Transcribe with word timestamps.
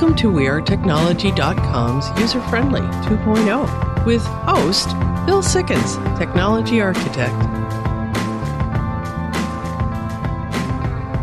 Welcome 0.00 0.16
to 0.16 0.30
WeAreTechnology.com's 0.32 2.18
user 2.18 2.40
friendly 2.48 2.80
2.0 2.80 4.06
with 4.06 4.22
host 4.24 4.88
Bill 5.26 5.42
Sikkens, 5.42 6.18
Technology 6.18 6.80
Architect. 6.80 7.34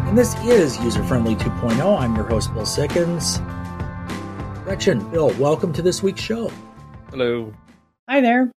And 0.08 0.16
this 0.16 0.36
is 0.46 0.80
User 0.84 1.04
Friendly 1.06 1.36
2.0. 1.38 2.00
I'm 2.00 2.16
your 2.16 2.26
host, 2.26 2.54
Bill 2.54 2.68
Sikkens. 2.68 3.44
Gretchen, 4.64 5.10
Bill, 5.10 5.30
welcome 5.40 5.74
to 5.74 5.82
this 5.82 6.04
week's 6.04 6.22
show. 6.22 6.52
Hello. 7.10 7.52
Hi 8.08 8.22
there. 8.22 8.52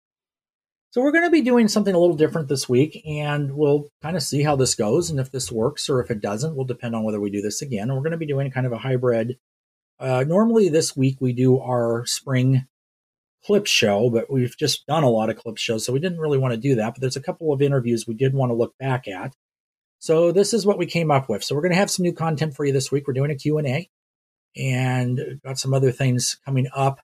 So, 0.91 1.01
we're 1.01 1.13
going 1.13 1.25
to 1.25 1.31
be 1.31 1.41
doing 1.41 1.67
something 1.67 1.95
a 1.95 1.99
little 1.99 2.17
different 2.17 2.49
this 2.49 2.69
week, 2.69 3.03
and 3.07 3.57
we'll 3.57 3.89
kind 4.03 4.19
of 4.19 4.23
see 4.23 4.43
how 4.43 4.55
this 4.55 4.75
goes. 4.75 5.09
And 5.09 5.19
if 5.19 5.33
this 5.33 5.51
works 5.51 5.89
or 5.89 6.03
if 6.03 6.11
it 6.11 6.21
doesn't, 6.21 6.57
will 6.57 6.67
depend 6.67 6.95
on 6.95 7.05
whether 7.05 7.21
we 7.21 7.31
do 7.31 7.41
this 7.41 7.63
again. 7.63 7.89
And 7.89 7.95
we're 7.95 8.03
going 8.03 8.11
to 8.11 8.19
be 8.19 8.27
doing 8.27 8.51
kind 8.51 8.67
of 8.67 8.73
a 8.73 8.79
hybrid. 8.79 9.39
Uh, 10.01 10.25
normally, 10.27 10.71
this 10.71 10.97
week 10.97 11.19
we 11.21 11.35
do 11.35 11.61
our 11.61 12.07
spring 12.07 12.67
clip 13.45 13.67
show, 13.67 14.09
but 14.09 14.31
we've 14.33 14.57
just 14.57 14.87
done 14.87 15.03
a 15.03 15.11
lot 15.11 15.29
of 15.29 15.37
clip 15.37 15.59
shows, 15.59 15.85
so 15.85 15.93
we 15.93 16.01
didn't 16.01 16.21
really 16.21 16.39
want 16.39 16.55
to 16.55 16.61
do 16.61 16.75
that. 16.77 16.95
But 16.95 17.03
there's 17.03 17.17
a 17.17 17.23
couple 17.23 17.53
of 17.53 17.61
interviews 17.61 18.07
we 18.07 18.15
did 18.15 18.35
want 18.35 18.51
to 18.51 18.55
look 18.55 18.77
back 18.79 19.07
at. 19.07 19.35
So 19.99 20.33
this 20.33 20.55
is 20.55 20.65
what 20.65 20.79
we 20.79 20.87
came 20.87 21.11
up 21.11 21.29
with. 21.29 21.45
So 21.45 21.55
we're 21.55 21.61
going 21.61 21.73
to 21.73 21.79
have 21.79 21.91
some 21.91 22.05
new 22.05 22.15
content 22.15 22.55
for 22.55 22.65
you 22.65 22.73
this 22.73 22.91
week. 22.91 23.07
We're 23.07 23.13
doing 23.13 23.31
a 23.31 23.37
Q&A 23.37 23.91
and 24.57 25.41
got 25.45 25.59
some 25.59 25.75
other 25.75 25.93
things 25.93 26.39
coming 26.47 26.69
up. 26.75 27.01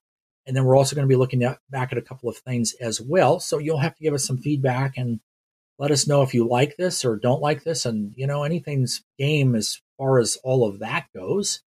And 0.47 0.55
then 0.55 0.65
we're 0.65 0.75
also 0.75 0.95
going 0.95 1.07
to 1.07 1.11
be 1.11 1.15
looking 1.15 1.43
at, 1.43 1.59
back 1.69 1.91
at 1.91 1.99
a 1.99 2.01
couple 2.03 2.27
of 2.27 2.37
things 2.37 2.73
as 2.81 2.99
well. 2.99 3.39
So 3.39 3.59
you'll 3.59 3.77
have 3.77 3.95
to 3.95 4.03
give 4.03 4.15
us 4.15 4.25
some 4.25 4.39
feedback 4.39 4.97
and 4.97 5.19
let 5.77 5.91
us 5.91 6.07
know 6.07 6.23
if 6.23 6.33
you 6.33 6.47
like 6.47 6.75
this 6.77 7.05
or 7.05 7.17
don't 7.17 7.41
like 7.41 7.63
this. 7.63 7.85
And, 7.85 8.13
you 8.15 8.25
know, 8.25 8.43
anything's 8.43 9.03
game 9.19 9.55
as 9.55 9.79
far 9.99 10.17
as 10.17 10.37
all 10.43 10.67
of 10.67 10.79
that 10.79 11.05
goes. 11.15 11.61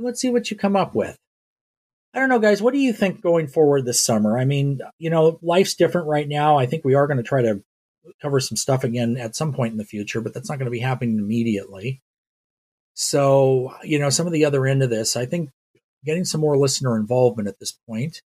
Let's 0.00 0.20
see 0.20 0.30
what 0.30 0.50
you 0.50 0.56
come 0.56 0.76
up 0.76 0.94
with. 0.94 1.16
I 2.12 2.18
don't 2.18 2.28
know, 2.28 2.38
guys. 2.38 2.60
What 2.60 2.74
do 2.74 2.80
you 2.80 2.92
think 2.92 3.20
going 3.20 3.46
forward 3.46 3.84
this 3.84 4.02
summer? 4.02 4.38
I 4.38 4.44
mean, 4.44 4.80
you 4.98 5.10
know, 5.10 5.38
life's 5.42 5.74
different 5.74 6.08
right 6.08 6.26
now. 6.26 6.58
I 6.58 6.66
think 6.66 6.84
we 6.84 6.94
are 6.94 7.06
going 7.06 7.18
to 7.18 7.22
try 7.22 7.42
to 7.42 7.62
cover 8.20 8.40
some 8.40 8.56
stuff 8.56 8.82
again 8.82 9.16
at 9.16 9.36
some 9.36 9.52
point 9.52 9.72
in 9.72 9.78
the 9.78 9.84
future, 9.84 10.20
but 10.20 10.34
that's 10.34 10.48
not 10.48 10.58
going 10.58 10.66
to 10.66 10.72
be 10.72 10.80
happening 10.80 11.18
immediately. 11.18 12.00
So, 12.94 13.74
you 13.84 13.98
know, 13.98 14.10
some 14.10 14.26
of 14.26 14.32
the 14.32 14.44
other 14.44 14.66
end 14.66 14.82
of 14.82 14.90
this, 14.90 15.16
I 15.16 15.26
think 15.26 15.50
getting 16.04 16.24
some 16.24 16.40
more 16.40 16.58
listener 16.58 16.96
involvement 16.96 17.48
at 17.48 17.60
this 17.60 17.78
point, 17.88 18.22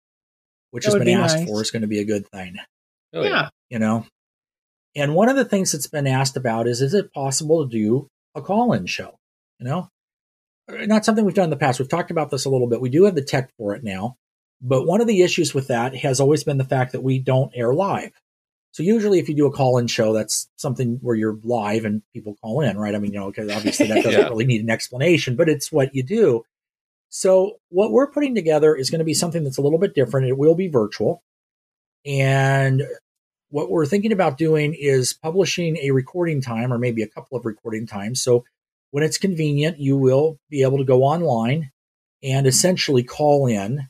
which 0.70 0.84
That 0.84 0.92
has 0.92 0.98
been 0.98 1.06
be 1.06 1.12
asked 1.12 1.38
nice. 1.38 1.48
for, 1.48 1.60
is 1.60 1.70
going 1.70 1.82
to 1.82 1.88
be 1.88 2.00
a 2.00 2.04
good 2.04 2.26
thing. 2.28 2.56
Oh, 3.12 3.22
yeah. 3.22 3.50
You 3.68 3.78
know, 3.78 4.06
and 4.96 5.14
one 5.14 5.28
of 5.28 5.36
the 5.36 5.44
things 5.44 5.72
that's 5.72 5.88
been 5.88 6.06
asked 6.06 6.36
about 6.36 6.66
is: 6.66 6.80
is 6.80 6.94
it 6.94 7.12
possible 7.12 7.64
to 7.64 7.70
do 7.70 8.08
a 8.34 8.40
call-in 8.40 8.86
show? 8.86 9.18
You 9.58 9.66
know, 9.66 9.88
Uh, 10.68 10.86
not 10.86 11.04
something 11.04 11.24
we've 11.24 11.34
done 11.34 11.44
in 11.44 11.50
the 11.50 11.56
past. 11.56 11.78
We've 11.78 11.88
talked 11.88 12.10
about 12.10 12.30
this 12.30 12.44
a 12.44 12.50
little 12.50 12.66
bit. 12.68 12.80
We 12.80 12.88
do 12.90 13.04
have 13.04 13.14
the 13.14 13.22
tech 13.22 13.50
for 13.56 13.74
it 13.74 13.84
now, 13.84 14.16
but 14.60 14.86
one 14.86 15.00
of 15.00 15.06
the 15.06 15.22
issues 15.22 15.54
with 15.54 15.68
that 15.68 15.94
has 15.96 16.20
always 16.20 16.44
been 16.44 16.58
the 16.58 16.64
fact 16.64 16.92
that 16.92 17.02
we 17.02 17.18
don't 17.18 17.52
air 17.54 17.74
live. 17.74 18.12
So 18.72 18.82
usually, 18.82 19.20
if 19.20 19.28
you 19.28 19.36
do 19.36 19.46
a 19.46 19.52
call-in 19.52 19.86
show, 19.86 20.12
that's 20.12 20.48
something 20.56 20.98
where 21.00 21.14
you're 21.14 21.38
live 21.44 21.84
and 21.84 22.02
people 22.12 22.36
call 22.42 22.60
in, 22.60 22.76
right? 22.76 22.94
I 22.94 22.98
mean, 22.98 23.12
you 23.12 23.20
know, 23.20 23.30
because 23.30 23.50
obviously 23.52 23.86
that 23.86 23.96
doesn't 24.02 24.20
Yeah. 24.20 24.28
really 24.28 24.46
need 24.46 24.62
an 24.62 24.70
explanation, 24.70 25.36
but 25.36 25.48
it's 25.48 25.70
what 25.70 25.94
you 25.94 26.02
do. 26.02 26.42
So 27.08 27.60
what 27.68 27.92
we're 27.92 28.10
putting 28.10 28.34
together 28.34 28.74
is 28.74 28.90
going 28.90 28.98
to 28.98 29.04
be 29.04 29.14
something 29.14 29.44
that's 29.44 29.58
a 29.58 29.62
little 29.62 29.78
bit 29.78 29.94
different. 29.94 30.26
It 30.26 30.36
will 30.38 30.56
be 30.56 30.66
virtual, 30.66 31.22
and 32.04 32.82
what 33.50 33.70
we're 33.70 33.86
thinking 33.86 34.10
about 34.10 34.36
doing 34.38 34.74
is 34.76 35.12
publishing 35.12 35.76
a 35.76 35.92
recording 35.92 36.40
time 36.40 36.72
or 36.72 36.78
maybe 36.78 37.02
a 37.02 37.08
couple 37.08 37.38
of 37.38 37.44
recording 37.46 37.86
times. 37.86 38.20
So 38.20 38.44
when 38.94 39.02
it's 39.02 39.18
convenient, 39.18 39.80
you 39.80 39.96
will 39.96 40.38
be 40.50 40.62
able 40.62 40.78
to 40.78 40.84
go 40.84 41.02
online 41.02 41.72
and 42.22 42.46
essentially 42.46 43.02
call 43.02 43.48
in. 43.48 43.88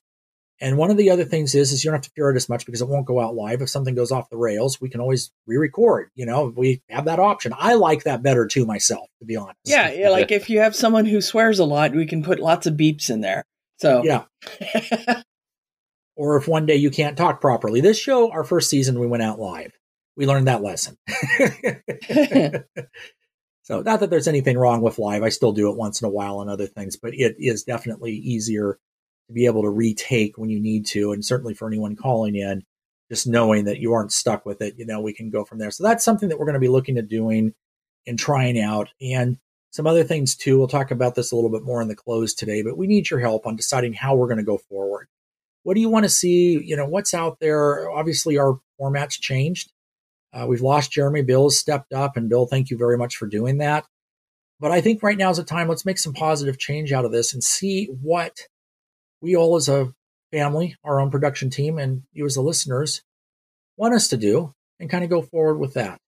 And 0.63 0.79
one 0.79 0.91
of 0.91 0.97
the 0.97 1.11
other 1.11 1.27
things 1.27 1.55
is, 1.55 1.73
is 1.73 1.85
you 1.85 1.91
don't 1.91 1.99
have 1.99 2.05
to 2.05 2.11
fear 2.17 2.31
it 2.31 2.37
as 2.37 2.49
much 2.49 2.65
because 2.65 2.81
it 2.81 2.89
won't 2.89 3.05
go 3.05 3.21
out 3.21 3.35
live. 3.35 3.61
If 3.61 3.69
something 3.69 3.95
goes 3.95 4.11
off 4.11 4.31
the 4.31 4.39
rails, 4.39 4.81
we 4.81 4.89
can 4.89 5.03
always 5.03 5.31
re-record. 5.47 6.09
You 6.15 6.25
know, 6.25 6.55
we 6.57 6.81
have 6.89 7.05
that 7.05 7.19
option. 7.19 7.53
I 7.55 7.75
like 7.75 8.05
that 8.05 8.23
better 8.23 8.47
too 8.47 8.65
myself, 8.65 9.11
to 9.19 9.27
be 9.27 9.37
honest. 9.37 9.59
Yeah, 9.67 9.93
yeah, 9.93 10.09
like 10.09 10.33
if 10.33 10.49
you 10.49 10.61
have 10.61 10.75
someone 10.75 11.05
who 11.05 11.21
swears 11.21 11.59
a 11.59 11.67
lot, 11.67 11.93
we 11.93 12.07
can 12.07 12.23
put 12.23 12.41
lots 12.41 12.67
of 12.67 12.73
beeps 12.73 13.11
in 13.11 13.21
there. 13.21 13.45
So 13.81 14.03
Yeah. 14.05 14.25
Or 16.17 16.37
if 16.37 16.49
one 16.49 16.65
day 16.65 16.77
you 16.77 16.91
can't 16.91 17.19
talk 17.19 17.41
properly. 17.43 17.81
This 17.83 17.99
show, 17.99 18.31
our 18.31 18.45
first 18.45 18.71
season, 18.71 19.01
we 19.01 19.07
went 19.07 19.25
out 19.25 19.41
live. 19.41 19.73
We 20.17 20.27
learned 20.27 20.47
that 20.47 20.63
lesson. 20.63 20.97
so, 23.65 23.81
not 23.81 24.01
that 24.01 24.11
there's 24.11 24.29
anything 24.29 24.59
wrong 24.59 24.83
with 24.83 24.99
live. 24.99 25.23
I 25.23 25.31
still 25.31 25.53
do 25.53 25.71
it 25.71 25.77
once 25.77 26.03
in 26.03 26.07
a 26.07 26.11
while 26.11 26.43
and 26.43 26.51
other 26.51 26.67
things, 26.67 26.97
but 26.97 27.15
it 27.15 27.35
is 27.39 27.65
definitely 27.65 28.13
easier 28.13 28.79
to 29.27 29.33
be 29.33 29.47
able 29.47 29.63
to 29.63 29.71
retake 29.71 30.37
when 30.37 30.51
you 30.51 30.61
need 30.61 30.85
to. 30.89 31.13
And 31.13 31.25
certainly 31.25 31.55
for 31.55 31.67
anyone 31.67 31.97
calling 31.97 32.37
in, 32.37 32.63
just 33.11 33.27
knowing 33.27 33.65
that 33.65 33.79
you 33.79 33.95
aren't 33.95 34.13
stuck 34.13 34.45
with 34.45 34.61
it, 34.61 34.75
you 34.77 34.85
know, 34.85 35.01
we 35.01 35.15
can 35.15 35.31
go 35.31 35.45
from 35.45 35.59
there. 35.59 35.71
So, 35.71 35.83
that's 35.83 36.05
something 36.05 36.29
that 36.29 36.39
we're 36.39 36.45
going 36.45 36.55
to 36.55 36.61
be 36.61 36.69
looking 36.69 36.99
at 36.99 37.09
doing 37.09 37.55
and 38.07 38.19
trying 38.19 38.61
out. 38.61 38.91
And 39.01 39.39
some 39.71 39.89
other 39.89 40.05
things 40.05 40.37
too. 40.37 40.57
We'll 40.57 40.69
talk 40.69 40.93
about 40.93 41.17
this 41.17 41.33
a 41.33 41.35
little 41.35 41.51
bit 41.51 41.65
more 41.65 41.83
in 41.83 41.89
the 41.89 41.97
close 41.97 42.33
today, 42.33 42.63
but 42.63 42.79
we 42.79 42.87
need 42.87 43.11
your 43.11 43.19
help 43.19 43.45
on 43.45 43.57
deciding 43.57 43.95
how 43.95 44.15
we're 44.15 44.29
going 44.29 44.39
to 44.39 44.45
go 44.45 44.59
forward. 44.59 45.09
What 45.65 45.75
do 45.75 45.81
you 45.81 45.89
want 45.89 46.05
to 46.05 46.11
see? 46.11 46.63
You 46.63 46.77
know, 46.77 46.87
what's 46.87 47.13
out 47.13 47.41
there? 47.41 47.91
Obviously, 47.91 48.39
our 48.39 48.61
format's 48.79 49.19
changed. 49.19 49.73
Uh, 50.35 50.47
we've 50.47 50.61
lost 50.61 50.91
Jeremy. 50.91 51.23
Bill 51.23 51.45
has 51.45 51.59
stepped 51.59 51.93
up, 51.93 52.17
and 52.17 52.29
Bill, 52.29 52.47
thank 52.47 52.69
you 52.69 52.77
very 52.77 52.99
much 52.99 53.17
for 53.17 53.27
doing 53.27 53.59
that. 53.59 53.85
But 54.59 54.73
I 54.73 54.81
think 54.81 55.03
right 55.03 55.17
now 55.17 55.31
is 55.31 55.37
the 55.37 55.45
time. 55.45 55.69
Let's 55.69 55.87
make 55.87 55.99
some 55.99 56.13
positive 56.13 56.59
change 56.59 56.93
out 56.93 57.05
of 57.05 57.13
this 57.13 57.33
and 57.33 57.43
see 57.43 57.87
what 58.03 58.33
we 59.21 59.37
all, 59.37 59.57
as 59.57 59.69
a 59.69 59.93
family, 60.33 60.77
our 60.83 61.01
own 61.01 61.11
production 61.11 61.51
team, 61.51 61.79
and 61.79 62.03
you 62.13 62.27
as 62.27 62.35
the 62.35 62.43
listeners, 62.43 63.03
want 63.77 63.95
us 63.95 64.09
to 64.09 64.17
do, 64.17 64.53
and 64.81 64.91
kind 64.91 65.05
of 65.05 65.11
go 65.11 65.23
forward 65.23 65.59
with 65.59 65.75
that. 65.75 65.99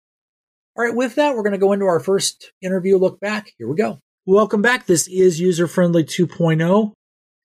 All 0.76 0.84
right, 0.84 0.94
with 0.94 1.14
that, 1.14 1.34
we're 1.34 1.42
going 1.42 1.52
to 1.52 1.58
go 1.58 1.72
into 1.72 1.86
our 1.86 2.00
first 2.00 2.52
interview 2.60 2.98
look 2.98 3.20
back. 3.20 3.52
Here 3.58 3.68
we 3.68 3.76
go. 3.76 3.98
Welcome 4.26 4.60
back. 4.60 4.86
This 4.86 5.06
is 5.06 5.40
User 5.40 5.68
Friendly 5.68 6.02
2.0. 6.02 6.92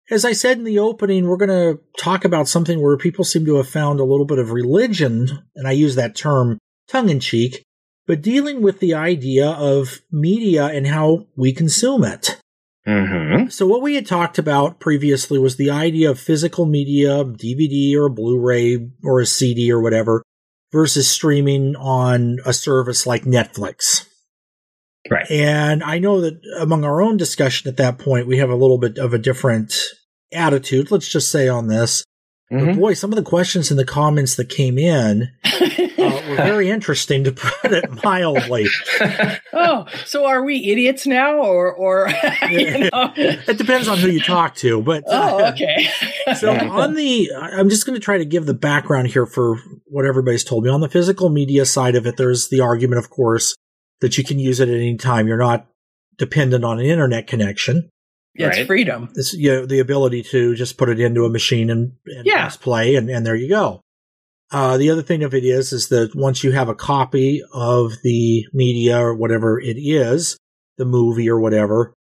As 0.10 0.26
I 0.26 0.34
said 0.34 0.58
in 0.58 0.64
the 0.64 0.80
opening, 0.80 1.28
we're 1.28 1.38
going 1.38 1.50
to 1.50 1.80
talk 1.98 2.26
about 2.26 2.48
something 2.48 2.82
where 2.82 2.98
people 2.98 3.24
seem 3.24 3.46
to 3.46 3.56
have 3.56 3.70
found 3.70 4.00
a 4.00 4.04
little 4.04 4.26
bit 4.26 4.40
of 4.40 4.52
religion, 4.52 5.46
and 5.56 5.68
I 5.68 5.72
use 5.72 5.96
that 5.96 6.16
term 6.16 6.58
tongue 6.92 7.10
in 7.10 7.20
cheek, 7.20 7.64
but 8.06 8.22
dealing 8.22 8.62
with 8.62 8.80
the 8.80 8.94
idea 8.94 9.50
of 9.50 10.02
media 10.12 10.66
and 10.66 10.88
how 10.88 11.28
we 11.36 11.54
consume 11.54 12.04
it. 12.04 12.38
Mm-hmm. 12.88 13.50
So, 13.50 13.68
what 13.68 13.84
we 13.84 13.96
had 13.96 14.08
talked 14.08 14.40
about 14.40 14.80
previously 14.80 15.38
was 15.38 15.56
the 15.56 15.70
idea 15.70 16.10
of 16.10 16.20
physical 16.20 16.66
media, 16.66 17.24
DVD 17.24 17.96
or 17.96 18.10
Blu 18.10 18.40
ray 18.40 18.90
or 19.04 19.20
a 19.20 19.26
CD 19.26 19.72
or 19.72 19.80
whatever, 19.80 20.24
versus 20.72 21.10
streaming 21.10 21.76
on 21.76 22.40
a 22.44 22.54
service 22.54 23.06
like 23.06 23.24
Netflix. 23.24 24.08
Right. 25.10 25.30
And 25.30 25.84
I 25.84 26.00
know 26.00 26.22
that 26.22 26.42
among 26.60 26.84
our 26.84 27.02
own 27.02 27.18
discussion 27.18 27.70
at 27.70 27.78
that 27.78 28.00
point, 28.00 28.28
we 28.28 28.38
have 28.38 28.50
a 28.50 28.56
little 28.56 28.78
bit 28.78 28.98
of 28.98 29.14
a 29.14 29.20
different 29.20 29.74
attitude, 30.34 30.92
let's 30.92 31.08
just 31.08 31.32
say 31.32 31.48
on 31.48 31.68
this. 31.68 32.04
But 32.52 32.60
Mhm. 32.60 32.76
boy, 32.76 32.94
some 32.96 33.12
of 33.14 33.16
the 33.16 33.24
questions 33.24 33.72
in 33.72 33.78
the 33.78 33.86
comments 33.86 34.36
that 34.36 34.50
came 34.50 34.78
in 34.78 35.30
uh, 35.46 35.90
were 36.30 36.36
very 36.36 36.70
interesting 36.70 37.24
to 37.24 37.32
put 37.32 37.72
it 37.72 38.04
mildly. 38.04 38.68
oh, 39.54 39.86
so 40.06 40.26
are 40.26 40.44
we 40.44 40.58
idiots 40.70 41.08
now, 41.08 41.38
or 41.38 41.72
or 41.74 42.10
you 42.50 42.90
know? 42.92 43.14
It 43.16 43.58
depends 43.58 43.88
on 43.88 44.00
who 44.00 44.10
you 44.10 44.20
talk 44.20 44.56
to, 44.56 44.82
but 44.82 45.04
Oh, 45.08 45.46
okay. 45.52 45.88
so 46.38 46.52
on 46.54 46.94
the 46.96 47.30
i'm 47.42 47.70
just 47.70 47.86
going 47.86 47.98
to 47.98 48.04
try 48.04 48.18
to 48.18 48.26
give 48.26 48.46
the 48.46 48.54
background 48.54 49.08
here 49.08 49.26
for 49.26 49.58
what 49.86 50.06
everybody's 50.06 50.44
told 50.44 50.64
me 50.66 50.70
on 50.70 50.82
the 50.82 50.90
physical 50.90 51.30
media 51.30 51.66
side 51.66 51.96
of 51.96 52.06
it 52.06 52.18
there's 52.18 52.50
the 52.50 52.60
argument 52.62 53.00
of 53.00 53.10
course 53.10 53.56
that 54.02 54.18
you 54.18 54.24
can 54.24 54.40
use 54.40 54.60
it 54.60 54.68
at 54.70 54.76
any 54.76 54.98
time 54.98 55.28
you're 55.28 55.38
not 55.38 55.68
dependent 56.18 56.64
on 56.64 56.80
an 56.80 56.86
internet 56.86 57.28
connection 57.28 57.90
yeah, 58.36 58.48
it's 58.48 58.66
freedom. 58.68 59.10
it's 59.16 59.34
you 59.34 59.52
know, 59.52 59.66
the 59.66 59.80
ability 59.80 60.24
to 60.24 60.56
just 60.56 60.78
put 60.78 60.90
it 60.90 61.00
into 61.00 61.26
a 61.26 61.30
machine 61.30 61.70
and, 61.70 61.94
and 62.06 62.26
Yeah. 62.26 62.42
press 62.42 62.58
play 62.58 62.96
and, 62.96 63.10
and 63.10 63.26
there 63.26 63.36
you 63.36 63.50
go 63.50 63.82
uh, 64.52 64.78
the 64.78 64.90
other 64.90 65.02
thing 65.02 65.24
of 65.24 65.34
it 65.34 65.44
is 65.46 65.72
is 65.74 65.90
that 65.90 66.16
once 66.16 66.44
you 66.44 66.52
have 66.52 66.70
a 66.70 66.76
copy 66.76 67.42
of 67.54 67.94
the 68.04 68.46
media 68.54 69.00
or 69.00 69.14
whatever 69.16 69.60
it 69.60 69.78
is 69.78 70.38
the 70.78 70.86
movie 70.86 71.30
or 71.30 71.40
whatever 71.40 71.94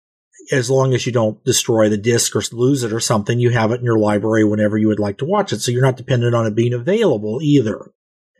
as 0.51 0.69
long 0.71 0.93
as 0.93 1.05
you 1.05 1.11
don't 1.11 1.43
destroy 1.45 1.87
the 1.87 1.97
disc 1.97 2.35
or 2.35 2.41
lose 2.51 2.83
it 2.83 2.91
or 2.91 2.99
something, 2.99 3.39
you 3.39 3.51
have 3.51 3.71
it 3.71 3.79
in 3.79 3.85
your 3.85 3.99
library 3.99 4.43
whenever 4.43 4.75
you 4.75 4.87
would 4.87 4.99
like 4.99 5.19
to 5.19 5.25
watch 5.25 5.53
it. 5.53 5.61
So 5.61 5.71
you're 5.71 5.83
not 5.83 5.97
dependent 5.97 6.33
on 6.33 6.47
it 6.47 6.55
being 6.55 6.73
available 6.73 7.39
either. 7.43 7.91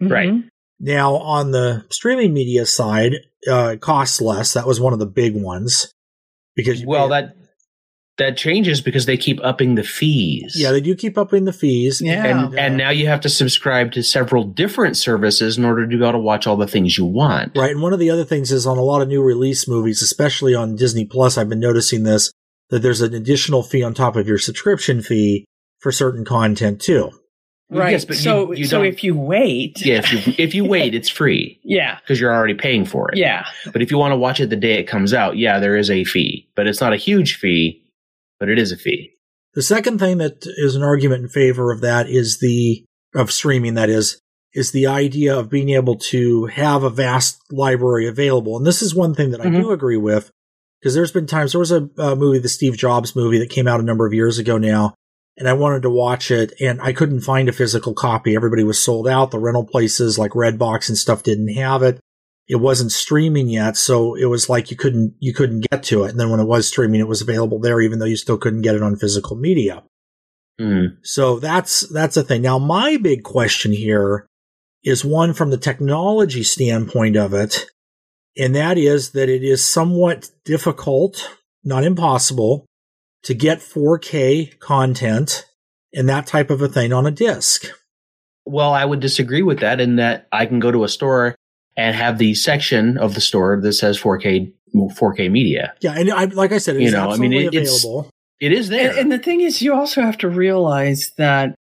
Right. 0.02 0.30
Mhm. 0.30 0.48
Now, 0.80 1.18
on 1.18 1.52
the 1.52 1.86
streaming 1.92 2.34
media 2.34 2.66
side, 2.66 3.18
uh, 3.48 3.74
it 3.74 3.82
costs 3.82 4.20
less. 4.20 4.54
That 4.54 4.66
was 4.66 4.80
one 4.80 4.94
of 4.94 5.00
the 5.00 5.06
big 5.06 5.36
ones 5.36 5.92
because 6.56 6.84
well, 6.84 7.10
that 7.10 7.36
that 8.22 8.38
changes 8.38 8.82
because 8.82 9.06
they 9.06 9.18
keep 9.18 9.40
upping 9.44 9.76
the 9.76 9.84
fees. 9.84 10.54
yeah, 10.56 10.72
they 10.72 10.80
do 10.82 10.96
keep 10.96 11.18
upping 11.18 11.46
the 11.46 11.54
fees. 11.54 12.02
Yeah. 12.02 12.26
and 12.26 12.54
uh, 12.56 12.58
and 12.58 12.78
now 12.78 12.90
you 12.92 13.08
have 13.08 13.22
to 13.22 13.30
subscribe 13.30 13.92
to 13.94 14.04
several 14.04 14.44
different 14.44 14.96
services 14.96 15.58
in 15.58 15.66
order 15.66 15.84
to 15.88 15.98
be 15.98 16.04
able 16.04 16.14
to 16.14 16.20
watch 16.20 16.48
all 16.48 16.56
the 16.58 16.68
things 16.68 16.98
you 16.98 17.06
want. 17.06 17.58
Right. 17.58 17.72
And 17.72 17.82
one 17.82 17.94
of 17.94 18.00
the 18.00 18.10
other 18.10 18.24
things 18.26 18.52
is 18.52 18.66
on 18.68 18.78
a 18.78 18.84
lot 18.84 19.02
of 19.02 19.08
new 19.08 19.22
release 19.22 19.68
movies, 19.68 20.02
especially 20.02 20.54
on 20.56 20.76
Disney 20.76 21.06
Plus, 21.06 21.38
I've 21.38 21.50
been 21.50 21.60
noticing 21.60 22.04
this. 22.04 22.32
that 22.70 22.82
there's 22.82 23.02
an 23.02 23.14
additional 23.14 23.64
fee 23.64 23.84
on 23.84 23.94
top 23.94 24.16
of 24.16 24.28
your 24.28 24.38
subscription 24.38 25.02
fee 25.02 25.44
for 25.80 25.92
certain 25.92 26.24
content 26.24 26.80
too. 26.80 27.10
Right. 27.70 27.92
Yes, 27.92 28.04
but 28.06 28.18
so 28.18 28.52
you- 28.52 28.60
you 28.60 28.66
so 28.66 28.82
if 28.84 29.04
you 29.04 29.16
wait, 29.18 29.84
Yeah, 29.86 30.00
if 30.04 30.12
you 30.14 30.34
if 30.38 30.54
you 30.54 30.64
wait, 30.66 30.94
it's 30.94 31.10
free 31.10 31.60
yeah, 31.64 31.98
because 32.00 32.20
you're 32.20 32.34
already 32.34 32.54
paying 32.54 32.86
for 32.86 33.10
it. 33.12 33.18
yeah. 33.18 33.46
But 33.74 33.82
if 33.82 33.92
you 33.92 33.98
want 33.98 34.12
to 34.12 34.18
watch 34.18 34.40
it 34.42 34.50
the 34.50 34.58
day 34.58 34.74
it 34.80 34.88
comes 34.88 35.14
out, 35.14 35.38
yeah, 35.38 35.60
there 35.60 35.76
is 35.78 35.90
a 35.90 36.04
fee, 36.04 36.50
but 36.56 36.68
it's 36.68 36.82
not 36.82 36.92
a 36.94 36.98
huge 36.98 37.36
fee, 37.38 37.82
but 38.42 38.50
it 38.50 38.58
is 38.58 38.72
a 38.72 38.78
fee. 38.78 39.12
The 39.54 39.62
second 39.62 40.00
thing 40.00 40.18
that 40.18 40.46
is 40.58 40.76
an 40.76 40.82
argument 40.82 41.22
in 41.22 41.30
favor 41.30 41.72
of 41.72 41.82
that 41.82 42.10
is 42.10 42.40
the 42.40 42.84
of 43.14 43.32
streaming 43.32 43.76
that 43.76 43.90
is 43.90 44.20
is 44.54 44.72
the 44.72 44.88
idea 44.88 45.38
of 45.38 45.50
being 45.50 45.70
able 45.70 45.96
to 45.96 46.48
have 46.48 46.84
a 46.84 46.90
vast 46.90 47.40
library 47.52 48.08
available. 48.08 48.58
And 48.58 48.66
this 48.66 48.82
is 48.82 48.96
one 48.96 49.14
thing 49.14 49.32
that 49.32 49.42
I 49.42 49.50
do 49.50 49.72
agree 49.72 49.96
with 49.96 50.30
because 50.80 50.94
there's 50.96 51.12
been 51.12 51.28
times 51.28 51.52
there 51.52 51.60
was 51.60 51.72
a, 51.72 51.88
uh 51.98 52.16
movie, 52.16 52.40
the 52.40 52.50
Steve 52.50 52.76
Jobs 52.76 53.16
movie 53.16 53.38
that 53.38 53.50
came 53.50 53.68
out 53.68 53.80
a 53.80 53.84
number 53.84 54.08
of 54.08 54.14
years 54.14 54.40
ago 54.40 54.58
now, 54.58 54.96
and 55.38 55.48
I 55.48 55.54
wanted 55.54 55.84
to 55.84 55.90
watch 55.92 56.32
it 56.32 56.54
and 56.60 56.82
I 56.82 56.94
couldn't 56.94 57.22
find 57.22 57.48
a 57.48 57.54
physical 57.54 57.94
copy. 57.94 58.36
Everybody 58.36 58.64
was 58.64 58.84
sold 58.84 59.08
out. 59.08 59.30
The 59.30 59.40
rental 59.40 59.66
places 59.66 60.18
like 60.18 60.32
Redbox 60.32 60.90
and 60.90 60.98
stuff 60.98 61.22
didn't 61.22 61.54
have 61.54 61.84
it. 61.84 62.00
It 62.52 62.60
wasn't 62.60 62.92
streaming 62.92 63.48
yet, 63.48 63.78
so 63.78 64.14
it 64.14 64.26
was 64.26 64.50
like 64.50 64.72
you 64.72 64.76
couldn't 64.76 65.16
you 65.20 65.34
couldn't 65.34 65.70
get 65.72 65.84
to 65.84 66.04
it. 66.04 66.10
And 66.10 66.20
then 66.20 66.30
when 66.30 66.42
it 66.42 66.48
was 66.48 66.68
streaming, 66.68 67.00
it 67.00 67.08
was 67.08 67.22
available 67.22 67.60
there, 67.60 67.80
even 67.80 68.00
though 68.00 68.06
you 68.06 68.18
still 68.18 68.38
couldn't 68.38 68.62
get 68.62 68.76
it 68.76 68.84
on 68.84 68.98
physical 68.98 69.38
media. 69.38 69.84
Mm. 70.60 70.98
So 71.02 71.40
that's 71.40 71.88
that's 71.88 72.18
a 72.18 72.24
thing. 72.24 72.42
Now 72.42 72.60
my 72.60 72.98
big 72.98 73.24
question 73.24 73.72
here 73.72 74.28
is 74.84 75.06
one 75.06 75.32
from 75.32 75.50
the 75.50 75.58
technology 75.58 76.44
standpoint 76.44 77.16
of 77.16 77.34
it, 77.34 77.68
and 78.38 78.54
that 78.54 78.78
is 78.78 79.12
that 79.12 79.30
it 79.30 79.46
is 79.46 79.66
somewhat 79.66 80.30
difficult, 80.44 81.30
not 81.64 81.86
impossible, 81.86 82.66
to 83.24 83.34
get 83.34 83.60
4K 83.60 84.60
content 84.60 85.46
and 85.94 86.10
that 86.10 86.28
type 86.28 86.50
of 86.50 86.62
a 86.62 86.68
thing 86.68 86.92
on 86.92 87.06
a 87.08 87.12
disc. 87.12 87.68
Well, 88.46 88.74
I 88.74 88.84
would 88.84 89.00
disagree 89.00 89.42
with 89.42 89.60
that 89.60 89.80
in 89.80 89.96
that 89.96 90.28
I 90.34 90.48
can 90.48 90.60
go 90.60 90.70
to 90.70 90.84
a 90.84 90.90
store 90.90 91.34
and 91.78 91.96
have 91.96 92.18
the 92.18 92.34
section 92.36 92.98
of 92.98 93.16
the 93.16 93.22
store 93.22 93.60
that 93.62 93.74
says 93.74 94.00
4K 94.00 94.52
4K 94.76 95.30
media. 95.32 95.74
Yeah, 95.82 95.94
and 95.98 96.10
I, 96.12 96.26
like 96.26 96.52
I 96.52 96.58
said, 96.58 96.76
it 96.78 96.82
You 96.82 96.88
is 96.88 96.94
know, 96.94 97.10
I 97.10 97.18
mean, 97.18 97.34
absolutely 97.34 97.46
it- 97.46 97.62
it's- 97.64 97.86
It 98.40 98.52
is 98.54 98.70
there. 98.70 98.90
And, 98.92 99.00
and 99.00 99.12
the 99.12 99.20
thing 99.20 99.42
is, 99.42 99.62
you 99.62 99.74
also 99.74 100.02
have 100.02 100.18
to 100.20 100.30
realize 100.30 101.12
that 101.18 101.54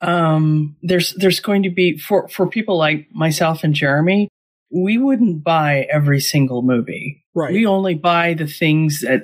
um, 0.00 0.76
there's 0.82 1.14
there's 1.14 1.40
going 1.40 1.62
to 1.64 1.70
be 1.70 1.96
for 1.98 2.28
for 2.28 2.46
people 2.48 2.76
like 2.76 3.08
myself 3.12 3.62
and 3.64 3.74
Jeremy, 3.74 4.28
we 4.70 4.98
wouldn't 4.98 5.44
buy 5.44 5.86
every 5.90 6.20
single 6.20 6.62
movie. 6.62 7.24
Right. 7.34 7.52
We 7.52 7.66
only 7.66 7.94
buy 7.94 8.34
the 8.34 8.46
things 8.46 9.00
that 9.00 9.22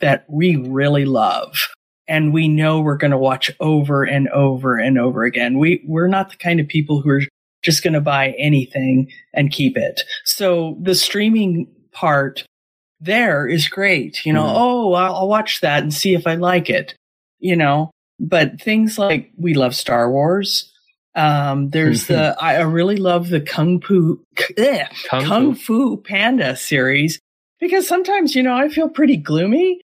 that 0.00 0.24
we 0.28 0.56
really 0.56 1.04
love 1.04 1.68
and 2.08 2.32
we 2.32 2.48
know 2.48 2.80
we're 2.80 2.96
going 2.96 3.10
to 3.10 3.18
watch 3.18 3.50
over 3.60 4.02
and 4.04 4.28
over 4.30 4.76
and 4.78 4.98
over 4.98 5.24
again. 5.24 5.58
We 5.58 5.82
we're 5.86 6.08
not 6.08 6.30
the 6.30 6.36
kind 6.36 6.58
of 6.60 6.68
people 6.68 7.00
who 7.00 7.10
are 7.10 7.22
just 7.64 7.82
going 7.82 7.94
to 7.94 8.00
buy 8.00 8.34
anything 8.38 9.10
and 9.32 9.50
keep 9.50 9.76
it. 9.76 10.02
So 10.24 10.76
the 10.80 10.94
streaming 10.94 11.66
part 11.92 12.44
there 13.00 13.46
is 13.48 13.68
great. 13.68 14.24
You 14.24 14.32
know, 14.32 14.44
Mhm. 14.44 14.54
oh, 14.56 14.92
I'll, 14.94 15.14
I'll 15.16 15.28
watch 15.28 15.60
that 15.62 15.82
and 15.82 15.92
see 15.92 16.14
if 16.14 16.26
I 16.26 16.34
like 16.36 16.70
it. 16.70 16.94
You 17.40 17.56
know, 17.56 17.90
but 18.20 18.60
things 18.60 18.98
like 18.98 19.30
we 19.36 19.54
love 19.54 19.74
Star 19.74 20.10
Wars. 20.10 20.70
Um, 21.16 21.70
there's 21.70 22.06
the 22.06 22.34
I 22.40 22.56
I 22.56 22.60
really 22.62 22.96
love 22.96 23.28
the 23.28 23.40
Kung 23.40 23.80
Fu 23.80 24.20
eh, 24.56 24.86
Kung 25.08 25.24
Kung, 25.24 25.54
Fu. 25.54 25.96
Fu 25.96 25.96
Panda 25.98 26.56
series 26.56 27.18
because 27.60 27.86
sometimes 27.86 28.34
you 28.34 28.42
know 28.42 28.54
I 28.56 28.68
feel 28.68 28.88
pretty 28.88 29.16
gloomy, 29.16 29.80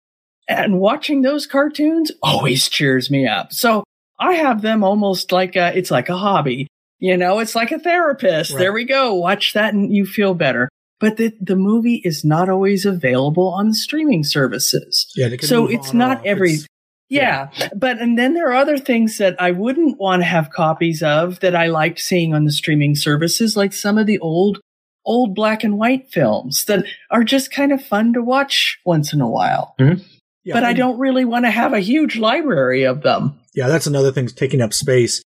and 0.48 0.78
watching 0.78 1.22
those 1.22 1.46
cartoons 1.46 2.10
always 2.22 2.68
cheers 2.68 3.10
me 3.10 3.26
up. 3.26 3.52
So 3.52 3.82
I 4.20 4.34
have 4.34 4.62
them 4.62 4.82
almost 4.84 5.30
like 5.32 5.54
a, 5.56 5.76
it's 5.76 5.90
like 5.90 6.08
a 6.08 6.16
hobby. 6.16 6.66
You 6.98 7.16
know, 7.16 7.38
it's 7.38 7.54
like 7.54 7.70
a 7.70 7.78
therapist. 7.78 8.52
Right. 8.52 8.58
There 8.58 8.72
we 8.72 8.84
go. 8.84 9.14
Watch 9.14 9.52
that 9.52 9.74
and 9.74 9.94
you 9.94 10.04
feel 10.06 10.34
better. 10.34 10.68
But 11.00 11.16
the, 11.16 11.32
the 11.40 11.54
movie 11.56 12.02
is 12.04 12.24
not 12.24 12.48
always 12.48 12.84
available 12.84 13.48
on 13.48 13.68
the 13.68 13.74
streaming 13.74 14.24
services. 14.24 15.06
Yeah, 15.14 15.28
So 15.42 15.66
it's 15.68 15.92
not 15.94 16.26
every, 16.26 16.54
It's- 16.54 16.66
yeah. 17.08 17.50
But, 17.74 17.98
and 18.00 18.18
then 18.18 18.34
there 18.34 18.48
are 18.50 18.54
other 18.54 18.78
things 18.78 19.18
that 19.18 19.40
I 19.40 19.52
wouldn't 19.52 19.98
want 20.00 20.22
to 20.22 20.26
have 20.26 20.50
copies 20.50 21.02
of 21.02 21.38
that 21.40 21.54
I 21.54 21.68
liked 21.68 22.00
seeing 22.00 22.34
on 22.34 22.44
the 22.44 22.52
streaming 22.52 22.96
services, 22.96 23.56
like 23.56 23.72
some 23.72 23.96
of 23.96 24.06
the 24.06 24.18
old, 24.18 24.58
old 25.06 25.34
black 25.36 25.62
and 25.62 25.78
white 25.78 26.10
films 26.10 26.64
that 26.64 26.84
are 27.12 27.22
just 27.24 27.52
kind 27.52 27.72
of 27.72 27.82
fun 27.82 28.12
to 28.14 28.22
watch 28.22 28.78
once 28.84 29.12
in 29.12 29.20
a 29.20 29.30
while. 29.30 29.74
Mm-hmm. 29.78 30.02
yeah, 30.44 30.54
but 30.54 30.64
I 30.64 30.72
don't 30.72 30.98
really 30.98 31.24
want 31.24 31.44
to 31.44 31.50
have 31.50 31.72
a 31.72 31.80
huge 31.80 32.16
library 32.18 32.82
of 32.82 33.02
them. 33.02 33.38
Yeah, 33.54 33.68
that's 33.68 33.86
another 33.86 34.10
thing 34.12 34.26
taking 34.26 34.60
up 34.60 34.74
space. 34.74 35.22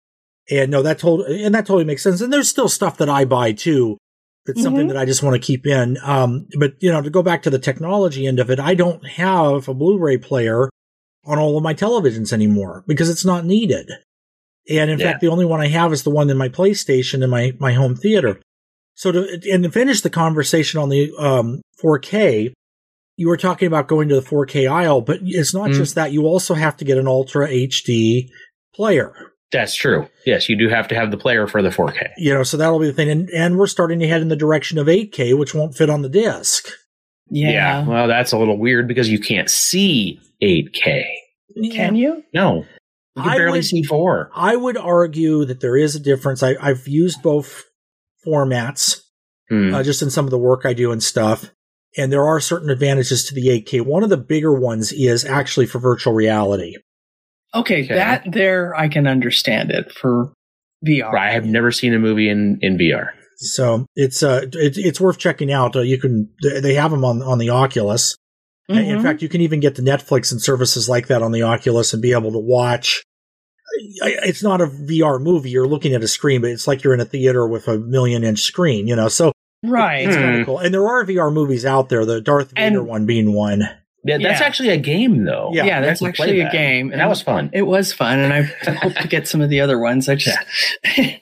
And 0.50 0.70
no, 0.70 0.82
that 0.82 0.98
told 0.98 1.26
and 1.26 1.54
that 1.54 1.66
totally 1.66 1.84
makes 1.84 2.02
sense. 2.02 2.20
And 2.20 2.32
there's 2.32 2.48
still 2.48 2.68
stuff 2.68 2.96
that 2.98 3.08
I 3.08 3.24
buy 3.24 3.52
too. 3.52 3.96
That's 4.46 4.62
something 4.62 4.86
Mhm. 4.86 4.88
that 4.88 4.96
I 4.96 5.04
just 5.04 5.22
want 5.22 5.34
to 5.34 5.46
keep 5.46 5.66
in. 5.66 5.98
Um, 6.02 6.46
but 6.58 6.72
you 6.80 6.90
know, 6.90 7.02
to 7.02 7.10
go 7.10 7.22
back 7.22 7.42
to 7.42 7.50
the 7.50 7.58
technology 7.58 8.26
end 8.26 8.40
of 8.40 8.50
it, 8.50 8.58
I 8.58 8.74
don't 8.74 9.06
have 9.06 9.68
a 9.68 9.74
Blu-ray 9.74 10.18
player 10.18 10.70
on 11.24 11.38
all 11.38 11.56
of 11.56 11.62
my 11.62 11.74
televisions 11.74 12.32
anymore 12.32 12.82
because 12.86 13.10
it's 13.10 13.24
not 13.24 13.44
needed. 13.44 13.90
And 14.68 14.90
in 14.90 14.98
Yeah. 14.98 15.10
fact, 15.12 15.20
the 15.20 15.28
only 15.28 15.44
one 15.44 15.60
I 15.60 15.68
have 15.68 15.92
is 15.92 16.02
the 16.02 16.10
one 16.10 16.30
in 16.30 16.36
my 16.36 16.48
PlayStation 16.48 17.22
in 17.22 17.30
my 17.30 17.52
my 17.60 17.72
home 17.74 17.94
theater. 17.94 18.40
So 18.94 19.12
to 19.12 19.40
and 19.52 19.62
to 19.64 19.70
finish 19.70 20.00
the 20.00 20.10
conversation 20.10 20.80
on 20.80 20.88
the 20.88 21.12
um, 21.18 21.60
4K, 21.82 22.52
you 23.16 23.28
were 23.28 23.36
talking 23.36 23.66
about 23.68 23.88
going 23.88 24.08
to 24.08 24.14
the 24.14 24.22
4K 24.22 24.66
aisle, 24.66 25.02
but 25.02 25.20
it's 25.22 25.54
not 25.54 25.70
Mm. 25.70 25.74
just 25.74 25.94
that. 25.94 26.12
You 26.12 26.26
also 26.26 26.54
have 26.54 26.76
to 26.78 26.84
get 26.84 26.98
an 26.98 27.06
Ultra 27.06 27.48
HD 27.48 28.28
player. 28.74 29.29
That's 29.52 29.74
true. 29.74 30.08
Yes, 30.26 30.48
you 30.48 30.56
do 30.56 30.68
have 30.68 30.86
to 30.88 30.94
have 30.94 31.10
the 31.10 31.16
player 31.16 31.46
for 31.48 31.60
the 31.62 31.70
4K. 31.70 32.10
You 32.18 32.34
know, 32.34 32.42
so 32.44 32.56
that'll 32.56 32.78
be 32.78 32.86
the 32.86 32.92
thing. 32.92 33.10
And, 33.10 33.28
and 33.30 33.58
we're 33.58 33.66
starting 33.66 33.98
to 34.00 34.06
head 34.08 34.22
in 34.22 34.28
the 34.28 34.36
direction 34.36 34.78
of 34.78 34.86
8K, 34.86 35.36
which 35.36 35.54
won't 35.54 35.76
fit 35.76 35.90
on 35.90 36.02
the 36.02 36.08
disc. 36.08 36.68
Yeah. 37.30 37.86
Well, 37.86 38.06
that's 38.08 38.32
a 38.32 38.38
little 38.38 38.58
weird 38.58 38.86
because 38.88 39.08
you 39.08 39.18
can't 39.18 39.50
see 39.50 40.20
8K. 40.42 41.04
Can 41.72 41.96
you? 41.96 42.22
No. 42.32 42.64
You 43.16 43.22
can 43.22 43.30
I 43.32 43.36
barely 43.38 43.58
would- 43.58 43.64
see 43.64 43.82
4. 43.82 44.30
I 44.34 44.54
would 44.54 44.76
argue 44.76 45.44
that 45.44 45.60
there 45.60 45.76
is 45.76 45.96
a 45.96 46.00
difference. 46.00 46.42
I, 46.44 46.54
I've 46.60 46.86
used 46.86 47.22
both 47.22 47.64
formats, 48.26 49.00
Hmm. 49.48 49.74
uh, 49.74 49.82
just 49.82 50.00
in 50.02 50.10
some 50.10 50.24
of 50.26 50.30
the 50.30 50.38
work 50.38 50.64
I 50.64 50.72
do 50.74 50.92
and 50.92 51.02
stuff. 51.02 51.50
And 51.96 52.12
there 52.12 52.24
are 52.24 52.38
certain 52.38 52.70
advantages 52.70 53.24
to 53.24 53.34
the 53.34 53.48
8K. 53.48 53.80
One 53.84 54.04
of 54.04 54.10
the 54.10 54.16
bigger 54.16 54.52
ones 54.54 54.92
is 54.92 55.24
actually 55.24 55.66
for 55.66 55.80
virtual 55.80 56.12
reality. 56.12 56.76
Okay, 57.54 57.84
Okay. 57.84 57.94
that 57.94 58.24
there 58.30 58.74
I 58.76 58.88
can 58.88 59.06
understand 59.06 59.70
it 59.70 59.90
for 59.92 60.32
VR. 60.86 61.16
I 61.16 61.32
have 61.32 61.44
never 61.46 61.70
seen 61.72 61.94
a 61.94 61.98
movie 61.98 62.28
in, 62.28 62.58
in 62.62 62.78
VR. 62.78 63.08
So 63.36 63.86
it's 63.96 64.22
uh 64.22 64.42
it, 64.52 64.76
it's 64.76 65.00
worth 65.00 65.18
checking 65.18 65.50
out. 65.52 65.74
Uh, 65.74 65.80
you 65.80 65.98
can 65.98 66.28
they 66.42 66.74
have 66.74 66.90
them 66.90 67.04
on 67.04 67.22
on 67.22 67.38
the 67.38 67.50
Oculus. 67.50 68.14
In 68.68 68.76
Mhm. 68.76 69.02
fact, 69.02 69.20
you 69.22 69.28
can 69.28 69.40
even 69.40 69.58
get 69.58 69.74
the 69.74 69.82
Netflix 69.82 70.30
and 70.30 70.40
services 70.40 70.88
like 70.88 71.08
that 71.08 71.22
on 71.22 71.32
the 71.32 71.42
Oculus 71.42 71.92
and 71.92 72.00
be 72.00 72.12
able 72.12 72.30
to 72.32 72.38
watch. 72.38 73.02
It's 74.02 74.42
not 74.42 74.60
a 74.60 74.66
VR 74.66 75.18
movie. 75.20 75.50
You're 75.50 75.66
looking 75.66 75.94
at 75.94 76.02
a 76.02 76.08
screen, 76.08 76.40
but 76.40 76.50
it's 76.50 76.68
like 76.68 76.84
you're 76.84 76.94
in 76.94 77.00
a 77.00 77.04
theater 77.04 77.46
with 77.48 77.66
a 77.66 77.78
million 77.78 78.22
inch 78.24 78.40
screen, 78.42 78.86
you 78.86 78.94
know. 78.94 79.08
So 79.08 79.32
right. 79.64 80.06
it's 80.06 80.14
Hmm. 80.16 80.22
kind 80.22 80.40
of 80.40 80.46
cool. 80.46 80.58
And 80.58 80.72
there 80.74 80.86
are 80.86 81.04
VR 81.04 81.32
movies 81.32 81.64
out 81.66 81.88
there. 81.88 82.04
The 82.04 82.20
Darth 82.20 82.52
Vader 82.56 82.78
And- 82.80 82.86
one 82.86 83.06
being 83.06 83.32
one. 83.32 83.68
Yeah, 84.04 84.18
that's 84.18 84.40
Yeah. 84.40 84.46
actually 84.46 84.68
a 84.70 84.78
game, 84.78 85.24
though. 85.24 85.50
Yeah, 85.52 85.64
Yeah, 85.64 85.80
that's 85.80 86.00
have 86.00 86.12
to 86.12 86.16
play 86.16 86.26
actually 86.28 86.40
a 86.40 86.50
game, 86.50 86.90
And 86.92 87.00
that 87.00 87.08
was 87.08 87.20
fun. 87.22 87.50
It 87.52 87.62
was 87.62 87.92
fun, 87.92 88.18
and 88.18 88.32
I 88.32 88.42
hope 88.72 88.94
to 88.94 89.08
get 89.08 89.28
some 89.28 89.40
of 89.40 89.50
the 89.50 89.60
other 89.60 89.78
ones. 89.78 90.08
I 90.08 90.14
just 90.14 90.38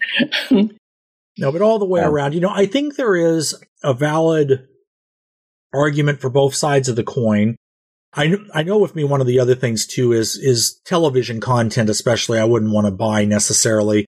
No, 1.38 1.52
but 1.52 1.62
all 1.62 1.78
the 1.78 1.84
way 1.84 2.00
Um, 2.02 2.12
around, 2.12 2.34
you 2.34 2.40
know, 2.40 2.50
I 2.52 2.66
think 2.66 2.96
there 2.96 3.14
is 3.16 3.54
a 3.82 3.94
valid 3.94 4.66
argument 5.72 6.20
for 6.20 6.30
both 6.30 6.54
sides 6.54 6.88
of 6.88 6.96
the 6.96 7.04
coin. 7.04 7.56
I 8.14 8.34
I 8.54 8.62
know 8.62 8.78
with 8.78 8.96
me 8.96 9.04
one 9.04 9.20
of 9.20 9.26
the 9.26 9.38
other 9.38 9.54
things 9.54 9.86
too 9.86 10.12
is 10.12 10.36
is 10.36 10.80
television 10.86 11.40
content, 11.40 11.90
especially 11.90 12.38
I 12.38 12.44
wouldn't 12.44 12.72
want 12.72 12.86
to 12.86 12.90
buy 12.90 13.24
necessarily. 13.24 14.06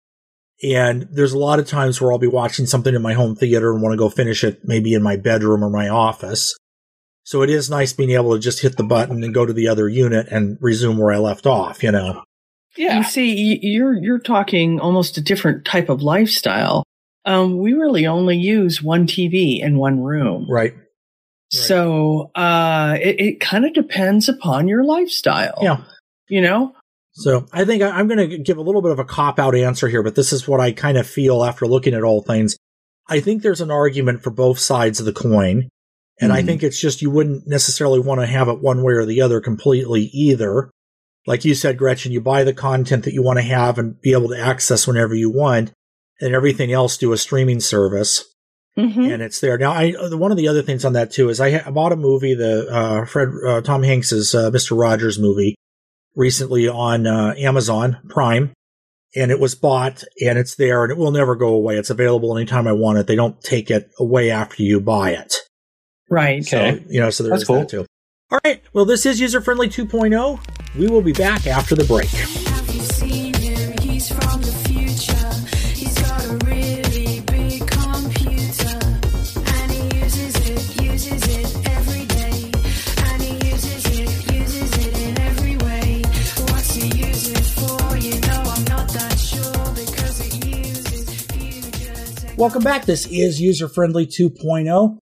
And 0.63 1.07
there's 1.11 1.33
a 1.33 1.39
lot 1.39 1.59
of 1.59 1.67
times 1.67 2.01
where 2.01 2.11
I'll 2.13 2.19
be 2.19 2.27
watching 2.27 2.67
something 2.67 2.95
in 2.95 3.03
my 3.03 3.13
home 3.15 3.35
theater 3.37 3.73
and 3.73 3.81
want 3.83 3.93
to 3.93 3.97
go 3.99 4.09
finish 4.11 4.43
it 4.45 4.61
maybe 4.65 4.93
in 4.95 5.03
my 5.03 5.17
bedroom 5.17 5.63
or 5.65 5.71
my 5.71 5.89
office. 5.89 6.55
So 7.31 7.43
it 7.43 7.51
is 7.51 7.71
nice 7.71 7.93
being 7.93 8.11
able 8.11 8.33
to 8.35 8.41
just 8.41 8.61
hit 8.61 8.77
the 8.77 8.83
button 8.83 9.23
and 9.23 9.33
go 9.33 9.47
to 9.47 9.53
the 9.53 9.69
other 9.69 9.89
unit 9.89 10.27
and 10.33 10.59
resume 10.61 10.99
where 10.99 11.13
I 11.13 11.19
left 11.19 11.47
off, 11.47 11.81
you 11.81 11.93
know. 11.93 12.25
Yeah. 12.77 12.97
You 12.97 13.05
see, 13.05 13.57
you're 13.63 13.95
you're 13.95 14.19
talking 14.19 14.81
almost 14.81 15.17
a 15.17 15.21
different 15.21 15.65
type 15.65 15.89
of 15.89 16.03
lifestyle. 16.03 16.83
Um, 17.25 17.59
we 17.59 17.73
really 17.75 18.05
only 18.09 18.37
use 18.37 18.83
one 18.83 19.07
TV 19.07 19.63
in 19.63 19.79
one 19.79 20.01
room, 20.03 20.51
Right. 20.51 20.75
so 21.53 22.33
uh, 22.35 22.99
it, 23.01 23.21
it 23.21 23.41
kind 23.41 23.65
of 23.65 23.75
depends 23.75 24.29
upon 24.29 24.67
your 24.67 24.83
lifestyle. 24.83 25.61
Yeah. 25.63 25.83
you 26.29 26.41
know. 26.41 26.75
So 27.13 27.47
I 27.53 27.65
think 27.65 27.85
I, 27.85 27.91
I'm 27.91 28.09
going 28.09 28.29
to 28.29 28.39
give 28.39 28.59
a 28.59 28.63
little 28.63 28.83
bit 28.83 28.91
of 28.91 28.99
a 28.99 29.05
cop 29.05 29.39
out 29.39 29.55
answer 29.55 29.87
here, 29.87 30.03
but 30.03 30.17
this 30.17 30.33
is 30.33 30.49
what 30.49 30.59
I 30.59 30.73
kind 30.73 30.99
of 30.99 31.07
feel 31.07 31.45
after 31.45 31.65
looking 31.69 31.95
at 31.95 32.03
all 32.03 32.23
things. 32.23 32.57
I 33.09 33.21
think 33.21 33.43
there's 33.43 33.61
an 33.61 33.71
argument 33.71 34.25
for 34.25 34.31
both 34.31 34.59
sides 34.59 34.99
of 34.99 35.07
the 35.07 35.13
coin. 35.13 35.69
And 36.21 36.31
Mhm. 36.33 36.37
I 36.37 36.43
think 36.43 36.63
it's 36.63 36.81
just 36.81 37.01
you 37.03 37.11
wouldn't 37.11 37.47
necessarily 37.47 37.99
want 37.99 38.21
to 38.21 38.27
have 38.27 38.49
it 38.49 38.61
one 38.61 38.83
way 38.83 38.93
or 38.93 39.07
the 39.07 39.23
other 39.23 39.41
completely 39.41 40.11
either. 40.13 40.71
Like 41.27 41.45
you 41.45 41.55
said, 41.55 41.79
Gretchen, 41.79 42.13
you 42.13 42.21
buy 42.21 42.45
the 42.45 42.53
content 42.53 43.05
that 43.05 43.15
you 43.15 43.23
want 43.23 43.39
to 43.39 43.43
have 43.45 43.79
and 43.79 44.01
be 44.01 44.13
able 44.13 44.29
to 44.29 44.39
access 44.39 44.87
whenever 44.87 45.15
you 45.15 45.31
want, 45.31 45.73
and 46.21 46.35
everything 46.35 46.73
else 46.73 46.97
do 46.99 47.13
a 47.13 47.17
streaming 47.19 47.61
service, 47.61 48.25
Mm-hmm. 48.79 49.01
and 49.03 49.23
it's 49.23 49.41
there. 49.41 49.59
Now, 49.59 49.73
I 49.73 49.93
uh, 49.93 50.17
one 50.17 50.31
of 50.31 50.37
the 50.37 50.49
other 50.49 50.63
things 50.63 50.85
on 50.85 50.93
that 50.95 51.11
too 51.11 51.29
is 51.29 51.41
I, 51.41 51.51
ha- 51.51 51.63
I 51.67 51.71
bought 51.71 51.93
a 51.93 51.97
movie, 51.97 52.35
the 52.35 52.69
uh, 52.71 53.05
Fred 53.05 53.29
uh, 53.47 53.61
Tom 53.63 53.83
Hanks's 53.83 54.35
uh, 54.35 54.51
Mister 54.51 54.75
Rogers 54.75 55.19
movie, 55.19 55.57
recently 56.15 56.69
on 56.69 57.07
uh, 57.07 57.35
Amazon 57.37 57.99
Prime, 58.09 58.53
and 59.17 59.31
it 59.31 59.41
was 59.41 59.55
bought 59.55 60.05
and 60.25 60.39
it's 60.39 60.55
there 60.55 60.85
and 60.85 60.93
it 60.93 60.99
will 60.99 61.11
never 61.11 61.35
go 61.35 61.49
away. 61.49 61.77
It's 61.77 61.91
available 61.91 62.37
anytime 62.37 62.67
I 62.67 62.73
want 62.73 62.99
it. 62.99 63.07
They 63.07 63.17
don't 63.17 63.41
take 63.43 63.71
it 63.71 63.91
away 63.99 64.31
after 64.31 64.63
you 64.63 64.81
buy 64.81 65.11
it. 65.11 65.35
Right. 66.11 66.43
Okay. 66.43 66.79
So, 66.79 66.85
you 66.89 67.01
know, 67.01 67.11
so 67.11 67.23
there's 67.25 67.41
That's 67.41 67.45
cool. 67.47 67.61
that 67.61 67.69
too. 67.69 67.87
All 68.31 68.39
right. 68.45 68.63
Well, 68.73 68.85
this 68.85 69.07
is 69.07 69.21
User 69.21 69.41
Friendly 69.41 69.69
2.0. 69.69 70.41
We 70.79 70.89
will 70.89 71.03
be 71.03 71.13
back 71.13 71.47
after 71.47 71.75
the 71.75 71.85
break. 71.85 72.09
Have 72.09 72.75
you 72.75 72.81
seen 72.83 73.35
him? 73.35 73.73
He's 73.81 74.09
from 74.09 74.41
the 74.41 74.53
future. 74.69 75.35
He's 75.75 75.99
got 75.99 76.25
a 76.27 76.37
really 76.47 77.21
big 77.23 77.67
computer. 77.67 78.79
And 79.55 79.71
he 79.73 79.99
uses 79.99 80.37
it, 80.49 80.83
uses 80.83 81.23
it 81.29 81.69
every 81.71 82.05
day. 82.07 82.53
And 83.11 83.23
he 83.23 83.49
uses 83.51 83.87
it, 83.87 84.33
uses 84.33 84.87
it 84.87 84.99
in 84.99 85.19
every 85.21 85.57
way. 85.59 86.03
What's 86.51 86.75
he 86.75 86.89
use 86.89 87.29
it 87.31 87.45
for? 87.59 87.97
You 87.97 88.21
know 88.21 88.43
I'm 88.47 88.65
not 88.65 88.89
that 88.91 89.17
sure 89.19 89.75
because 89.75 90.21
it 90.21 90.45
uses 90.47 91.23
future 91.23 92.27
tech. 92.27 92.39
Welcome 92.39 92.63
back. 92.63 92.85
This 92.85 93.07
is 93.07 93.41
User 93.41 93.69
Friendly 93.69 94.07
2.0. 94.07 94.99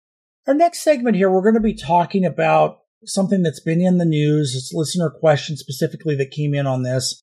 Our 0.47 0.53
next 0.53 0.81
segment 0.81 1.15
here, 1.15 1.29
we're 1.29 1.41
going 1.41 1.55
to 1.55 1.59
be 1.59 1.73
talking 1.73 2.23
about 2.23 2.79
something 3.03 3.41
that's 3.41 3.59
been 3.59 3.81
in 3.81 3.97
the 3.97 4.05
news. 4.05 4.53
It's 4.55 4.71
listener 4.73 5.09
question 5.09 5.57
specifically 5.57 6.15
that 6.17 6.29
came 6.29 6.53
in 6.53 6.67
on 6.67 6.83
this. 6.83 7.21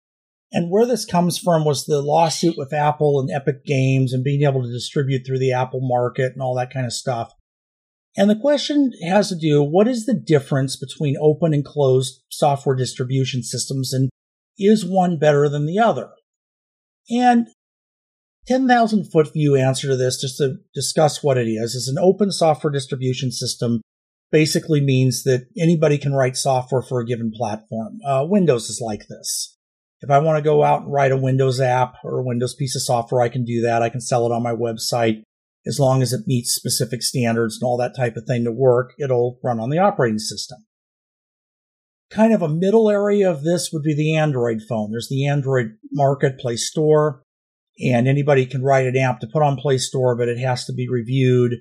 And 0.50 0.70
where 0.70 0.84
this 0.84 1.04
comes 1.04 1.38
from 1.38 1.64
was 1.64 1.84
the 1.84 2.02
lawsuit 2.02 2.56
with 2.58 2.72
Apple 2.72 3.20
and 3.20 3.30
Epic 3.30 3.64
Games 3.64 4.12
and 4.12 4.24
being 4.24 4.42
able 4.42 4.62
to 4.62 4.72
distribute 4.72 5.22
through 5.24 5.38
the 5.38 5.52
Apple 5.52 5.80
market 5.80 6.32
and 6.32 6.42
all 6.42 6.56
that 6.56 6.72
kind 6.72 6.84
of 6.84 6.92
stuff. 6.92 7.32
And 8.16 8.28
the 8.28 8.36
question 8.36 8.92
has 9.06 9.28
to 9.28 9.36
do 9.36 9.62
what 9.62 9.88
is 9.88 10.04
the 10.04 10.14
difference 10.14 10.76
between 10.76 11.16
open 11.20 11.54
and 11.54 11.64
closed 11.64 12.22
software 12.28 12.76
distribution 12.76 13.42
systems 13.42 13.92
and 13.92 14.10
is 14.58 14.84
one 14.84 15.18
better 15.18 15.48
than 15.48 15.64
the 15.64 15.78
other? 15.78 16.10
And 17.08 17.46
10,000 18.48 19.04
foot 19.10 19.32
view 19.32 19.56
answer 19.56 19.88
to 19.88 19.96
this, 19.96 20.20
just 20.20 20.38
to 20.38 20.56
discuss 20.74 21.22
what 21.22 21.38
it 21.38 21.46
is, 21.46 21.74
is 21.74 21.88
an 21.88 22.02
open 22.02 22.32
software 22.32 22.72
distribution 22.72 23.30
system 23.30 23.80
basically 24.32 24.80
means 24.80 25.22
that 25.24 25.46
anybody 25.58 25.98
can 25.98 26.14
write 26.14 26.36
software 26.36 26.82
for 26.82 27.00
a 27.00 27.06
given 27.06 27.30
platform. 27.30 27.98
Uh, 28.04 28.24
Windows 28.26 28.68
is 28.68 28.80
like 28.80 29.06
this. 29.08 29.56
If 30.00 30.10
I 30.10 30.18
want 30.18 30.38
to 30.38 30.42
go 30.42 30.64
out 30.64 30.82
and 30.82 30.92
write 30.92 31.12
a 31.12 31.16
Windows 31.16 31.60
app 31.60 31.94
or 32.02 32.18
a 32.18 32.24
Windows 32.24 32.54
piece 32.54 32.74
of 32.74 32.82
software, 32.82 33.20
I 33.20 33.28
can 33.28 33.44
do 33.44 33.60
that. 33.60 33.82
I 33.82 33.88
can 33.88 34.00
sell 34.00 34.26
it 34.26 34.32
on 34.32 34.42
my 34.42 34.52
website 34.52 35.22
as 35.64 35.78
long 35.78 36.02
as 36.02 36.12
it 36.12 36.26
meets 36.26 36.54
specific 36.54 37.02
standards 37.02 37.58
and 37.60 37.66
all 37.66 37.76
that 37.76 37.94
type 37.94 38.16
of 38.16 38.24
thing 38.26 38.42
to 38.44 38.50
work. 38.50 38.94
It'll 38.98 39.38
run 39.44 39.60
on 39.60 39.70
the 39.70 39.78
operating 39.78 40.18
system. 40.18 40.58
Kind 42.10 42.32
of 42.32 42.42
a 42.42 42.48
middle 42.48 42.90
area 42.90 43.30
of 43.30 43.44
this 43.44 43.70
would 43.72 43.82
be 43.82 43.94
the 43.94 44.16
Android 44.16 44.60
phone. 44.68 44.90
There's 44.90 45.08
the 45.08 45.26
Android 45.26 45.76
marketplace 45.92 46.68
Store 46.68 47.22
and 47.80 48.06
anybody 48.06 48.46
can 48.46 48.62
write 48.62 48.86
an 48.86 48.96
app 48.96 49.20
to 49.20 49.26
put 49.26 49.42
on 49.42 49.56
Play 49.56 49.78
Store, 49.78 50.16
but 50.16 50.28
it 50.28 50.38
has 50.38 50.64
to 50.66 50.72
be 50.72 50.88
reviewed 50.88 51.54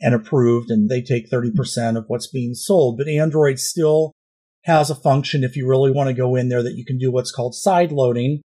and 0.00 0.14
approved, 0.14 0.70
and 0.70 0.88
they 0.88 1.02
take 1.02 1.30
30% 1.30 1.96
of 1.96 2.04
what's 2.06 2.30
being 2.30 2.54
sold. 2.54 2.96
But 2.98 3.08
Android 3.08 3.58
still 3.58 4.12
has 4.64 4.90
a 4.90 4.94
function 4.94 5.44
if 5.44 5.56
you 5.56 5.68
really 5.68 5.90
want 5.90 6.08
to 6.08 6.14
go 6.14 6.36
in 6.36 6.48
there 6.48 6.62
that 6.62 6.76
you 6.76 6.84
can 6.84 6.98
do 6.98 7.10
what's 7.10 7.32
called 7.32 7.54
side 7.54 7.92
loading, 7.92 8.42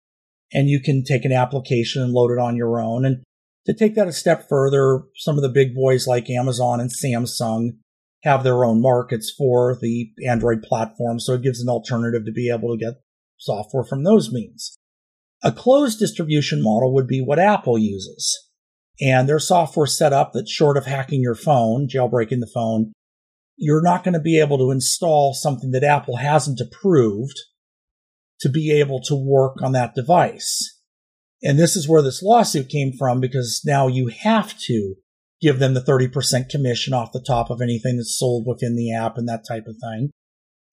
and 0.52 0.68
you 0.68 0.80
can 0.80 1.04
take 1.04 1.24
an 1.24 1.32
application 1.32 2.02
and 2.02 2.12
load 2.12 2.30
it 2.30 2.38
on 2.38 2.56
your 2.56 2.80
own. 2.80 3.04
And 3.04 3.22
to 3.66 3.74
take 3.74 3.94
that 3.94 4.08
a 4.08 4.12
step 4.12 4.48
further, 4.48 5.02
some 5.16 5.36
of 5.36 5.42
the 5.42 5.48
big 5.48 5.74
boys 5.74 6.06
like 6.06 6.30
Amazon 6.30 6.80
and 6.80 6.90
Samsung 6.90 7.70
have 8.22 8.42
their 8.44 8.64
own 8.64 8.80
markets 8.80 9.32
for 9.36 9.76
the 9.80 10.10
Android 10.26 10.62
platform, 10.62 11.20
so 11.20 11.34
it 11.34 11.42
gives 11.42 11.60
an 11.60 11.68
alternative 11.68 12.24
to 12.26 12.32
be 12.32 12.50
able 12.50 12.70
to 12.76 12.84
get 12.84 13.00
software 13.38 13.84
from 13.84 14.04
those 14.04 14.30
means. 14.30 14.76
A 15.42 15.52
closed 15.52 15.98
distribution 15.98 16.62
model 16.62 16.92
would 16.94 17.06
be 17.06 17.20
what 17.20 17.38
Apple 17.38 17.78
uses. 17.78 18.48
And 19.00 19.28
their 19.28 19.38
software 19.38 19.86
set 19.86 20.12
up 20.12 20.32
that 20.32 20.48
short 20.48 20.76
of 20.76 20.84
hacking 20.84 21.22
your 21.22 21.34
phone, 21.34 21.88
jailbreaking 21.88 22.40
the 22.40 22.50
phone, 22.52 22.92
you're 23.56 23.82
not 23.82 24.04
going 24.04 24.14
to 24.14 24.20
be 24.20 24.38
able 24.38 24.58
to 24.58 24.70
install 24.70 25.34
something 25.34 25.70
that 25.70 25.84
Apple 25.84 26.16
hasn't 26.16 26.60
approved 26.60 27.38
to 28.40 28.48
be 28.48 28.70
able 28.70 29.00
to 29.02 29.14
work 29.14 29.62
on 29.62 29.72
that 29.72 29.94
device. 29.94 30.78
And 31.42 31.58
this 31.58 31.76
is 31.76 31.88
where 31.88 32.02
this 32.02 32.22
lawsuit 32.22 32.68
came 32.68 32.92
from 32.98 33.20
because 33.20 33.62
now 33.64 33.86
you 33.86 34.08
have 34.08 34.58
to 34.60 34.94
give 35.40 35.58
them 35.58 35.72
the 35.72 35.80
30% 35.80 36.50
commission 36.50 36.92
off 36.92 37.12
the 37.12 37.24
top 37.26 37.50
of 37.50 37.62
anything 37.62 37.96
that's 37.96 38.18
sold 38.18 38.46
within 38.46 38.76
the 38.76 38.94
app 38.94 39.16
and 39.16 39.28
that 39.28 39.46
type 39.46 39.66
of 39.66 39.76
thing. 39.80 40.10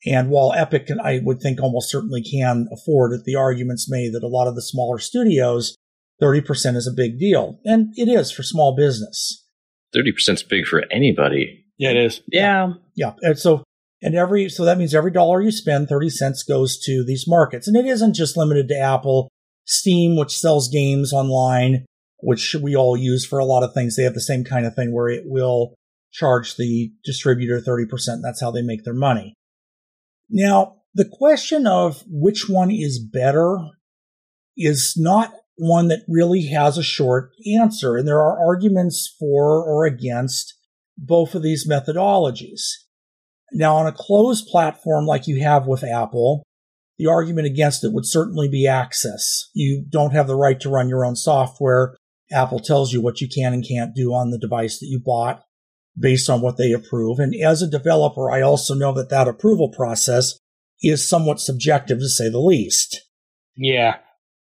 And 0.09 0.29
while 0.29 0.53
Epic, 0.53 0.87
can, 0.87 0.99
I 0.99 1.19
would 1.23 1.41
think 1.41 1.61
almost 1.61 1.89
certainly 1.89 2.23
can 2.23 2.67
afford 2.71 3.13
it, 3.13 3.23
the 3.25 3.35
argument's 3.35 3.89
made 3.89 4.13
that 4.13 4.23
a 4.23 4.27
lot 4.27 4.47
of 4.47 4.55
the 4.55 4.61
smaller 4.61 4.99
studios, 4.99 5.75
30% 6.21 6.75
is 6.75 6.87
a 6.87 6.95
big 6.95 7.19
deal. 7.19 7.59
And 7.65 7.93
it 7.95 8.07
is 8.07 8.31
for 8.31 8.43
small 8.43 8.75
business. 8.75 9.45
Thirty 9.93 10.11
percent 10.11 10.39
is 10.39 10.43
big 10.43 10.65
for 10.65 10.83
anybody. 10.91 11.65
Yeah, 11.77 11.91
it 11.91 11.97
is. 11.97 12.21
Yeah. 12.27 12.73
Yeah. 12.95 13.13
And 13.21 13.37
so, 13.37 13.63
and 14.01 14.15
every, 14.15 14.49
so 14.49 14.65
that 14.65 14.77
means 14.77 14.93
every 14.93 15.11
dollar 15.11 15.41
you 15.41 15.51
spend, 15.51 15.87
30 15.87 16.09
cents 16.09 16.43
goes 16.43 16.79
to 16.83 17.03
these 17.05 17.25
markets. 17.27 17.67
And 17.67 17.77
it 17.77 17.85
isn't 17.85 18.13
just 18.13 18.37
limited 18.37 18.67
to 18.67 18.79
Apple, 18.79 19.29
Steam, 19.65 20.15
which 20.15 20.37
sells 20.37 20.69
games 20.69 21.13
online, 21.13 21.85
which 22.19 22.55
we 22.61 22.75
all 22.75 22.97
use 22.97 23.25
for 23.25 23.39
a 23.39 23.45
lot 23.45 23.63
of 23.63 23.73
things. 23.73 23.95
They 23.95 24.03
have 24.03 24.13
the 24.13 24.21
same 24.21 24.43
kind 24.43 24.65
of 24.65 24.75
thing 24.75 24.93
where 24.93 25.07
it 25.07 25.23
will 25.25 25.75
charge 26.11 26.55
the 26.55 26.91
distributor 27.03 27.61
30%. 27.61 27.87
That's 28.21 28.41
how 28.41 28.51
they 28.51 28.61
make 28.61 28.83
their 28.83 28.93
money. 28.93 29.33
Now, 30.29 30.77
the 30.93 31.09
question 31.11 31.67
of 31.67 32.03
which 32.07 32.49
one 32.49 32.71
is 32.71 32.99
better 32.99 33.57
is 34.55 34.95
not 34.97 35.31
one 35.57 35.87
that 35.87 36.03
really 36.07 36.47
has 36.47 36.77
a 36.77 36.83
short 36.83 37.31
answer. 37.55 37.95
And 37.95 38.07
there 38.07 38.21
are 38.21 38.47
arguments 38.47 39.15
for 39.19 39.63
or 39.63 39.85
against 39.85 40.55
both 40.97 41.35
of 41.35 41.43
these 41.43 41.67
methodologies. 41.69 42.61
Now, 43.51 43.77
on 43.77 43.87
a 43.87 43.93
closed 43.93 44.47
platform 44.47 45.05
like 45.05 45.27
you 45.27 45.41
have 45.41 45.67
with 45.67 45.83
Apple, 45.83 46.43
the 46.97 47.07
argument 47.07 47.47
against 47.47 47.83
it 47.83 47.93
would 47.93 48.05
certainly 48.05 48.49
be 48.49 48.67
access. 48.67 49.49
You 49.53 49.85
don't 49.87 50.13
have 50.13 50.27
the 50.27 50.35
right 50.35 50.59
to 50.61 50.69
run 50.69 50.89
your 50.89 51.05
own 51.05 51.15
software. 51.15 51.95
Apple 52.31 52.59
tells 52.59 52.91
you 52.91 53.01
what 53.01 53.21
you 53.21 53.29
can 53.29 53.53
and 53.53 53.67
can't 53.67 53.95
do 53.95 54.13
on 54.13 54.31
the 54.31 54.39
device 54.39 54.79
that 54.79 54.87
you 54.87 54.99
bought 54.99 55.43
based 55.99 56.29
on 56.29 56.41
what 56.41 56.57
they 56.57 56.71
approve. 56.71 57.19
And 57.19 57.33
as 57.35 57.61
a 57.61 57.69
developer, 57.69 58.29
I 58.29 58.41
also 58.41 58.73
know 58.73 58.93
that 58.93 59.09
that 59.09 59.27
approval 59.27 59.69
process 59.69 60.37
is 60.81 61.07
somewhat 61.07 61.39
subjective 61.39 61.99
to 61.99 62.09
say 62.09 62.29
the 62.29 62.39
least. 62.39 63.01
Yeah. 63.55 63.97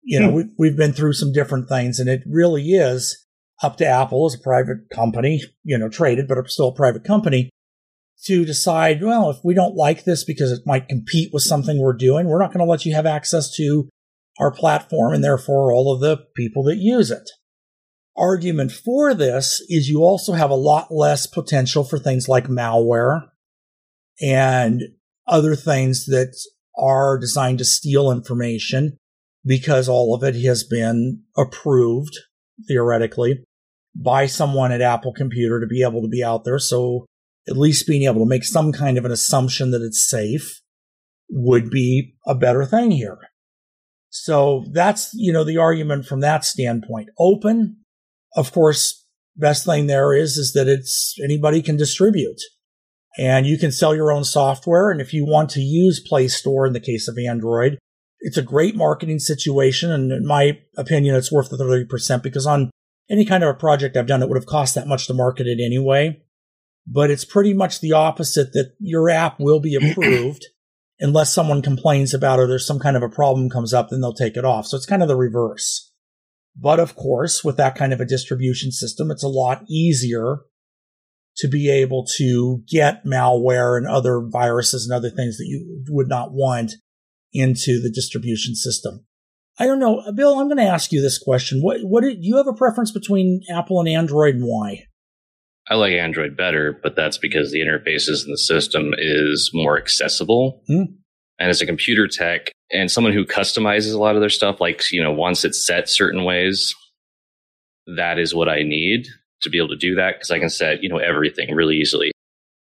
You 0.03 0.19
know, 0.19 0.29
hmm. 0.29 0.35
we, 0.35 0.43
we've 0.57 0.77
been 0.77 0.93
through 0.93 1.13
some 1.13 1.31
different 1.31 1.69
things 1.69 1.99
and 1.99 2.09
it 2.09 2.23
really 2.25 2.71
is 2.71 3.25
up 3.61 3.77
to 3.77 3.85
Apple 3.85 4.25
as 4.25 4.35
a 4.35 4.39
private 4.39 4.89
company, 4.93 5.41
you 5.63 5.77
know, 5.77 5.89
traded, 5.89 6.27
but 6.27 6.49
still 6.49 6.69
a 6.69 6.75
private 6.75 7.03
company 7.03 7.49
to 8.25 8.45
decide, 8.45 9.01
well, 9.01 9.29
if 9.29 9.37
we 9.43 9.53
don't 9.53 9.75
like 9.75 10.03
this 10.03 10.23
because 10.23 10.51
it 10.51 10.65
might 10.65 10.87
compete 10.87 11.31
with 11.33 11.43
something 11.43 11.79
we're 11.79 11.93
doing, 11.93 12.27
we're 12.27 12.41
not 12.41 12.53
going 12.53 12.63
to 12.65 12.69
let 12.69 12.85
you 12.85 12.93
have 12.95 13.05
access 13.05 13.53
to 13.55 13.89
our 14.39 14.51
platform 14.51 15.13
and 15.13 15.23
therefore 15.23 15.71
all 15.71 15.93
of 15.93 16.01
the 16.01 16.17
people 16.35 16.63
that 16.63 16.77
use 16.77 17.11
it. 17.11 17.29
Argument 18.17 18.71
for 18.71 19.13
this 19.13 19.63
is 19.69 19.89
you 19.89 20.01
also 20.01 20.33
have 20.33 20.49
a 20.49 20.55
lot 20.55 20.91
less 20.91 21.25
potential 21.25 21.83
for 21.83 21.97
things 21.97 22.27
like 22.27 22.47
malware 22.47 23.21
and 24.21 24.81
other 25.27 25.55
things 25.55 26.05
that 26.05 26.35
are 26.77 27.17
designed 27.17 27.57
to 27.59 27.65
steal 27.65 28.11
information 28.11 28.97
because 29.45 29.87
all 29.87 30.13
of 30.13 30.23
it 30.23 30.35
has 30.43 30.63
been 30.63 31.23
approved 31.37 32.17
theoretically 32.67 33.43
by 33.95 34.25
someone 34.25 34.71
at 34.71 34.81
Apple 34.81 35.13
Computer 35.13 35.59
to 35.59 35.67
be 35.67 35.83
able 35.83 36.01
to 36.01 36.07
be 36.07 36.23
out 36.23 36.43
there. 36.43 36.59
So 36.59 37.05
at 37.47 37.57
least 37.57 37.87
being 37.87 38.03
able 38.03 38.21
to 38.21 38.29
make 38.29 38.43
some 38.43 38.71
kind 38.71 38.97
of 38.97 39.05
an 39.05 39.11
assumption 39.11 39.71
that 39.71 39.81
it's 39.81 40.07
safe 40.07 40.61
would 41.29 41.69
be 41.69 42.15
a 42.27 42.35
better 42.35 42.65
thing 42.65 42.91
here. 42.91 43.17
So 44.09 44.65
that's, 44.71 45.11
you 45.13 45.31
know, 45.31 45.43
the 45.43 45.57
argument 45.57 46.05
from 46.05 46.19
that 46.19 46.43
standpoint. 46.43 47.09
Open, 47.17 47.77
of 48.35 48.51
course, 48.51 49.05
best 49.35 49.65
thing 49.65 49.87
there 49.87 50.13
is, 50.13 50.37
is 50.37 50.53
that 50.53 50.67
it's 50.67 51.15
anybody 51.23 51.61
can 51.61 51.77
distribute 51.77 52.39
and 53.17 53.45
you 53.45 53.57
can 53.57 53.71
sell 53.71 53.93
your 53.95 54.11
own 54.11 54.23
software. 54.23 54.89
And 54.89 55.01
if 55.01 55.13
you 55.13 55.25
want 55.25 55.49
to 55.51 55.61
use 55.61 55.99
Play 55.99 56.27
Store 56.27 56.65
in 56.65 56.73
the 56.73 56.79
case 56.79 57.07
of 57.07 57.17
Android, 57.17 57.77
it's 58.19 58.37
a 58.37 58.43
great 58.43 58.75
marketing 58.75 59.19
situation. 59.19 59.91
And 59.91 60.11
in 60.11 60.25
my 60.25 60.59
opinion, 60.77 61.15
it's 61.15 61.31
worth 61.31 61.49
the 61.49 61.57
30% 61.57 62.23
because 62.23 62.45
on 62.45 62.71
any 63.09 63.25
kind 63.25 63.43
of 63.43 63.49
a 63.49 63.59
project 63.59 63.97
I've 63.97 64.07
done, 64.07 64.21
it 64.21 64.29
would 64.29 64.37
have 64.37 64.45
cost 64.45 64.75
that 64.75 64.87
much 64.87 65.07
to 65.07 65.13
market 65.13 65.47
it 65.47 65.59
anyway. 65.63 66.21
but 66.87 67.11
it's 67.11 67.25
pretty 67.25 67.53
much 67.53 67.79
the 67.79 67.93
opposite 67.93 68.53
that 68.53 68.73
your 68.79 69.09
app 69.09 69.39
will 69.39 69.59
be 69.59 69.75
approved 69.75 70.45
unless 70.99 71.33
someone 71.33 71.61
complains 71.61 72.13
about 72.13 72.39
it 72.39 72.43
or 72.43 72.47
there's 72.47 72.65
some 72.65 72.79
kind 72.79 72.95
of 72.95 73.03
a 73.03 73.09
problem 73.09 73.49
comes 73.49 73.73
up, 73.73 73.89
then 73.89 74.01
they'll 74.01 74.13
take 74.13 74.37
it 74.37 74.45
off. 74.45 74.67
So 74.67 74.77
it's 74.77 74.85
kind 74.85 75.01
of 75.01 75.07
the 75.07 75.15
reverse. 75.15 75.90
But 76.55 76.79
of 76.79 76.95
course, 76.95 77.43
with 77.43 77.57
that 77.57 77.75
kind 77.75 77.93
of 77.93 78.01
a 78.01 78.05
distribution 78.05 78.71
system, 78.71 79.09
it's 79.09 79.23
a 79.23 79.29
lot 79.29 79.63
easier 79.69 80.39
to 81.37 81.47
be 81.47 81.69
able 81.69 82.05
to 82.17 82.61
get 82.67 83.05
malware 83.05 83.77
and 83.77 83.87
other 83.87 84.21
viruses 84.21 84.85
and 84.85 84.95
other 84.95 85.09
things 85.09 85.37
that 85.37 85.47
you 85.47 85.83
would 85.89 86.09
not 86.09 86.33
want 86.33 86.73
into 87.33 87.81
the 87.81 87.89
distribution 87.89 88.55
system. 88.55 89.05
I 89.57 89.65
don't 89.65 89.79
know, 89.79 90.03
Bill. 90.13 90.39
I'm 90.39 90.47
going 90.47 90.57
to 90.57 90.63
ask 90.63 90.91
you 90.91 91.01
this 91.01 91.17
question. 91.17 91.61
What 91.61 91.81
what 91.81 92.03
do 92.03 92.15
you 92.17 92.37
have 92.37 92.47
a 92.47 92.53
preference 92.53 92.91
between 92.91 93.41
Apple 93.49 93.79
and 93.79 93.87
Android, 93.87 94.35
and 94.35 94.45
why? 94.45 94.87
I 95.69 95.75
like 95.75 95.93
Android 95.93 96.35
better, 96.35 96.77
but 96.81 96.95
that's 96.95 97.17
because 97.17 97.51
the 97.51 97.61
interfaces 97.61 98.25
in 98.25 98.31
the 98.31 98.37
system 98.37 98.93
is 98.97 99.51
more 99.53 99.77
accessible. 99.77 100.63
Hmm. 100.67 100.95
And 101.39 101.49
as 101.49 101.61
a 101.61 101.65
computer 101.65 102.07
tech 102.07 102.51
and 102.73 102.91
someone 102.91 103.13
who 103.13 103.25
customizes 103.25 103.93
a 103.93 103.97
lot 103.97 104.15
of 104.15 104.21
their 104.21 104.29
stuff, 104.29 104.61
like, 104.61 104.91
you 104.91 105.03
know, 105.03 105.11
once 105.11 105.43
it's 105.43 105.65
set 105.65 105.89
certain 105.89 106.23
ways, 106.23 106.73
that 107.97 108.19
is 108.19 108.33
what 108.33 108.49
I 108.49 108.63
need 108.63 109.07
to 109.41 109.49
be 109.49 109.57
able 109.57 109.69
to 109.69 109.75
do 109.75 109.95
that 109.95 110.15
because 110.15 110.31
I 110.31 110.39
can 110.39 110.49
set, 110.49 110.83
you 110.83 110.89
know, 110.89 110.97
everything 110.97 111.53
really 111.53 111.77
easily. 111.77 112.11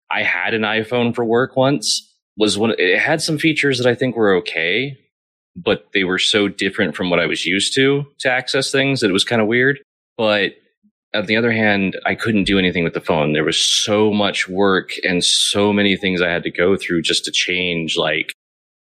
I 0.09 0.23
had 0.23 0.53
an 0.53 0.61
iPhone 0.61 1.13
for 1.13 1.25
work 1.25 1.55
once, 1.55 2.09
was 2.37 2.57
one, 2.57 2.73
it 2.77 2.99
had 2.99 3.21
some 3.21 3.37
features 3.37 3.77
that 3.77 3.87
I 3.87 3.95
think 3.95 4.15
were 4.15 4.33
okay, 4.35 4.97
but 5.55 5.87
they 5.93 6.03
were 6.03 6.19
so 6.19 6.47
different 6.47 6.95
from 6.95 7.09
what 7.09 7.19
I 7.19 7.25
was 7.25 7.45
used 7.45 7.75
to 7.75 8.05
to 8.19 8.31
access 8.31 8.71
things 8.71 9.01
that 9.01 9.09
it 9.09 9.13
was 9.13 9.23
kind 9.23 9.41
of 9.41 9.47
weird. 9.47 9.79
But 10.17 10.53
on 11.13 11.25
the 11.25 11.35
other 11.35 11.51
hand, 11.51 11.97
I 12.05 12.15
couldn't 12.15 12.45
do 12.45 12.57
anything 12.57 12.83
with 12.83 12.93
the 12.93 13.01
phone. 13.01 13.33
There 13.33 13.43
was 13.43 13.59
so 13.59 14.11
much 14.11 14.47
work 14.47 14.91
and 15.03 15.23
so 15.23 15.71
many 15.71 15.95
things 15.95 16.21
I 16.21 16.29
had 16.29 16.43
to 16.43 16.51
go 16.51 16.75
through 16.75 17.03
just 17.03 17.25
to 17.25 17.31
change 17.31 17.97
like 17.97 18.33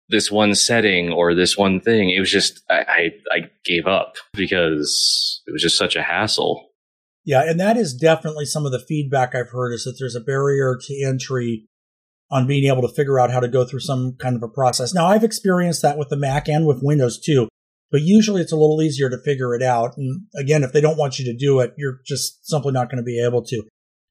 this 0.08 0.30
one 0.30 0.54
setting 0.54 1.10
or 1.10 1.34
this 1.34 1.56
one 1.56 1.80
thing. 1.80 2.10
It 2.10 2.20
was 2.20 2.30
just, 2.30 2.62
I, 2.70 2.74
I, 2.74 3.10
I 3.32 3.40
gave 3.64 3.86
up 3.86 4.16
because 4.34 5.42
it 5.46 5.52
was 5.52 5.62
just 5.62 5.78
such 5.78 5.96
a 5.96 6.02
hassle. 6.02 6.70
Yeah, 7.24 7.42
and 7.42 7.58
that 7.58 7.76
is 7.76 7.92
definitely 7.92 8.44
some 8.44 8.64
of 8.66 8.72
the 8.72 8.84
feedback 8.86 9.34
I've 9.34 9.50
heard 9.50 9.72
is 9.72 9.82
that 9.84 9.96
there's 9.98 10.14
a 10.14 10.20
barrier 10.20 10.78
to 10.80 11.04
entry 11.04 11.66
on 12.30 12.46
being 12.46 12.70
able 12.70 12.86
to 12.86 12.94
figure 12.94 13.18
out 13.18 13.30
how 13.30 13.40
to 13.40 13.48
go 13.48 13.64
through 13.64 13.80
some 13.80 14.16
kind 14.20 14.36
of 14.36 14.42
a 14.42 14.48
process. 14.48 14.94
Now, 14.94 15.06
I've 15.06 15.24
experienced 15.24 15.82
that 15.82 15.98
with 15.98 16.08
the 16.08 16.16
Mac 16.16 16.48
and 16.48 16.66
with 16.66 16.82
Windows 16.82 17.20
too, 17.20 17.48
but 17.90 18.02
usually 18.02 18.42
it's 18.42 18.52
a 18.52 18.56
little 18.56 18.80
easier 18.80 19.10
to 19.10 19.18
figure 19.24 19.54
it 19.54 19.62
out. 19.62 19.96
And 19.96 20.26
again, 20.36 20.62
if 20.62 20.72
they 20.72 20.80
don't 20.80 20.98
want 20.98 21.18
you 21.18 21.24
to 21.24 21.36
do 21.36 21.60
it, 21.60 21.72
you're 21.76 22.00
just 22.04 22.46
simply 22.46 22.72
not 22.72 22.90
going 22.90 22.98
to 22.98 23.04
be 23.04 23.22
able 23.24 23.42
to. 23.44 23.62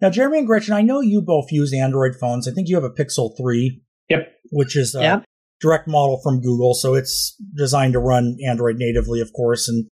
Now, 0.01 0.09
Jeremy 0.09 0.39
and 0.39 0.47
Gretchen, 0.47 0.73
I 0.73 0.81
know 0.81 0.99
you 0.99 1.21
both 1.21 1.51
use 1.51 1.73
Android 1.73 2.15
phones. 2.19 2.47
I 2.47 2.51
think 2.51 2.67
you 2.67 2.75
have 2.75 2.83
a 2.83 2.89
Pixel 2.89 3.35
3. 3.37 3.81
Yep. 4.09 4.33
Which 4.51 4.75
is 4.75 4.93
a 4.93 5.01
Yep. 5.01 5.23
Direct 5.61 5.87
model 5.87 6.19
from 6.23 6.41
Google. 6.41 6.73
So 6.73 6.93
it's 6.93 7.35
designed 7.55 7.93
to 7.93 7.99
run 7.99 8.37
Android 8.47 8.75
natively, 8.77 9.21
of 9.21 9.31
course. 9.33 9.67
And 9.67 9.87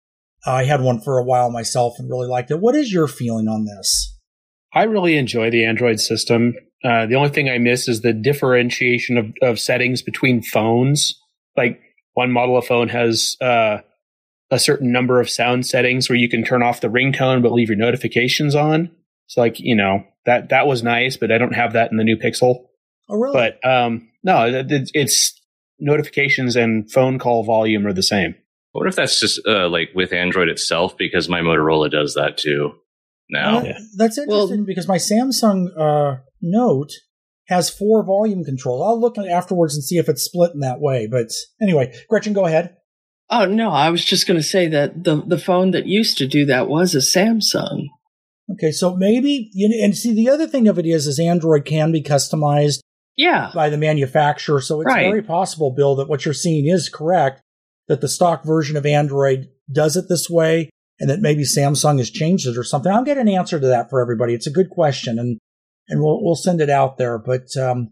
I 0.45 0.63
had 0.63 0.81
one 0.81 1.01
for 1.01 1.17
a 1.17 1.23
while 1.23 1.49
myself 1.51 1.95
and 1.99 2.09
really 2.09 2.27
liked 2.27 2.51
it. 2.51 2.59
What 2.59 2.75
is 2.75 2.91
your 2.93 3.07
feeling 3.07 3.47
on 3.47 3.65
this? 3.65 4.17
I 4.73 4.83
really 4.83 5.17
enjoy 5.17 5.49
the 5.49 5.65
Android 5.65 5.99
system. 5.99 6.53
Uh, 6.83 7.05
the 7.07 7.15
only 7.15 7.29
thing 7.29 7.49
I 7.49 7.57
miss 7.57 7.87
is 7.87 8.01
the 8.01 8.13
differentiation 8.13 9.17
of, 9.17 9.25
of 9.41 9.59
settings 9.59 10.01
between 10.01 10.41
phones. 10.41 11.19
Like 11.57 11.81
one 12.13 12.31
model 12.31 12.57
of 12.57 12.65
phone 12.65 12.87
has 12.89 13.35
uh, 13.41 13.79
a 14.51 14.59
certain 14.59 14.91
number 14.91 15.19
of 15.19 15.29
sound 15.29 15.65
settings 15.65 16.07
where 16.07 16.17
you 16.17 16.29
can 16.29 16.43
turn 16.43 16.63
off 16.63 16.81
the 16.81 16.87
ringtone 16.87 17.41
but 17.41 17.51
leave 17.51 17.67
your 17.69 17.77
notifications 17.77 18.55
on. 18.55 18.91
So, 19.27 19.41
like 19.41 19.59
you 19.59 19.75
know 19.75 20.03
that 20.25 20.49
that 20.49 20.67
was 20.67 20.81
nice, 20.83 21.17
but 21.17 21.31
I 21.31 21.37
don't 21.37 21.53
have 21.53 21.73
that 21.73 21.91
in 21.91 21.97
the 21.97 22.03
new 22.03 22.17
Pixel. 22.17 22.65
Oh, 23.09 23.15
really? 23.15 23.33
But 23.33 23.67
um, 23.69 24.09
no, 24.23 24.45
it, 24.47 24.71
it- 24.71 24.91
it's 24.93 25.38
notifications 25.79 26.55
and 26.55 26.91
phone 26.91 27.19
call 27.19 27.43
volume 27.43 27.85
are 27.87 27.93
the 27.93 28.03
same. 28.03 28.35
What 28.71 28.87
if 28.87 28.95
that's 28.95 29.19
just 29.19 29.41
uh, 29.47 29.67
like 29.67 29.89
with 29.95 30.13
Android 30.13 30.47
itself? 30.47 30.97
Because 30.97 31.27
my 31.27 31.41
Motorola 31.41 31.89
does 31.89 32.13
that 32.13 32.37
too 32.37 32.73
now. 33.29 33.59
Uh, 33.59 33.73
That's 33.97 34.17
interesting 34.17 34.65
because 34.65 34.87
my 34.87 34.97
Samsung 34.97 35.67
uh, 35.77 36.17
Note 36.41 36.91
has 37.47 37.69
four 37.69 38.03
volume 38.03 38.43
controls. 38.43 38.83
I'll 38.85 38.99
look 38.99 39.17
afterwards 39.17 39.75
and 39.75 39.83
see 39.83 39.97
if 39.97 40.07
it's 40.07 40.23
split 40.23 40.51
in 40.53 40.59
that 40.59 40.79
way. 40.79 41.07
But 41.07 41.31
anyway, 41.61 41.93
Gretchen, 42.09 42.33
go 42.33 42.45
ahead. 42.45 42.75
Oh 43.29 43.45
no, 43.45 43.71
I 43.71 43.89
was 43.89 44.03
just 44.03 44.27
going 44.27 44.39
to 44.39 44.43
say 44.43 44.67
that 44.67 45.03
the 45.03 45.23
the 45.25 45.37
phone 45.37 45.71
that 45.71 45.85
used 45.85 46.17
to 46.17 46.27
do 46.27 46.45
that 46.45 46.67
was 46.67 46.95
a 46.95 46.99
Samsung. 46.99 47.85
Okay, 48.51 48.71
so 48.71 48.95
maybe 48.95 49.49
you 49.53 49.69
know, 49.69 49.83
and 49.83 49.95
see 49.95 50.13
the 50.13 50.29
other 50.29 50.47
thing 50.47 50.67
of 50.67 50.79
it 50.79 50.85
is, 50.85 51.05
is 51.05 51.19
Android 51.19 51.65
can 51.65 51.91
be 51.91 52.01
customized 52.01 52.79
Yeah. 53.19 53.51
by 53.53 53.69
the 53.69 53.77
manufacturer, 53.77 54.61
so 54.61 54.79
it's 54.81 54.87
Right. 54.87 55.03
very 55.09 55.21
possible, 55.21 55.71
Bill, 55.71 55.95
that 55.97 56.07
what 56.07 56.23
you're 56.25 56.33
seeing 56.33 56.67
is 56.67 56.89
correct. 56.89 57.41
That 57.87 58.01
the 58.01 58.07
stock 58.07 58.45
version 58.45 58.77
of 58.77 58.85
Android 58.85 59.49
does 59.71 59.97
it 59.97 60.05
this 60.07 60.29
way, 60.29 60.69
and 60.99 61.09
that 61.09 61.19
maybe 61.19 61.43
Samsung 61.43 61.97
has 61.97 62.09
changed 62.09 62.47
it 62.47 62.57
or 62.57 62.63
something. 62.63 62.91
I'll 62.91 63.03
get 63.03 63.17
an 63.17 63.27
answer 63.27 63.59
to 63.59 63.67
that 63.67 63.89
for 63.89 64.01
everybody. 64.01 64.33
It's 64.33 64.47
a 64.47 64.51
good 64.51 64.69
question, 64.69 65.19
and 65.19 65.37
and 65.89 66.01
we'll 66.01 66.23
we'll 66.23 66.35
send 66.35 66.61
it 66.61 66.69
out 66.69 66.97
there. 66.97 67.17
But 67.17 67.55
um, 67.57 67.89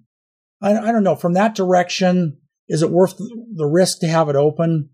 I, 0.62 0.78
I 0.78 0.92
don't 0.92 1.04
know. 1.04 1.16
From 1.16 1.34
that 1.34 1.56
direction, 1.56 2.38
is 2.70 2.82
it 2.82 2.92
worth 2.92 3.18
the 3.18 3.66
risk 3.66 4.00
to 4.00 4.08
have 4.08 4.30
it 4.30 4.36
open? 4.36 4.90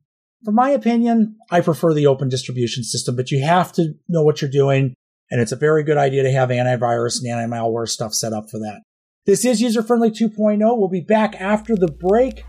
For 0.45 0.51
my 0.51 0.69
opinion, 0.71 1.37
I 1.51 1.61
prefer 1.61 1.93
the 1.93 2.07
open 2.07 2.27
distribution 2.29 2.83
system, 2.83 3.15
but 3.15 3.29
you 3.31 3.43
have 3.43 3.71
to 3.73 3.93
know 4.09 4.23
what 4.23 4.41
you're 4.41 4.51
doing. 4.51 4.93
And 5.31 5.41
it's 5.41 5.51
a 5.53 5.57
very 5.57 5.83
good 5.83 5.97
idea 5.97 6.23
to 6.23 6.31
have 6.31 6.49
antivirus 6.49 7.19
and 7.21 7.31
anti-malware 7.31 7.87
stuff 7.87 8.13
set 8.13 8.33
up 8.33 8.49
for 8.51 8.59
that. 8.59 8.81
This 9.25 9.45
is 9.45 9.61
user 9.61 9.81
friendly 9.81 10.11
2.0. 10.11 10.59
We'll 10.77 10.89
be 10.89 10.99
back 10.99 11.39
after 11.39 11.77
the 11.77 11.87
break 11.87 12.43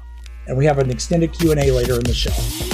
and 0.48 0.58
we 0.58 0.64
have 0.64 0.78
an 0.78 0.90
extended 0.90 1.32
Q&A 1.32 1.70
later 1.70 1.94
in 1.94 2.02
the 2.02 2.12
show. 2.12 2.73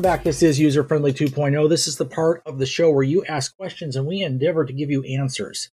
Welcome 0.00 0.16
back. 0.16 0.24
This 0.24 0.42
is 0.42 0.58
user 0.58 0.82
friendly 0.82 1.12
2.0. 1.12 1.68
This 1.68 1.86
is 1.86 1.98
the 1.98 2.06
part 2.06 2.42
of 2.46 2.58
the 2.58 2.64
show 2.64 2.90
where 2.90 3.02
you 3.02 3.22
ask 3.26 3.54
questions 3.54 3.96
and 3.96 4.06
we 4.06 4.22
endeavor 4.22 4.64
to 4.64 4.72
give 4.72 4.90
you 4.90 5.02
answers. 5.02 5.68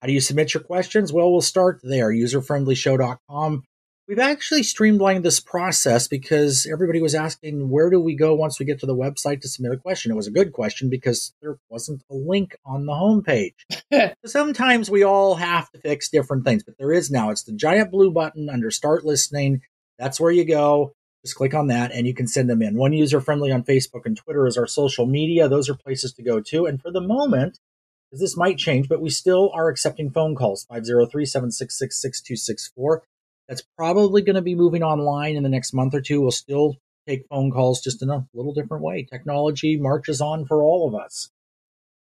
How 0.00 0.06
do 0.06 0.12
you 0.12 0.20
submit 0.20 0.54
your 0.54 0.62
questions? 0.62 1.12
Well, 1.12 1.32
we'll 1.32 1.40
start 1.40 1.80
there, 1.82 2.12
userfriendlyshow.com. 2.12 3.64
We've 4.06 4.20
actually 4.20 4.62
streamlined 4.62 5.24
this 5.24 5.40
process 5.40 6.06
because 6.06 6.64
everybody 6.70 7.02
was 7.02 7.16
asking, 7.16 7.68
where 7.68 7.90
do 7.90 7.98
we 7.98 8.14
go 8.14 8.36
once 8.36 8.60
we 8.60 8.66
get 8.66 8.78
to 8.80 8.86
the 8.86 8.94
website 8.94 9.40
to 9.40 9.48
submit 9.48 9.72
a 9.72 9.78
question? 9.78 10.12
It 10.12 10.16
was 10.16 10.28
a 10.28 10.30
good 10.30 10.52
question 10.52 10.88
because 10.88 11.32
there 11.42 11.58
wasn't 11.68 12.04
a 12.08 12.14
link 12.14 12.56
on 12.64 12.86
the 12.86 12.92
homepage. 12.92 14.14
Sometimes 14.24 14.88
we 14.88 15.02
all 15.02 15.34
have 15.34 15.68
to 15.72 15.80
fix 15.80 16.08
different 16.08 16.44
things, 16.44 16.62
but 16.62 16.78
there 16.78 16.92
is 16.92 17.10
now. 17.10 17.30
It's 17.30 17.42
the 17.42 17.50
giant 17.50 17.90
blue 17.90 18.12
button 18.12 18.48
under 18.48 18.70
Start 18.70 19.04
Listening. 19.04 19.62
That's 19.98 20.20
where 20.20 20.30
you 20.30 20.44
go. 20.44 20.92
Just 21.26 21.34
click 21.34 21.54
on 21.54 21.66
that 21.66 21.90
and 21.90 22.06
you 22.06 22.14
can 22.14 22.28
send 22.28 22.48
them 22.48 22.62
in. 22.62 22.76
One 22.76 22.92
user 22.92 23.20
friendly 23.20 23.50
on 23.50 23.64
Facebook 23.64 24.06
and 24.06 24.16
Twitter 24.16 24.46
is 24.46 24.56
our 24.56 24.68
social 24.68 25.06
media. 25.06 25.48
Those 25.48 25.68
are 25.68 25.74
places 25.74 26.12
to 26.12 26.22
go 26.22 26.38
to. 26.38 26.66
And 26.66 26.80
for 26.80 26.92
the 26.92 27.00
moment, 27.00 27.58
because 28.08 28.20
this 28.20 28.36
might 28.36 28.58
change, 28.58 28.88
but 28.88 29.00
we 29.00 29.10
still 29.10 29.50
are 29.52 29.68
accepting 29.68 30.12
phone 30.12 30.36
calls 30.36 30.66
503 30.66 31.26
766 31.26 32.00
6264. 32.00 33.02
That's 33.48 33.64
probably 33.76 34.22
going 34.22 34.36
to 34.36 34.40
be 34.40 34.54
moving 34.54 34.84
online 34.84 35.34
in 35.34 35.42
the 35.42 35.48
next 35.48 35.72
month 35.72 35.94
or 35.96 36.00
two. 36.00 36.20
We'll 36.20 36.30
still 36.30 36.76
take 37.08 37.26
phone 37.28 37.50
calls 37.50 37.80
just 37.80 38.02
in 38.02 38.10
a 38.10 38.24
little 38.32 38.54
different 38.54 38.84
way. 38.84 39.02
Technology 39.02 39.76
marches 39.76 40.20
on 40.20 40.46
for 40.46 40.62
all 40.62 40.86
of 40.86 40.94
us. 40.94 41.30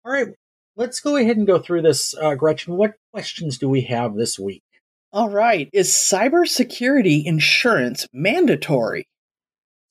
All 0.05 0.13
right, 0.13 0.35
let's 0.75 0.99
go 0.99 1.15
ahead 1.15 1.37
and 1.37 1.47
go 1.47 1.61
through 1.61 1.83
this. 1.83 2.13
Uh, 2.21 2.35
Gretchen, 2.35 2.75
what 2.77 2.95
questions 3.13 3.57
do 3.57 3.69
we 3.69 3.83
have 3.83 4.17
this 4.17 4.37
week? 4.37 4.65
All 5.13 5.29
right. 5.29 5.69
Is 5.75 5.91
cybersecurity 5.91 7.25
insurance 7.25 8.09
mandatory? 8.15 9.07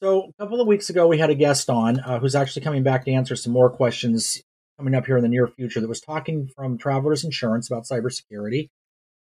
So, 0.01 0.29
a 0.29 0.41
couple 0.41 0.59
of 0.59 0.65
weeks 0.65 0.89
ago, 0.89 1.05
we 1.05 1.19
had 1.19 1.29
a 1.29 1.35
guest 1.35 1.69
on 1.69 1.99
uh, 1.99 2.17
who's 2.17 2.33
actually 2.33 2.63
coming 2.63 2.81
back 2.81 3.05
to 3.05 3.11
answer 3.11 3.35
some 3.35 3.53
more 3.53 3.69
questions 3.69 4.41
coming 4.79 4.95
up 4.95 5.05
here 5.05 5.15
in 5.15 5.21
the 5.21 5.29
near 5.29 5.45
future 5.45 5.79
that 5.79 5.87
was 5.87 6.01
talking 6.01 6.47
from 6.55 6.79
Travelers 6.79 7.23
Insurance 7.23 7.69
about 7.69 7.83
cybersecurity. 7.83 8.69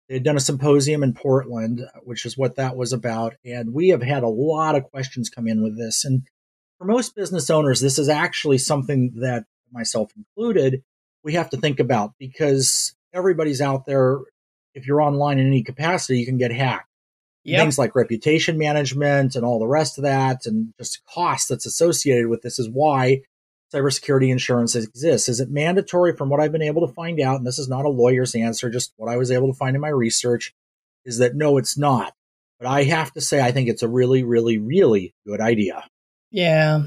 They 0.07 0.17
had 0.17 0.23
done 0.23 0.37
a 0.37 0.41
symposium 0.41 1.03
in 1.03 1.15
Portland, 1.15 1.81
uh, 1.81 2.01
which 2.05 2.27
is 2.27 2.37
what 2.37 2.57
that 2.57 2.77
was 2.77 2.93
about. 2.93 3.37
And 3.43 3.73
we 3.73 3.89
have 3.89 4.03
had 4.03 4.23
a 4.23 4.29
lot 4.29 4.75
of 4.75 4.85
questions 4.85 5.31
come 5.31 5.49
in 5.49 5.63
with 5.63 5.79
this. 5.79 6.05
And 6.05 6.25
for 6.77 6.85
most 6.85 7.15
business 7.15 7.49
owners, 7.49 7.81
this 7.81 7.99
is 7.99 8.11
actually 8.11 8.59
something 8.59 9.13
that, 9.23 9.47
myself 9.73 10.13
included, 10.15 10.83
we 11.25 11.33
have 11.33 11.49
to 11.51 11.57
think 11.57 11.81
about 11.81 12.13
because 12.19 12.95
everybody's 13.15 13.63
out 13.63 13.87
there. 13.87 14.19
If 14.75 14.87
you're 14.87 15.01
online 15.01 15.39
in 15.39 15.47
any 15.47 15.63
capacity, 15.63 16.21
you 16.21 16.27
can 16.27 16.37
get 16.37 16.53
hacked 16.53 16.86
Yep. 17.47 17.61
things 17.61 17.79
like 17.79 17.95
reputation 17.95 18.59
management 18.59 19.37
and 19.37 19.45
all 19.45 19.61
the 19.61 19.69
rest 19.69 19.99
of 19.99 20.03
that 20.03 20.47
and 20.47 20.75
just 20.79 21.05
cost 21.07 21.49
that's 21.49 21.65
associated 21.65 22.27
with 22.27 22.43
this 22.43 22.59
is 22.59 22.69
why 22.69 23.23
cybersecurity 23.73 24.31
insurance 24.31 24.75
exists. 24.75 25.29
Is 25.29 25.39
it 25.39 25.49
mandatory 25.49 26.17
from 26.17 26.29
what 26.29 26.41
I've 26.41 26.51
been 26.51 26.63
able 26.63 26.87
to 26.87 26.93
find 26.93 27.21
out? 27.21 27.37
And 27.37 27.47
this 27.47 27.61
is 27.61 27.69
not 27.69 27.85
a 27.85 27.89
lawyer's 27.89 28.35
answer, 28.35 28.69
just 28.69 28.93
what 28.97 29.11
I 29.11 29.17
was 29.17 29.31
able 29.31 29.47
to 29.47 29.57
find 29.57 29.77
in 29.77 29.81
my 29.81 29.89
research 29.89 30.55
is 31.05 31.19
that 31.19 31.37
no, 31.37 31.57
it's 31.57 31.79
not. 31.79 32.15
But 32.59 32.69
I 32.69 32.83
have 32.85 33.13
to 33.13 33.21
say, 33.21 33.41
I 33.41 33.53
think 33.53 33.69
it's 33.69 33.83
a 33.83 33.89
really, 33.89 34.25
really, 34.25 34.59
really 34.59 35.15
good 35.25 35.41
idea. 35.41 35.85
Yeah. 36.33 36.87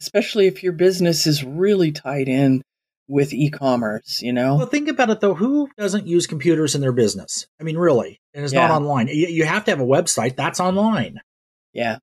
Especially 0.00 0.46
if 0.46 0.62
your 0.62 0.72
business 0.72 1.26
is 1.26 1.44
really 1.44 1.92
tied 1.92 2.28
in 2.28 2.62
with 3.08 3.32
e-commerce, 3.32 4.20
you 4.22 4.32
know? 4.32 4.56
Well, 4.56 4.66
think 4.66 4.88
about 4.88 5.10
it 5.10 5.20
though. 5.20 5.34
Who 5.34 5.68
doesn't 5.78 6.06
use 6.06 6.26
computers 6.26 6.74
in 6.74 6.80
their 6.80 6.92
business? 6.92 7.46
I 7.60 7.64
mean, 7.64 7.76
really, 7.78 8.20
and 8.34 8.44
it's 8.44 8.52
not 8.54 8.70
online. 8.70 9.08
You, 9.08 9.26
you 9.28 9.44
have 9.44 9.64
to 9.64 9.70
have 9.70 9.80
a 9.80 9.84
website. 9.84 10.36
That's 10.36 10.60
online. 10.60 11.20
Yeah. 11.72 11.98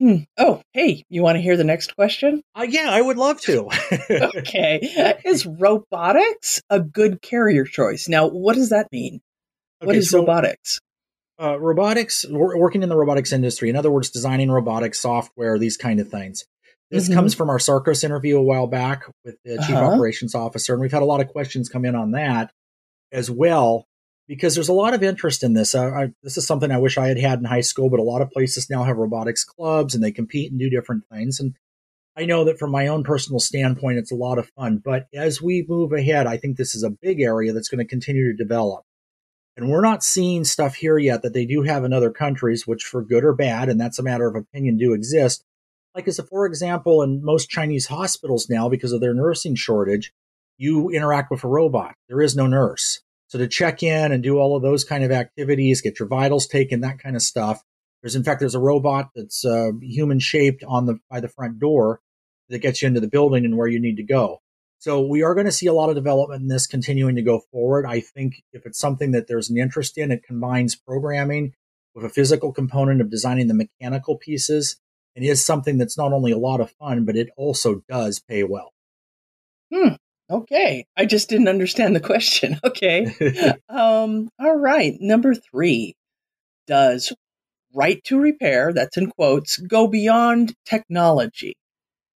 Hmm. 0.00 0.16
Oh, 0.36 0.60
hey, 0.72 1.04
you 1.08 1.22
want 1.22 1.36
to 1.36 1.40
hear 1.42 1.56
the 1.56 1.64
next 1.64 1.94
question? 1.94 2.42
Uh, 2.54 2.66
yeah, 2.68 2.88
I 2.90 3.00
would 3.00 3.16
love 3.16 3.40
to. 3.42 3.68
Okay. 4.10 5.20
Is 5.24 5.46
robotics 5.46 6.60
a 6.68 6.80
good 6.80 7.22
carrier 7.22 7.64
choice? 7.64 8.08
Now, 8.08 8.26
what 8.28 8.54
does 8.56 8.70
that 8.70 8.88
mean? 8.92 9.20
what 9.78 9.90
Okay, 9.90 9.98
is 9.98 10.10
so, 10.10 10.20
robotics? 10.20 10.80
uh, 11.40 11.58
robotics? 11.58 12.26
Working 12.28 12.82
in 12.82 12.88
the 12.88 12.96
robotics 12.96 13.32
industry, 13.32 13.70
in 13.70 13.76
other 13.76 13.90
words, 13.90 14.10
designing 14.10 14.50
robotics 14.50 15.00
software, 15.00 15.58
these 15.58 15.76
kind 15.76 16.00
of 16.00 16.08
things. 16.08 16.44
This 16.90 17.08
Mhm. 17.08 17.14
comes 17.14 17.34
from 17.34 17.50
our 17.50 17.58
Sarcos 17.58 18.04
interview 18.04 18.36
a 18.38 18.42
while 18.42 18.66
back 18.66 19.04
with 19.24 19.36
the 19.44 19.56
chief 19.58 19.76
Uh-huh. 19.76 19.92
operations 19.94 20.34
officer, 20.34 20.72
and 20.74 20.80
we've 20.82 20.92
had 20.92 21.02
a 21.02 21.06
lot 21.06 21.20
of 21.20 21.28
questions 21.28 21.68
come 21.68 21.84
in 21.84 21.94
on 21.94 22.12
that 22.12 22.50
as 23.12 23.30
well 23.30 23.86
because 24.28 24.54
there's 24.54 24.68
a 24.68 24.72
lot 24.74 24.94
of 24.94 25.02
interest 25.02 25.42
in 25.42 25.54
this. 25.54 25.74
Uh, 25.74 25.86
I, 25.90 26.12
this 26.22 26.36
is 26.36 26.46
something 26.46 26.70
I 26.70 26.78
wish 26.78 26.96
I 26.98 27.08
had 27.08 27.18
had 27.18 27.38
in 27.38 27.44
high 27.46 27.60
school, 27.62 27.90
but 27.90 28.00
a 28.00 28.04
lot 28.04 28.22
of 28.22 28.30
places 28.30 28.70
now 28.70 28.84
have 28.84 28.96
robotics 28.96 29.44
clubs 29.44 29.94
and 29.94 30.02
they 30.04 30.12
compete 30.12 30.50
and 30.50 30.58
do 30.60 30.70
different 30.70 31.04
things. 31.10 31.40
And 31.40 31.54
I 32.16 32.26
know 32.26 32.44
that 32.44 32.58
from 32.58 32.70
my 32.70 32.86
own 32.86 33.02
personal 33.02 33.40
standpoint, 33.40 33.98
it's 33.98 34.12
a 34.12 34.16
lot 34.16 34.38
of 34.38 34.48
fun. 34.50 34.78
But 34.84 35.06
as 35.12 35.42
we 35.42 35.64
move 35.68 35.92
ahead, 35.92 36.26
I 36.26 36.36
think 36.36 36.56
this 36.56 36.74
is 36.74 36.82
a 36.84 36.90
big 36.90 37.20
area 37.20 37.52
that's 37.52 37.68
going 37.68 37.84
to 37.84 37.88
continue 37.90 38.30
to 38.30 38.36
develop. 38.36 38.84
And 39.56 39.68
we're 39.70 39.80
not 39.82 40.02
seeing 40.04 40.44
stuff 40.44 40.76
here 40.76 40.98
yet 40.98 41.22
that 41.22 41.32
they 41.32 41.44
do 41.46 41.62
have 41.62 41.84
in 41.84 41.92
other 41.92 42.10
countries, 42.10 42.66
which 42.66 42.84
for 42.84 43.02
good 43.02 43.24
or 43.24 43.32
bad, 43.34 43.68
and 43.68 43.80
that's 43.80 43.98
a 43.98 44.02
matter 44.02 44.26
of 44.26 44.34
opinion, 44.36 44.76
do 44.78 44.92
exist. 44.94 45.44
Like 45.94 46.08
as 46.08 46.18
a 46.18 46.24
for 46.24 46.46
example, 46.46 47.02
in 47.02 47.24
most 47.24 47.48
Chinese 47.48 47.86
hospitals 47.86 48.48
now, 48.50 48.68
because 48.68 48.92
of 48.92 49.00
their 49.00 49.14
nursing 49.14 49.54
shortage, 49.54 50.12
you 50.56 50.90
interact 50.90 51.30
with 51.30 51.44
a 51.44 51.48
robot. 51.48 51.94
There 52.08 52.20
is 52.20 52.36
no 52.36 52.46
nurse. 52.46 53.00
So 53.28 53.38
to 53.38 53.48
check 53.48 53.82
in 53.82 54.12
and 54.12 54.22
do 54.22 54.38
all 54.38 54.56
of 54.56 54.62
those 54.62 54.84
kind 54.84 55.02
of 55.02 55.10
activities, 55.10 55.80
get 55.80 55.98
your 55.98 56.08
vitals 56.08 56.46
taken, 56.46 56.80
that 56.80 56.98
kind 56.98 57.16
of 57.16 57.22
stuff. 57.22 57.62
There's 58.02 58.16
in 58.16 58.24
fact 58.24 58.40
there's 58.40 58.54
a 58.54 58.60
robot 58.60 59.10
that's 59.14 59.44
uh, 59.44 59.70
human 59.80 60.18
shaped 60.18 60.62
on 60.64 60.86
the 60.86 60.98
by 61.10 61.20
the 61.20 61.28
front 61.28 61.58
door 61.58 62.00
that 62.48 62.58
gets 62.58 62.82
you 62.82 62.88
into 62.88 63.00
the 63.00 63.08
building 63.08 63.44
and 63.44 63.56
where 63.56 63.68
you 63.68 63.80
need 63.80 63.96
to 63.96 64.04
go. 64.04 64.40
So 64.78 65.00
we 65.00 65.22
are 65.22 65.34
going 65.34 65.46
to 65.46 65.52
see 65.52 65.66
a 65.66 65.72
lot 65.72 65.88
of 65.88 65.94
development 65.94 66.42
in 66.42 66.48
this 66.48 66.66
continuing 66.66 67.16
to 67.16 67.22
go 67.22 67.40
forward. 67.50 67.86
I 67.86 68.00
think 68.00 68.42
if 68.52 68.66
it's 68.66 68.78
something 68.78 69.12
that 69.12 69.26
there's 69.28 69.48
an 69.48 69.56
interest 69.56 69.96
in, 69.96 70.12
it 70.12 70.22
combines 70.22 70.76
programming 70.76 71.54
with 71.94 72.04
a 72.04 72.10
physical 72.10 72.52
component 72.52 73.00
of 73.00 73.10
designing 73.10 73.48
the 73.48 73.54
mechanical 73.54 74.18
pieces 74.18 74.76
and 75.16 75.24
is 75.24 75.44
something 75.44 75.78
that's 75.78 75.98
not 75.98 76.12
only 76.12 76.32
a 76.32 76.38
lot 76.38 76.60
of 76.60 76.70
fun, 76.72 77.04
but 77.04 77.16
it 77.16 77.30
also 77.36 77.82
does 77.88 78.20
pay 78.20 78.44
well. 78.44 78.72
Hmm. 79.72 79.94
Okay. 80.30 80.86
I 80.96 81.04
just 81.04 81.28
didn't 81.28 81.48
understand 81.48 81.94
the 81.94 82.00
question. 82.00 82.58
Okay. 82.64 83.06
um, 83.68 84.28
all 84.38 84.56
right. 84.56 84.94
Number 85.00 85.34
three. 85.34 85.94
Does 86.66 87.12
right 87.74 88.02
to 88.04 88.18
repair, 88.18 88.72
that's 88.72 88.96
in 88.96 89.10
quotes, 89.10 89.58
go 89.58 89.86
beyond 89.86 90.54
technology? 90.64 91.54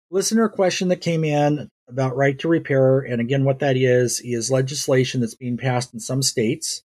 listener 0.10 0.48
question 0.48 0.88
that 0.88 1.02
came 1.02 1.24
in 1.24 1.70
about 1.90 2.16
right 2.16 2.40
to 2.40 2.48
repair 2.48 3.00
and 3.00 3.20
again 3.20 3.44
what 3.44 3.60
that 3.60 3.76
is 3.76 4.22
is 4.24 4.52
legislation 4.52 5.22
that's 5.22 5.36
being 5.36 5.58
passed 5.58 5.94
in 5.94 6.00
some 6.00 6.22
states 6.22 6.84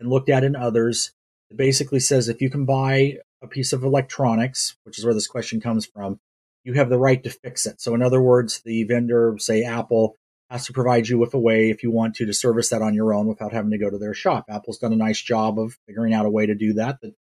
and 0.00 0.08
looked 0.08 0.28
at 0.28 0.44
in 0.44 0.56
others 0.56 1.12
basically 1.56 2.00
says 2.00 2.28
if 2.28 2.40
you 2.40 2.50
can 2.50 2.64
buy 2.64 3.14
a 3.42 3.46
piece 3.46 3.72
of 3.72 3.82
electronics 3.82 4.76
which 4.84 4.98
is 4.98 5.04
where 5.04 5.14
this 5.14 5.26
question 5.26 5.60
comes 5.60 5.86
from 5.86 6.18
you 6.64 6.74
have 6.74 6.88
the 6.88 6.98
right 6.98 7.22
to 7.22 7.30
fix 7.30 7.66
it 7.66 7.80
so 7.80 7.94
in 7.94 8.02
other 8.02 8.20
words 8.20 8.60
the 8.64 8.84
vendor 8.84 9.36
say 9.38 9.62
apple 9.62 10.16
has 10.50 10.66
to 10.66 10.72
provide 10.72 11.08
you 11.08 11.18
with 11.18 11.34
a 11.34 11.38
way 11.38 11.70
if 11.70 11.82
you 11.82 11.90
want 11.90 12.14
to 12.14 12.26
to 12.26 12.32
service 12.32 12.68
that 12.68 12.82
on 12.82 12.94
your 12.94 13.12
own 13.12 13.26
without 13.26 13.52
having 13.52 13.70
to 13.70 13.78
go 13.78 13.90
to 13.90 13.98
their 13.98 14.14
shop 14.14 14.44
apple's 14.48 14.78
done 14.78 14.92
a 14.92 14.96
nice 14.96 15.20
job 15.20 15.58
of 15.58 15.78
figuring 15.86 16.14
out 16.14 16.26
a 16.26 16.30
way 16.30 16.46
to 16.46 16.54
do 16.54 16.72
that 16.72 17.00
that 17.00 17.14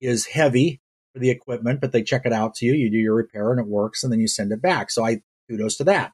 is 0.00 0.26
heavy 0.26 0.80
for 1.12 1.18
the 1.18 1.30
equipment, 1.30 1.80
but 1.80 1.92
they 1.92 2.02
check 2.02 2.22
it 2.24 2.32
out 2.32 2.54
to 2.56 2.66
you. 2.66 2.72
You 2.72 2.90
do 2.90 2.98
your 2.98 3.14
repair 3.14 3.50
and 3.50 3.60
it 3.60 3.66
works, 3.66 4.02
and 4.02 4.12
then 4.12 4.20
you 4.20 4.28
send 4.28 4.52
it 4.52 4.62
back. 4.62 4.90
So 4.90 5.04
I 5.04 5.22
kudos 5.48 5.76
to 5.76 5.84
that. 5.84 6.12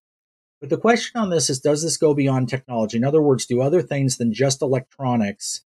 But 0.61 0.71
the 0.71 0.79
question 0.79 1.21
on 1.21 1.31
this 1.31 1.51
is 1.51 1.61
does 1.61 1.83
this 1.83 1.97
go 1.97 2.15
beyond 2.15 2.49
technology? 2.49 2.97
In 2.97 3.05
other 3.05 3.23
words, 3.23 3.47
do 3.47 3.61
other 3.61 3.83
things 3.83 4.17
than 4.17 4.33
just 4.33 4.63
electronics 4.63 5.63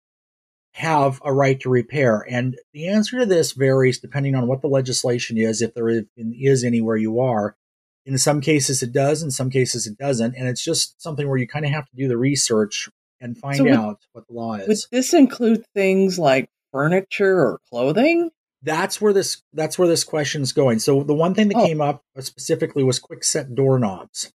have 0.77 1.21
a 1.25 1.33
right 1.33 1.59
to 1.61 1.71
repair? 1.71 2.27
And 2.29 2.57
the 2.73 2.89
answer 2.89 3.19
to 3.21 3.27
this 3.27 3.53
varies 3.53 3.99
depending 3.99 4.35
on 4.35 4.47
what 4.47 4.61
the 4.61 4.69
legislation 4.69 5.39
is, 5.39 5.63
if 5.63 5.75
there 5.75 5.89
is, 5.89 6.05
is 6.17 6.65
anywhere 6.65 6.97
you 6.97 7.21
are. 7.21 7.57
In 8.05 8.19
some 8.19 8.41
cases, 8.41 8.83
it 8.83 8.93
does. 8.93 9.23
In 9.23 9.31
some 9.31 9.51
cases, 9.51 9.87
it 9.87 9.99
doesn't. 9.99 10.35
And 10.37 10.47
it's 10.49 10.63
just 10.63 11.01
something 11.03 11.27
where 11.29 11.39
you 11.39 11.49
kind 11.49 11.65
of 11.65 11.73
have 11.73 11.87
to 11.89 11.97
do 11.97 12.07
the 12.09 12.17
research 12.19 12.89
and 13.21 13.37
find 13.37 13.57
So 13.57 13.65
would- 13.65 13.73
out 13.73 13.99
what 14.13 14.27
the 14.29 14.35
law 14.35 14.55
is. 14.55 14.69
Would 14.69 14.79
this 14.99 15.13
include 15.15 15.65
things 15.75 16.19
like 16.19 16.49
furniture 16.73 17.39
or 17.41 17.61
clothing? 17.71 18.31
that's 18.63 19.01
where 19.01 19.13
this 19.13 19.43
that's 19.53 19.79
where 19.79 19.87
this 19.87 20.03
question's 20.03 20.53
going. 20.53 20.79
So 20.81 21.03
the 21.05 21.15
one 21.15 21.35
thing 21.35 21.49
that 21.49 21.57
Oh. 21.59 21.67
came 21.67 21.81
up 21.81 22.03
uh, 22.17 22.21
specifically 22.21 22.83
was 22.83 22.99
Kwikset 22.99 23.55
doorknobs. 23.55 24.33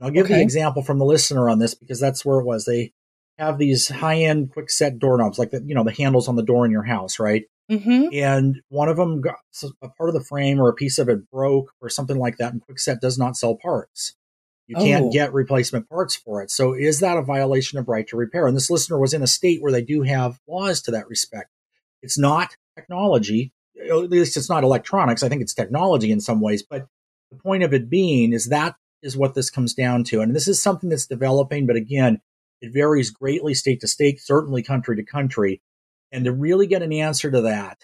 I'll 0.00 0.10
give 0.10 0.28
the 0.28 0.40
example 0.40 0.82
from 0.82 0.98
the 0.98 1.04
listener 1.04 1.48
on 1.48 1.58
this 1.58 1.74
because 1.74 1.98
that's 1.98 2.24
where 2.24 2.38
it 2.38 2.44
was. 2.44 2.66
They 2.66 2.92
have 3.38 3.58
these 3.58 3.88
high 3.88 4.18
end 4.18 4.52
Kwikset 4.54 4.98
doorknobs, 4.98 5.38
like 5.38 5.50
the 5.50 5.62
you 5.64 5.74
know 5.74 5.84
the 5.84 5.92
handles 5.92 6.28
on 6.28 6.36
the 6.36 6.42
door 6.42 6.64
in 6.64 6.70
your 6.72 6.84
house, 6.84 7.18
right? 7.18 7.44
Mm-hmm. 7.70 8.08
And 8.12 8.60
one 8.68 8.88
of 8.88 8.96
them 8.96 9.20
got 9.22 9.36
a 9.82 9.88
part 9.88 10.10
of 10.10 10.14
the 10.14 10.24
frame 10.24 10.60
or 10.60 10.68
a 10.68 10.74
piece 10.74 10.98
of 10.98 11.08
it 11.08 11.30
broke 11.30 11.72
or 11.80 11.88
something 11.88 12.18
like 12.18 12.36
that, 12.38 12.52
and 12.52 12.62
Kwikset 12.66 13.00
does 13.00 13.18
not 13.18 13.36
sell 13.36 13.56
parts. 13.56 14.14
You 14.66 14.76
can't 14.76 15.06
Oh. 15.06 15.10
get 15.10 15.32
replacement 15.34 15.88
parts 15.90 16.16
for 16.16 16.42
it. 16.42 16.50
So 16.50 16.72
is 16.72 17.00
that 17.00 17.18
a 17.18 17.22
violation 17.22 17.78
of 17.78 17.88
right 17.88 18.06
to 18.08 18.16
repair? 18.16 18.46
And 18.46 18.56
this 18.56 18.70
listener 18.70 18.98
was 18.98 19.12
in 19.12 19.22
a 19.22 19.26
state 19.26 19.60
where 19.62 19.72
they 19.72 19.82
do 19.82 20.02
have 20.02 20.40
laws 20.48 20.80
to 20.82 20.90
that 20.92 21.08
respect. 21.08 21.50
It's 22.02 22.16
not 22.18 22.56
technology, 22.76 23.52
at 23.90 24.10
least 24.10 24.36
it's 24.36 24.48
not 24.48 24.64
electronics. 24.64 25.22
I 25.22 25.28
think 25.28 25.42
it's 25.42 25.54
technology 25.54 26.10
in 26.10 26.20
some 26.20 26.40
ways, 26.40 26.62
but 26.62 26.86
the 27.30 27.36
point 27.36 27.62
of 27.62 27.74
it 27.74 27.90
being 27.90 28.32
is 28.32 28.46
that 28.46 28.76
is 29.02 29.16
what 29.16 29.34
this 29.34 29.50
comes 29.50 29.74
down 29.74 30.04
to. 30.04 30.20
And 30.20 30.34
this 30.34 30.48
is 30.48 30.62
something 30.62 30.88
that's 30.88 31.06
developing, 31.06 31.66
but 31.66 31.76
again, 31.76 32.20
it 32.64 32.72
varies 32.72 33.10
greatly 33.10 33.52
state 33.52 33.80
to 33.82 33.86
state, 33.86 34.20
certainly 34.20 34.62
country 34.62 34.96
to 34.96 35.04
country. 35.04 35.60
And 36.10 36.24
to 36.24 36.32
really 36.32 36.66
get 36.66 36.82
an 36.82 36.94
answer 36.94 37.30
to 37.30 37.42
that 37.42 37.78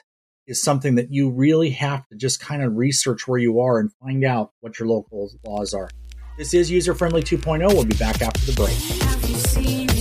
is 0.46 0.62
something 0.62 0.94
that 0.94 1.12
you 1.12 1.30
really 1.30 1.70
have 1.70 2.06
to 2.08 2.16
just 2.16 2.40
kind 2.40 2.62
of 2.62 2.76
research 2.76 3.28
where 3.28 3.38
you 3.38 3.60
are 3.60 3.78
and 3.78 3.92
find 4.00 4.24
out 4.24 4.52
what 4.60 4.78
your 4.78 4.88
local 4.88 5.30
laws 5.44 5.74
are. 5.74 5.90
This 6.38 6.54
is 6.54 6.70
User 6.70 6.94
Friendly 6.94 7.22
2.0. 7.22 7.68
We'll 7.74 7.84
be 7.84 7.96
back 7.96 8.22
after 8.22 8.40
the 8.46 8.54
break. 8.54 9.99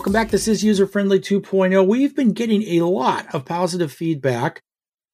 Welcome 0.00 0.14
back. 0.14 0.30
This 0.30 0.48
is 0.48 0.64
User 0.64 0.86
Friendly 0.86 1.20
2.0. 1.20 1.86
We've 1.86 2.16
been 2.16 2.32
getting 2.32 2.62
a 2.62 2.86
lot 2.86 3.34
of 3.34 3.44
positive 3.44 3.92
feedback 3.92 4.62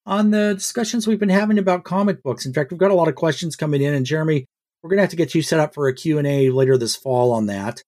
on 0.06 0.30
the 0.30 0.54
discussions 0.54 1.08
we've 1.08 1.18
been 1.18 1.28
having 1.28 1.58
about 1.58 1.82
comic 1.82 2.22
books. 2.22 2.46
In 2.46 2.52
fact, 2.52 2.70
we've 2.70 2.78
got 2.78 2.92
a 2.92 2.94
lot 2.94 3.08
of 3.08 3.16
questions 3.16 3.56
coming 3.56 3.82
in, 3.82 3.94
and 3.94 4.06
Jeremy, 4.06 4.46
we're 4.80 4.90
going 4.90 4.98
to 4.98 5.02
have 5.02 5.10
to 5.10 5.16
get 5.16 5.34
you 5.34 5.42
set 5.42 5.58
up 5.58 5.74
for 5.74 5.88
a 5.88 5.92
Q&A 5.92 6.50
later 6.50 6.78
this 6.78 6.94
fall 6.94 7.32
on 7.32 7.46
that. 7.46 7.82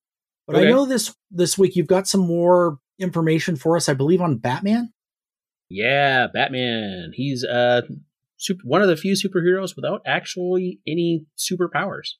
But 0.45 0.57
I 0.57 0.65
know 0.65 0.85
this 0.85 1.15
this 1.31 1.57
week 1.57 1.77
you've 1.77 1.87
got 1.87 2.05
some 2.05 2.19
more 2.19 2.79
information 2.99 3.55
for 3.55 3.77
us, 3.77 3.87
I 3.87 3.93
believe, 3.93 4.19
on 4.19 4.35
Batman. 4.35 4.91
Yeah, 5.69 6.27
Batman. 6.27 7.11
He's 7.13 7.45
uh 7.45 7.83
super, 8.35 8.63
one 8.65 8.81
of 8.81 8.89
the 8.89 8.97
few 8.97 9.13
superheroes 9.13 9.73
without 9.73 10.01
actually 10.05 10.81
any 10.85 11.27
superpowers. 11.37 12.15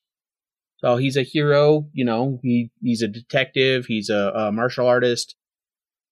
So 0.80 0.96
he's 0.96 1.16
a 1.16 1.22
hero, 1.22 1.88
you 1.92 2.04
know. 2.04 2.40
He 2.42 2.70
he's 2.82 3.02
a 3.02 3.08
detective. 3.08 3.86
He's 3.86 4.08
a, 4.08 4.32
a 4.34 4.52
martial 4.52 4.86
artist, 4.86 5.36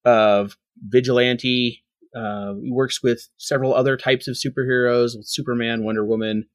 of 0.05 0.57
vigilante. 0.87 1.83
Uh, 2.15 2.53
he 2.61 2.71
works 2.71 3.03
with 3.03 3.27
several 3.37 3.73
other 3.73 3.95
types 3.97 4.27
of 4.27 4.35
superheroes, 4.35 5.15
with 5.15 5.27
Superman, 5.27 5.83
Wonder 5.83 6.05
Woman, 6.05 6.45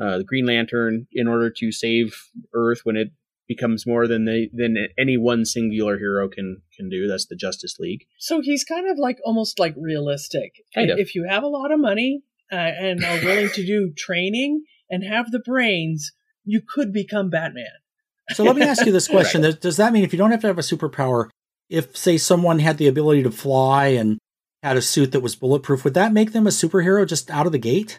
uh, 0.00 0.18
the 0.18 0.24
Green 0.24 0.46
Lantern, 0.46 1.06
in 1.12 1.26
order 1.26 1.50
to 1.50 1.72
save 1.72 2.16
Earth 2.52 2.80
when 2.84 2.96
it 2.96 3.12
becomes 3.48 3.86
more 3.86 4.06
than 4.06 4.24
they 4.24 4.48
than 4.52 4.76
any 4.98 5.16
one 5.16 5.44
singular 5.44 5.98
hero 5.98 6.28
can 6.28 6.62
can 6.76 6.88
do. 6.88 7.08
That's 7.08 7.26
the 7.26 7.36
Justice 7.36 7.76
League. 7.78 8.06
So 8.18 8.40
he's 8.40 8.64
kind 8.64 8.88
of 8.88 8.98
like 8.98 9.18
almost 9.24 9.58
like 9.58 9.74
realistic. 9.76 10.62
Kind 10.74 10.90
of. 10.90 10.98
If 10.98 11.14
you 11.14 11.26
have 11.28 11.42
a 11.42 11.48
lot 11.48 11.72
of 11.72 11.80
money 11.80 12.22
uh, 12.52 12.56
and 12.56 13.04
are 13.04 13.24
willing 13.24 13.50
to 13.50 13.66
do 13.66 13.92
training 13.96 14.64
and 14.88 15.04
have 15.04 15.30
the 15.30 15.40
brains, 15.40 16.12
you 16.44 16.60
could 16.66 16.92
become 16.92 17.30
Batman. 17.30 17.66
So 18.34 18.44
let 18.44 18.56
me 18.56 18.62
ask 18.62 18.84
you 18.86 18.92
this 18.92 19.08
question: 19.16 19.42
Does- 19.42 19.56
Does 19.58 19.76
that 19.76 19.92
mean 19.92 20.04
if 20.04 20.12
you 20.12 20.18
don't 20.18 20.30
have 20.30 20.40
to 20.42 20.46
have 20.46 20.58
a 20.58 20.62
superpower, 20.62 21.28
if 21.68 21.96
say 21.96 22.18
someone 22.18 22.58
had 22.58 22.78
the 22.78 22.88
ability 22.88 23.22
to 23.24 23.30
fly 23.30 23.88
and 23.88 24.18
had 24.62 24.76
a 24.76 24.82
suit 24.82 25.12
that 25.12 25.20
was 25.20 25.34
bulletproof, 25.34 25.84
would 25.84 25.94
that 25.94 26.12
make 26.12 26.32
them 26.32 26.46
a 26.46 26.50
superhero 26.50 27.06
just 27.06 27.30
out 27.30 27.46
of 27.46 27.52
the 27.52 27.58
gate? 27.58 27.98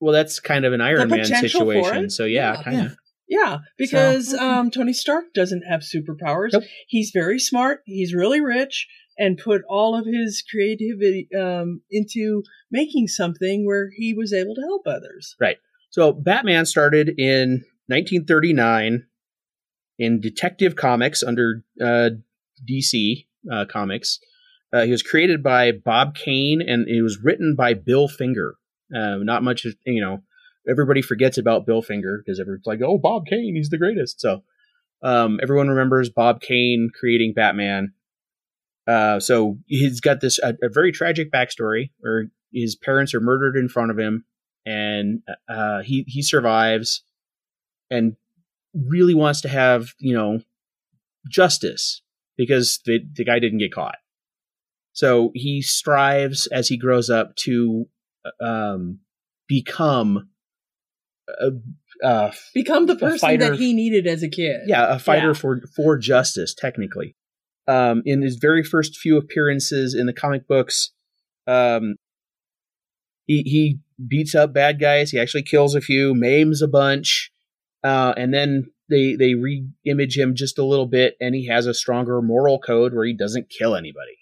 Well, 0.00 0.12
that's 0.12 0.38
kind 0.40 0.64
of 0.64 0.72
an 0.72 0.80
Iron 0.80 1.08
Man 1.08 1.24
situation. 1.24 2.10
So 2.10 2.24
yeah, 2.24 2.54
Yeah. 2.56 2.62
kind 2.62 2.86
of. 2.86 2.96
Yeah, 3.26 3.58
because 3.78 4.34
okay. 4.34 4.44
um, 4.44 4.70
Tony 4.70 4.92
Stark 4.92 5.32
doesn't 5.34 5.62
have 5.62 5.80
superpowers. 5.80 6.50
Nope. 6.52 6.64
He's 6.88 7.10
very 7.14 7.38
smart. 7.38 7.80
He's 7.86 8.12
really 8.12 8.42
rich, 8.42 8.86
and 9.16 9.38
put 9.38 9.62
all 9.66 9.98
of 9.98 10.04
his 10.04 10.44
creativity 10.50 11.28
um, 11.34 11.80
into 11.90 12.42
making 12.70 13.08
something 13.08 13.64
where 13.66 13.88
he 13.96 14.12
was 14.12 14.34
able 14.34 14.54
to 14.54 14.60
help 14.60 14.82
others. 14.86 15.36
Right. 15.40 15.56
So 15.88 16.12
Batman 16.12 16.66
started 16.66 17.18
in 17.18 17.64
1939 17.86 19.06
in 19.98 20.20
Detective 20.20 20.76
Comics 20.76 21.22
under 21.22 21.64
uh, 21.80 22.10
DC 22.68 23.26
uh, 23.50 23.64
Comics. 23.66 24.18
Uh, 24.72 24.84
he 24.84 24.90
was 24.90 25.02
created 25.02 25.42
by 25.42 25.70
Bob 25.72 26.14
Kane 26.14 26.60
and 26.66 26.88
it 26.88 27.02
was 27.02 27.18
written 27.22 27.54
by 27.56 27.74
Bill 27.74 28.08
Finger. 28.08 28.56
Uh, 28.94 29.16
not 29.18 29.42
much, 29.42 29.66
you 29.86 30.00
know, 30.00 30.22
everybody 30.68 31.02
forgets 31.02 31.38
about 31.38 31.66
Bill 31.66 31.82
Finger 31.82 32.22
because 32.24 32.40
everyone's 32.40 32.66
like, 32.66 32.80
oh, 32.82 32.98
Bob 32.98 33.26
Kane, 33.26 33.54
he's 33.54 33.70
the 33.70 33.78
greatest. 33.78 34.20
So 34.20 34.42
um, 35.02 35.38
everyone 35.42 35.68
remembers 35.68 36.08
Bob 36.08 36.40
Kane 36.40 36.90
creating 36.98 37.34
Batman. 37.34 37.92
Uh, 38.86 39.20
so 39.20 39.58
he's 39.66 40.00
got 40.00 40.20
this 40.20 40.38
a, 40.42 40.54
a 40.62 40.68
very 40.68 40.92
tragic 40.92 41.30
backstory 41.30 41.90
where 41.98 42.26
his 42.52 42.74
parents 42.74 43.14
are 43.14 43.20
murdered 43.20 43.56
in 43.56 43.68
front 43.68 43.90
of 43.90 43.98
him, 43.98 44.24
and 44.66 45.22
uh, 45.48 45.80
he 45.82 46.04
he 46.06 46.22
survives, 46.22 47.02
and 47.90 48.16
really 48.74 49.14
wants 49.14 49.40
to 49.42 49.48
have 49.48 49.94
you 49.98 50.14
know 50.14 50.40
justice 51.28 52.02
because 52.36 52.80
the 52.84 53.00
the 53.14 53.24
guy 53.24 53.38
didn't 53.38 53.58
get 53.58 53.72
caught. 53.72 53.96
So 54.92 55.32
he 55.34 55.60
strives 55.62 56.46
as 56.48 56.68
he 56.68 56.76
grows 56.76 57.10
up 57.10 57.34
to 57.36 57.86
um, 58.40 59.00
become 59.48 60.28
a, 61.28 62.06
uh, 62.06 62.30
Become 62.54 62.86
the 62.86 62.94
person 62.96 63.18
fighter- 63.18 63.50
that 63.50 63.58
he 63.58 63.72
needed 63.72 64.06
as 64.06 64.22
a 64.22 64.28
kid. 64.28 64.60
yeah, 64.66 64.94
a 64.94 64.98
fighter 64.98 65.28
Yeah. 65.28 65.32
for 65.32 65.60
for 65.74 65.98
justice, 65.98 66.54
technically. 66.54 67.16
Um, 67.66 68.02
in 68.04 68.22
his 68.22 68.36
very 68.36 68.62
first 68.62 68.96
few 68.98 69.16
appearances 69.16 69.94
in 69.94 70.06
the 70.06 70.12
comic 70.12 70.46
books, 70.46 70.92
um, 71.46 71.96
he 73.26 73.42
he 73.42 73.78
beats 74.06 74.34
up 74.34 74.52
bad 74.52 74.78
guys. 74.80 75.10
He 75.10 75.18
actually 75.18 75.44
kills 75.44 75.74
a 75.74 75.80
few, 75.80 76.14
maims 76.14 76.60
a 76.62 76.68
bunch, 76.68 77.32
uh, 77.84 78.14
and 78.16 78.32
then 78.34 78.70
they 78.90 79.14
they 79.14 79.34
re-image 79.34 80.18
him 80.18 80.34
just 80.34 80.58
a 80.58 80.64
little 80.64 80.86
bit, 80.86 81.14
and 81.20 81.34
he 81.34 81.46
has 81.46 81.66
a 81.66 81.74
stronger 81.74 82.20
moral 82.20 82.58
code 82.58 82.92
where 82.94 83.04
he 83.06 83.14
doesn't 83.14 83.50
kill 83.50 83.76
anybody. 83.76 84.16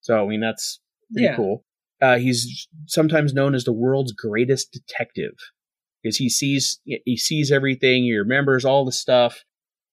So 0.00 0.24
I 0.24 0.28
mean 0.28 0.40
that's 0.40 0.80
pretty 1.12 1.24
Yeah. 1.26 1.36
cool. 1.36 1.64
Uh, 2.00 2.18
he's 2.18 2.68
sometimes 2.86 3.32
known 3.32 3.54
as 3.54 3.64
the 3.64 3.72
world's 3.72 4.12
greatest 4.12 4.72
detective 4.72 5.34
because 6.02 6.16
he 6.16 6.28
sees 6.28 6.80
he 6.84 7.16
sees 7.16 7.52
everything. 7.52 8.04
He 8.04 8.16
remembers 8.16 8.64
all 8.64 8.84
the 8.84 8.92
stuff. 8.92 9.44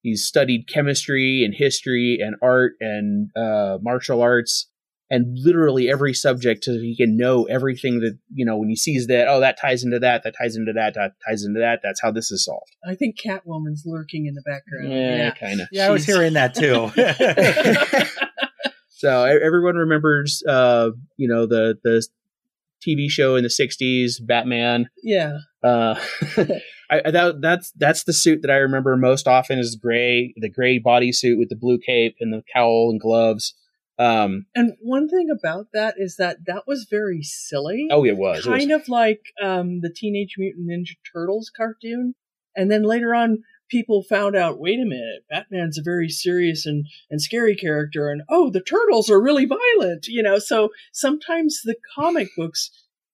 He's 0.01 0.25
studied 0.25 0.67
chemistry 0.67 1.43
and 1.43 1.53
history 1.53 2.19
and 2.21 2.35
art 2.41 2.73
and 2.79 3.29
uh, 3.35 3.77
martial 3.81 4.21
arts 4.21 4.67
and 5.11 5.37
literally 5.43 5.89
every 5.89 6.13
subject 6.13 6.63
so 6.63 6.73
he 6.73 6.95
can 6.95 7.17
know 7.17 7.45
everything 7.45 7.99
that 7.99 8.17
you 8.33 8.45
know 8.45 8.57
when 8.57 8.69
he 8.69 8.75
sees 8.75 9.07
that 9.07 9.27
oh 9.27 9.39
that 9.39 9.59
ties 9.59 9.83
into 9.83 9.97
that 9.99 10.23
that 10.23 10.35
ties 10.39 10.55
into 10.55 10.71
that 10.73 10.93
that 10.93 11.13
ties 11.27 11.43
into 11.43 11.59
that 11.59 11.79
that's 11.83 12.01
how 12.01 12.11
this 12.11 12.29
is 12.31 12.45
solved. 12.45 12.75
I 12.87 12.95
think 12.95 13.17
Catwoman's 13.19 13.83
lurking 13.85 14.25
in 14.27 14.35
the 14.35 14.41
background. 14.43 14.91
Yeah, 14.93 15.31
kind 15.31 15.61
of. 15.61 15.67
Yeah, 15.71 15.87
I 15.87 15.89
was 15.89 16.05
hearing 16.05 16.33
that 16.33 16.53
too. 16.53 16.91
so 18.89 19.25
e- 19.25 19.39
everyone 19.43 19.75
remembers, 19.75 20.43
uh, 20.47 20.91
you 21.17 21.27
know, 21.27 21.45
the 21.45 21.75
the 21.83 22.05
TV 22.85 23.09
show 23.09 23.35
in 23.35 23.43
the 23.43 23.49
'60s, 23.49 24.25
Batman. 24.25 24.89
yeah. 25.03 25.37
Uh, 25.63 25.95
I, 26.89 27.01
I- 27.05 27.11
that, 27.11 27.41
that's 27.41 27.71
that's 27.75 28.03
the 28.05 28.13
suit 28.13 28.41
that 28.43 28.51
I 28.51 28.57
remember 28.57 28.95
most 28.95 29.27
often 29.27 29.59
is 29.59 29.75
gray, 29.81 30.33
the 30.37 30.49
gray 30.49 30.79
bodysuit 30.79 31.37
with 31.37 31.49
the 31.49 31.57
blue 31.57 31.77
cape 31.85 32.15
and 32.19 32.31
the 32.33 32.43
cowl 32.53 32.89
and 32.91 32.99
gloves. 32.99 33.53
Um, 33.99 34.45
And 34.55 34.73
one 34.81 35.09
thing 35.09 35.27
about 35.29 35.67
that 35.73 35.95
is 35.97 36.15
that 36.15 36.37
that 36.47 36.63
was 36.65 36.87
very 36.89 37.21
silly. 37.21 37.89
oh, 37.91 38.05
it 38.05 38.17
was. 38.17 38.45
It 38.45 38.49
was 38.49 38.59
kind 38.59 38.71
of 38.71 38.87
like 38.87 39.21
um, 39.43 39.81
the 39.81 39.93
Teenage 39.93 40.35
Mutant 40.37 40.69
Ninja 40.69 40.95
Turtles 41.13 41.51
cartoon. 41.55 42.15
And 42.55 42.71
then 42.71 42.83
later 42.83 43.13
on, 43.13 43.43
people 43.69 44.03
found 44.03 44.35
out, 44.35 44.59
wait 44.59 44.79
a 44.79 44.85
minute, 44.85 45.23
Batman's 45.29 45.77
a 45.77 45.83
very 45.83 46.09
serious 46.09 46.65
and, 46.65 46.85
and 47.11 47.21
scary 47.21 47.55
character. 47.55 48.09
And 48.09 48.21
oh, 48.29 48.49
the 48.49 48.61
turtles 48.61 49.09
are 49.09 49.21
really 49.21 49.45
violent, 49.45 50.07
you 50.07 50.23
know? 50.23 50.39
So 50.39 50.69
sometimes 50.93 51.61
the 51.63 51.75
comic 51.95 52.29
books 52.35 52.71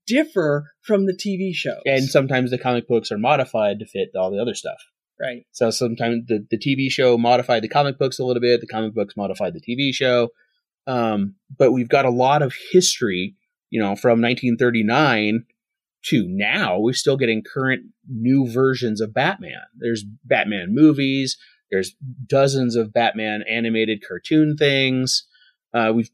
differ 0.08 0.72
from 0.82 1.08
the 1.08 1.14
TV 1.18 1.54
shows. 1.54 1.82
and 1.86 2.04
sometimes 2.06 2.52
the 2.52 2.60
comic 2.60 2.88
books 2.88 3.12
are 3.12 3.18
modified 3.18 3.80
to 3.80 3.86
fit 3.86 4.10
all 4.16 4.30
the 4.32 4.40
other 4.40 4.54
stuff. 4.54 4.82
right. 5.20 5.46
So 5.52 5.72
sometimes 5.72 6.28
the, 6.28 6.46
the 6.50 6.58
TV 6.60 6.92
show 6.92 7.18
modified 7.18 7.64
the 7.64 7.70
comic 7.70 7.98
books 7.98 8.20
a 8.20 8.24
little 8.24 8.42
bit, 8.42 8.62
the 8.62 8.68
comic 8.68 8.94
books 8.94 9.16
modified 9.18 9.54
the 9.56 9.62
TV 9.62 9.94
show. 9.94 10.30
Um, 10.88 11.36
but 11.58 11.72
we've 11.72 11.90
got 11.90 12.06
a 12.06 12.12
lot 12.12 12.42
of 12.42 12.54
history, 12.72 13.36
you 13.70 13.80
know, 13.80 13.96
from 13.96 14.22
1939 14.22 15.46
to 16.06 16.26
now. 16.28 16.80
We're 16.80 16.94
still 16.94 17.18
getting 17.18 17.44
current 17.44 17.84
new 18.08 18.48
versions 18.48 19.02
of 19.02 19.14
Batman. 19.14 19.62
There's 19.78 20.04
Batman 20.24 20.74
movies, 20.74 21.38
there's 21.72 21.96
dozens 22.28 22.76
of 22.76 22.94
Batman 22.94 23.44
animated 23.50 24.04
cartoon 24.08 24.56
things. 24.58 25.26
Uh, 25.74 25.92
we've 25.94 26.10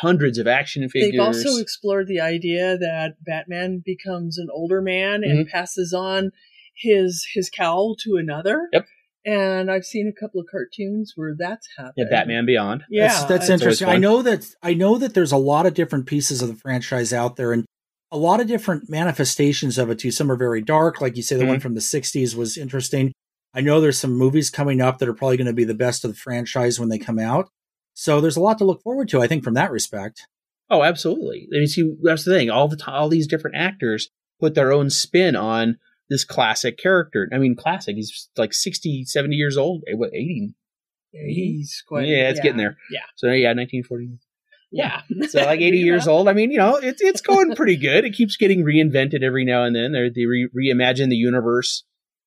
hundreds 0.00 0.38
of 0.38 0.46
action 0.46 0.88
figures. 0.88 1.12
They've 1.12 1.20
also 1.20 1.60
explored 1.60 2.06
the 2.06 2.20
idea 2.20 2.78
that 2.78 3.16
Batman 3.24 3.82
becomes 3.84 4.38
an 4.38 4.48
older 4.52 4.80
man 4.80 5.22
and 5.22 5.46
passes 5.48 5.92
on 5.92 6.32
his 6.74 7.26
his 7.32 7.50
cowl 7.50 7.96
to 8.00 8.16
another. 8.16 8.68
Yep. 8.72 8.86
And 9.26 9.70
I've 9.70 9.84
seen 9.84 10.06
a 10.06 10.18
couple 10.20 10.40
of 10.40 10.46
cartoons 10.48 11.14
where 11.16 11.34
that's 11.36 11.66
happened. 11.76 11.94
yeah, 11.96 12.04
Batman 12.08 12.46
Beyond. 12.46 12.84
Yeah, 12.88 13.08
that's, 13.08 13.24
that's 13.24 13.48
interesting. 13.50 13.88
I 13.88 13.96
know 13.96 14.22
that 14.22 14.46
I 14.62 14.72
know 14.74 14.98
that 14.98 15.14
there's 15.14 15.32
a 15.32 15.36
lot 15.36 15.66
of 15.66 15.74
different 15.74 16.06
pieces 16.06 16.42
of 16.42 16.48
the 16.48 16.54
franchise 16.54 17.12
out 17.12 17.34
there, 17.34 17.52
and 17.52 17.64
a 18.12 18.16
lot 18.16 18.40
of 18.40 18.46
different 18.46 18.88
manifestations 18.88 19.78
of 19.78 19.90
it 19.90 19.98
too. 19.98 20.12
Some 20.12 20.30
are 20.30 20.36
very 20.36 20.62
dark, 20.62 21.00
like 21.00 21.16
you 21.16 21.22
say. 21.24 21.34
The 21.34 21.42
Mm-hmm. 21.42 21.50
one 21.50 21.60
from 21.60 21.74
the 21.74 21.80
'60s 21.80 22.36
was 22.36 22.56
interesting. 22.56 23.12
I 23.52 23.62
know 23.62 23.80
there's 23.80 23.98
some 23.98 24.12
movies 24.14 24.48
coming 24.48 24.80
up 24.80 24.98
that 24.98 25.08
are 25.08 25.14
probably 25.14 25.38
going 25.38 25.46
to 25.48 25.52
be 25.52 25.64
the 25.64 25.74
best 25.74 26.04
of 26.04 26.12
the 26.12 26.16
franchise 26.16 26.78
when 26.78 26.88
they 26.88 26.98
come 26.98 27.18
out. 27.18 27.48
So 27.94 28.20
there's 28.20 28.36
a 28.36 28.40
lot 28.40 28.58
to 28.58 28.64
look 28.64 28.82
forward 28.82 29.08
to. 29.08 29.20
I 29.22 29.26
think 29.26 29.42
from 29.42 29.54
that 29.54 29.70
respect. 29.72 30.28
Oh, 30.70 30.82
absolutely. 30.82 31.48
I 31.52 31.58
mean, 31.58 31.66
see, 31.66 31.94
that's 32.02 32.24
the 32.24 32.32
thing. 32.34 32.50
All 32.50 32.68
the 32.68 32.76
t- 32.76 32.84
all 32.86 33.08
these 33.08 33.26
different 33.26 33.56
actors 33.56 34.08
put 34.40 34.54
their 34.54 34.72
own 34.72 34.90
spin 34.90 35.34
on 35.34 35.78
this 36.10 36.24
classic 36.24 36.78
character. 36.78 37.28
I 37.32 37.38
mean, 37.38 37.56
classic. 37.56 37.96
He's 37.96 38.28
like 38.36 38.52
60, 38.52 39.04
70 39.04 39.34
years 39.36 39.56
old. 39.56 39.82
Eh, 39.88 39.94
What, 39.94 40.10
80? 40.14 40.54
He's 41.12 41.82
quite. 41.88 42.06
yeah, 42.06 42.28
it's 42.28 42.40
getting 42.40 42.58
there. 42.58 42.76
Yeah. 42.90 43.00
So, 43.16 43.28
yeah, 43.28 43.48
1940. 43.54 44.18
Yeah. 44.70 45.00
So, 45.28 45.44
like 45.44 45.60
80 45.60 45.78
years 45.78 46.06
know? 46.06 46.12
old. 46.12 46.28
I 46.28 46.32
mean, 46.34 46.50
you 46.50 46.58
know, 46.58 46.76
it's 46.76 47.00
it's 47.00 47.20
going 47.22 47.54
pretty 47.54 47.76
good. 47.76 48.04
It 48.04 48.10
keeps 48.14 48.36
getting 48.36 48.64
reinvented 48.64 49.22
every 49.22 49.44
now 49.44 49.64
and 49.64 49.74
then. 49.74 49.92
They, 49.92 50.10
they 50.14 50.26
re- 50.26 50.48
reimagine 50.54 51.08
the 51.08 51.16
universe 51.16 51.84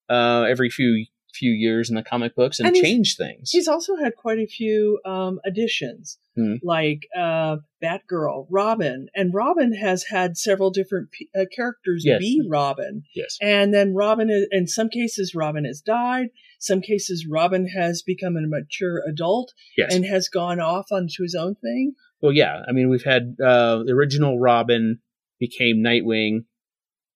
uh, 0.09 0.45
every 0.49 0.69
few 0.69 1.05
few 1.33 1.51
years 1.51 1.89
in 1.89 1.95
the 1.95 2.03
comic 2.03 2.35
books 2.35 2.59
and, 2.59 2.67
And 2.67 2.75
change 2.75 3.15
things. 3.17 3.51
He's 3.51 3.67
also 3.67 3.95
had 3.95 4.15
quite 4.15 4.39
a 4.39 4.47
few 4.47 4.99
um, 5.05 5.39
additions, 5.45 6.17
Hmm. 6.35 6.55
like 6.63 7.07
uh, 7.17 7.57
Batgirl, 7.83 8.47
Robin, 8.49 9.07
and 9.15 9.33
Robin 9.33 9.73
has 9.73 10.03
had 10.05 10.37
several 10.37 10.69
different 10.71 11.11
p- 11.11 11.29
uh, 11.37 11.45
characters 11.55 12.03
Yes. 12.05 12.19
be 12.19 12.41
Robin. 12.49 13.03
yes. 13.15 13.37
And 13.41 13.73
then 13.73 13.93
Robin, 13.93 14.29
is, 14.29 14.47
in 14.51 14.67
some 14.67 14.89
cases, 14.89 15.33
Robin 15.35 15.65
has 15.65 15.81
died. 15.81 16.29
Some 16.59 16.81
cases, 16.81 17.27
Robin 17.29 17.67
has 17.67 18.01
become 18.01 18.35
a 18.37 18.41
mature 18.47 19.01
adult 19.07 19.53
Yes. 19.77 19.93
and 19.93 20.05
has 20.05 20.29
gone 20.29 20.59
off 20.59 20.87
onto 20.91 21.23
his 21.23 21.35
own 21.35 21.55
thing. 21.55 21.93
Well, 22.21 22.31
yeah. 22.33 22.63
I 22.67 22.71
mean, 22.73 22.89
we've 22.89 23.03
had 23.03 23.35
uh, 23.43 23.83
the 23.83 23.93
original 23.93 24.39
Robin 24.39 24.99
became 25.39 25.77
Nightwing. 25.77 26.45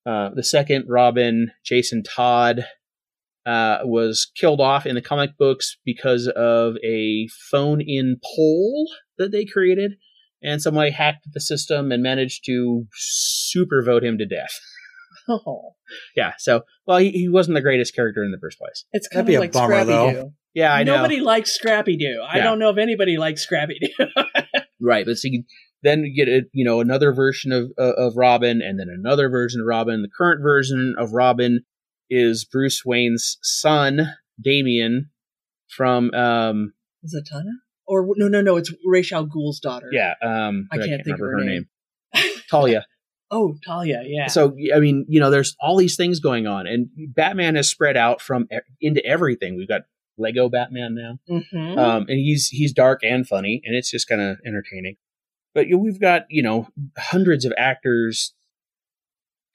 Uh, 0.05 0.29
the 0.35 0.43
second 0.43 0.85
Robin, 0.89 1.51
Jason 1.63 2.03
Todd, 2.03 2.65
uh, 3.45 3.79
was 3.83 4.31
killed 4.35 4.61
off 4.61 4.85
in 4.85 4.95
the 4.95 5.01
comic 5.01 5.37
books 5.37 5.77
because 5.85 6.27
of 6.35 6.75
a 6.83 7.27
phone-in 7.51 8.17
poll 8.35 8.87
that 9.17 9.31
they 9.31 9.45
created, 9.45 9.93
and 10.41 10.61
somebody 10.61 10.91
hacked 10.91 11.27
the 11.33 11.41
system 11.41 11.91
and 11.91 12.01
managed 12.03 12.43
to 12.45 12.85
super 12.93 13.81
vote 13.83 14.03
him 14.03 14.17
to 14.17 14.25
death. 14.25 14.59
Oh, 15.29 15.75
Yeah. 16.17 16.33
So, 16.37 16.63
well, 16.85 16.97
he, 16.97 17.11
he 17.11 17.29
wasn't 17.29 17.55
the 17.55 17.61
greatest 17.61 17.95
character 17.95 18.25
in 18.25 18.31
the 18.31 18.37
first 18.41 18.57
place. 18.59 18.83
it's 18.91 19.07
That'd 19.07 19.15
kind 19.19 19.27
be 19.27 19.35
of 19.35 19.39
a 19.39 19.41
like 19.43 19.51
bummer, 19.53 19.67
Scrappy 19.75 19.87
though. 19.87 20.11
Doo. 20.11 20.33
Yeah, 20.53 20.73
I 20.73 20.83
know. 20.83 20.97
Nobody 20.97 21.21
likes 21.21 21.51
Scrappy 21.51 21.95
Doo. 21.95 22.21
I 22.29 22.39
Yeah. 22.39 22.43
don't 22.43 22.59
know 22.59 22.69
if 22.71 22.77
anybody 22.77 23.15
likes 23.17 23.41
Scrappy 23.41 23.79
Doo. 23.79 24.05
Right, 24.81 25.05
but 25.05 25.15
see, 25.15 25.45
then 25.81 26.03
you 26.03 26.13
get 26.25 26.27
a, 26.29 26.41
you 26.51 26.65
know 26.65 26.81
another 26.81 27.13
version 27.13 27.53
of 27.53 27.71
uh, 27.79 27.93
of 27.93 28.17
Robin, 28.17 28.61
and 28.61 28.77
then 28.77 28.87
another 28.93 29.29
version 29.29 29.61
of 29.61 29.65
Robin. 29.67 30.01
The 30.01 30.09
current 30.09 30.41
version 30.41 30.95
of 30.97 31.13
Robin 31.13 31.61
is 32.13 32.45
Bruce 32.45 32.83
Wayne's 32.85 33.37
son, 33.41 34.13
Damian, 34.41 35.09
from 35.69 36.13
um 36.13 36.73
Zatanna? 37.05 37.51
Or 37.85 38.05
no, 38.15 38.27
no, 38.27 38.41
no. 38.41 38.55
It's 38.57 38.71
Ra's 38.85 39.11
al 39.11 39.25
Ghul's 39.25 39.59
daughter. 39.59 39.89
yeah 39.91 40.13
um 40.21 40.67
I 40.71 40.77
can't 40.77 41.03
think 41.03 41.15
of 41.17 41.21
remember 41.21 41.39
her 41.39 41.45
name. 41.45 41.69
Talia. 42.49 42.85
Oh, 43.31 43.55
Talia. 43.65 44.03
Yeah. 44.05 44.27
So 44.27 44.55
I 44.75 44.79
mean, 44.79 45.05
you 45.09 45.19
know, 45.19 45.31
there's 45.31 45.55
all 45.59 45.75
these 45.77 45.95
things 45.95 46.19
going 46.19 46.45
on, 46.47 46.67
and 46.67 46.89
Batman 47.15 47.55
has 47.55 47.67
spread 47.69 47.97
out 47.97 48.21
from 48.21 48.47
into 48.79 49.03
everything. 49.05 49.57
We've 49.57 49.67
got 49.67 49.81
Lego 50.19 50.47
Batman 50.49 50.93
now, 50.93 51.19
Mhm. 51.27 51.77
um, 51.77 52.01
and 52.07 52.19
he's 52.19 52.47
he's 52.49 52.71
dark 52.73 53.01
and 53.03 53.27
funny, 53.27 53.61
and 53.65 53.75
it's 53.75 53.89
just 53.89 54.07
kind 54.07 54.21
of 54.21 54.37
entertaining. 54.45 54.97
But 55.55 55.67
you 55.67 55.73
know, 55.77 55.79
we've 55.83 55.99
got 55.99 56.25
you 56.29 56.43
know 56.43 56.67
hundreds 56.97 57.43
of 57.45 57.53
actors 57.57 58.33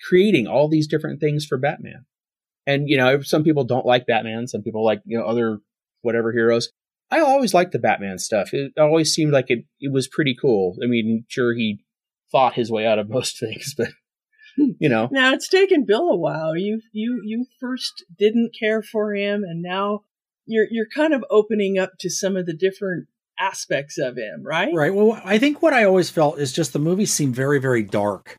creating 0.08 0.46
all 0.48 0.68
these 0.68 0.88
different 0.88 1.20
things 1.20 1.44
for 1.46 1.56
Batman, 1.58 2.04
and 2.68 2.88
you 2.88 2.98
know 2.98 3.20
some 3.22 3.42
people 3.42 3.64
don't 3.64 3.86
like 3.86 4.06
Batman, 4.06 4.46
some 4.46 4.62
people 4.62 4.84
like 4.84 5.00
you 5.04 5.18
know 5.18 5.24
other 5.24 5.58
whatever 6.02 6.30
heroes. 6.30 6.70
I 7.10 7.20
always 7.20 7.54
liked 7.54 7.72
the 7.72 7.78
Batman 7.78 8.18
stuff. 8.18 8.52
It 8.52 8.72
always 8.78 9.12
seemed 9.12 9.32
like 9.32 9.46
it 9.48 9.64
it 9.80 9.90
was 9.90 10.06
pretty 10.06 10.36
cool. 10.38 10.76
I 10.84 10.86
mean, 10.86 11.24
sure 11.28 11.54
he 11.54 11.80
fought 12.30 12.54
his 12.54 12.70
way 12.70 12.86
out 12.86 12.98
of 12.98 13.08
most 13.10 13.40
things, 13.40 13.74
but 13.76 13.88
hmm. 14.56 14.72
you 14.78 14.88
know, 14.88 15.08
Now 15.10 15.32
it's 15.32 15.48
taken 15.48 15.86
Bill 15.86 16.10
a 16.10 16.16
while. 16.16 16.56
You 16.56 16.82
you 16.92 17.22
you 17.24 17.46
first 17.58 18.04
didn't 18.16 18.54
care 18.58 18.82
for 18.82 19.14
him, 19.14 19.42
and 19.42 19.62
now 19.62 20.02
you're 20.46 20.66
you're 20.70 20.88
kind 20.94 21.14
of 21.14 21.24
opening 21.30 21.78
up 21.78 21.92
to 22.00 22.10
some 22.10 22.36
of 22.36 22.44
the 22.44 22.54
different 22.54 23.08
aspects 23.40 23.96
of 23.98 24.16
him, 24.16 24.42
right? 24.44 24.74
Right. 24.74 24.94
Well, 24.94 25.20
I 25.24 25.38
think 25.38 25.62
what 25.62 25.72
I 25.72 25.84
always 25.84 26.10
felt 26.10 26.38
is 26.38 26.52
just 26.52 26.72
the 26.72 26.78
movies 26.78 27.12
seem 27.12 27.32
very, 27.32 27.60
very 27.60 27.82
dark. 27.82 28.36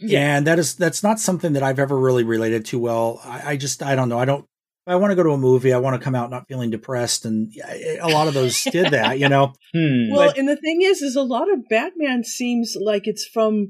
Yeah. 0.00 0.36
And 0.36 0.46
that 0.46 0.58
is 0.58 0.74
that's 0.76 1.02
not 1.02 1.18
something 1.20 1.52
that 1.54 1.62
I've 1.62 1.78
ever 1.78 1.98
really 1.98 2.24
related 2.24 2.64
to 2.66 2.78
well. 2.78 3.20
I, 3.24 3.52
I 3.52 3.56
just 3.56 3.82
I 3.82 3.94
don't 3.94 4.08
know. 4.08 4.18
I 4.18 4.24
don't 4.24 4.44
I 4.86 4.96
want 4.96 5.10
to 5.10 5.16
go 5.16 5.22
to 5.22 5.30
a 5.32 5.38
movie, 5.38 5.72
I 5.74 5.78
want 5.78 6.00
to 6.00 6.04
come 6.04 6.14
out 6.14 6.30
not 6.30 6.48
feeling 6.48 6.70
depressed 6.70 7.24
and 7.26 7.52
a 8.00 8.08
lot 8.08 8.26
of 8.26 8.32
those 8.34 8.62
did 8.62 8.92
that, 8.92 9.18
you 9.18 9.28
know. 9.28 9.52
hmm. 9.74 10.10
Well, 10.10 10.32
and 10.36 10.48
the 10.48 10.56
thing 10.56 10.80
is, 10.82 11.02
is 11.02 11.14
a 11.14 11.22
lot 11.22 11.52
of 11.52 11.68
Batman 11.68 12.24
seems 12.24 12.74
like 12.80 13.02
it's 13.06 13.26
from 13.26 13.68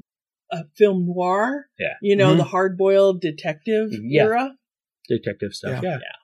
a 0.51 0.63
film 0.77 1.05
noir. 1.07 1.65
Yeah. 1.77 1.93
You 2.01 2.15
know, 2.15 2.33
Mhm. 2.33 2.37
the 2.37 2.43
hard 2.45 2.77
boiled 2.77 3.21
detective 3.21 3.89
Yeah. 3.91 4.23
era. 4.23 4.55
detective 5.09 5.53
stuff. 5.53 5.83
Yeah. 5.83 5.97
Yeah. 5.97 6.15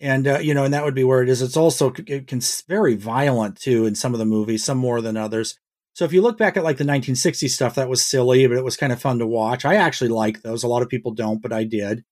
and 0.00 0.26
uh, 0.26 0.38
you 0.40 0.52
know, 0.54 0.64
and 0.64 0.74
that 0.74 0.84
would 0.84 0.94
be 0.94 1.04
where 1.04 1.22
it 1.22 1.28
is. 1.28 1.40
It's 1.40 1.56
also 1.56 1.92
it 2.08 2.26
can 2.26 2.40
very 2.68 2.96
violent 2.96 3.56
too 3.60 3.86
in 3.86 3.94
some 3.94 4.12
of 4.12 4.18
the 4.18 4.24
movies, 4.26 4.64
some 4.64 4.76
more 4.78 5.00
than 5.00 5.16
others. 5.16 5.56
So 5.94 6.04
if 6.04 6.12
you 6.12 6.22
look 6.22 6.36
back 6.38 6.56
at 6.56 6.64
like 6.64 6.76
the 6.76 6.84
1960s 6.84 7.50
stuff, 7.50 7.76
that 7.76 7.88
was 7.88 8.04
silly, 8.04 8.46
but 8.48 8.56
it 8.56 8.64
was 8.64 8.76
kind 8.76 8.92
of 8.92 9.00
fun 9.00 9.20
to 9.20 9.26
watch. 9.26 9.64
I 9.64 9.76
actually 9.76 10.08
like 10.10 10.42
those. 10.42 10.64
A 10.64 10.68
lot 10.68 10.82
of 10.82 10.88
people 10.88 11.12
don't, 11.12 11.40
but 11.40 11.52
I 11.52 11.64
did. 11.64 12.04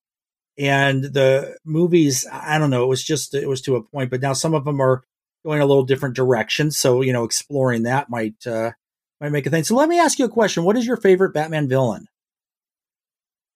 And 0.56 1.02
the 1.04 1.56
movies, 1.64 2.24
I 2.30 2.58
don't 2.58 2.70
know, 2.70 2.84
it 2.84 2.88
was 2.88 3.02
just 3.02 3.34
it 3.34 3.48
was 3.48 3.60
to 3.62 3.76
a 3.76 3.82
point. 3.82 4.10
But 4.10 4.20
now 4.22 4.34
some 4.34 4.54
of 4.54 4.64
them 4.64 4.80
are 4.80 5.02
going 5.44 5.60
a 5.60 5.66
little 5.66 5.82
different 5.84 6.14
direction. 6.14 6.70
So 6.70 7.00
you 7.02 7.12
know, 7.12 7.24
exploring 7.24 7.82
that 7.84 8.08
might 8.08 8.46
uh, 8.46 8.70
might 9.20 9.32
make 9.32 9.46
a 9.46 9.50
thing. 9.50 9.64
So 9.64 9.74
let 9.74 9.88
me 9.88 9.98
ask 9.98 10.18
you 10.18 10.26
a 10.26 10.30
question: 10.30 10.62
What 10.64 10.76
is 10.76 10.86
your 10.86 10.96
favorite 10.98 11.34
Batman 11.34 11.68
villain? 11.68 12.06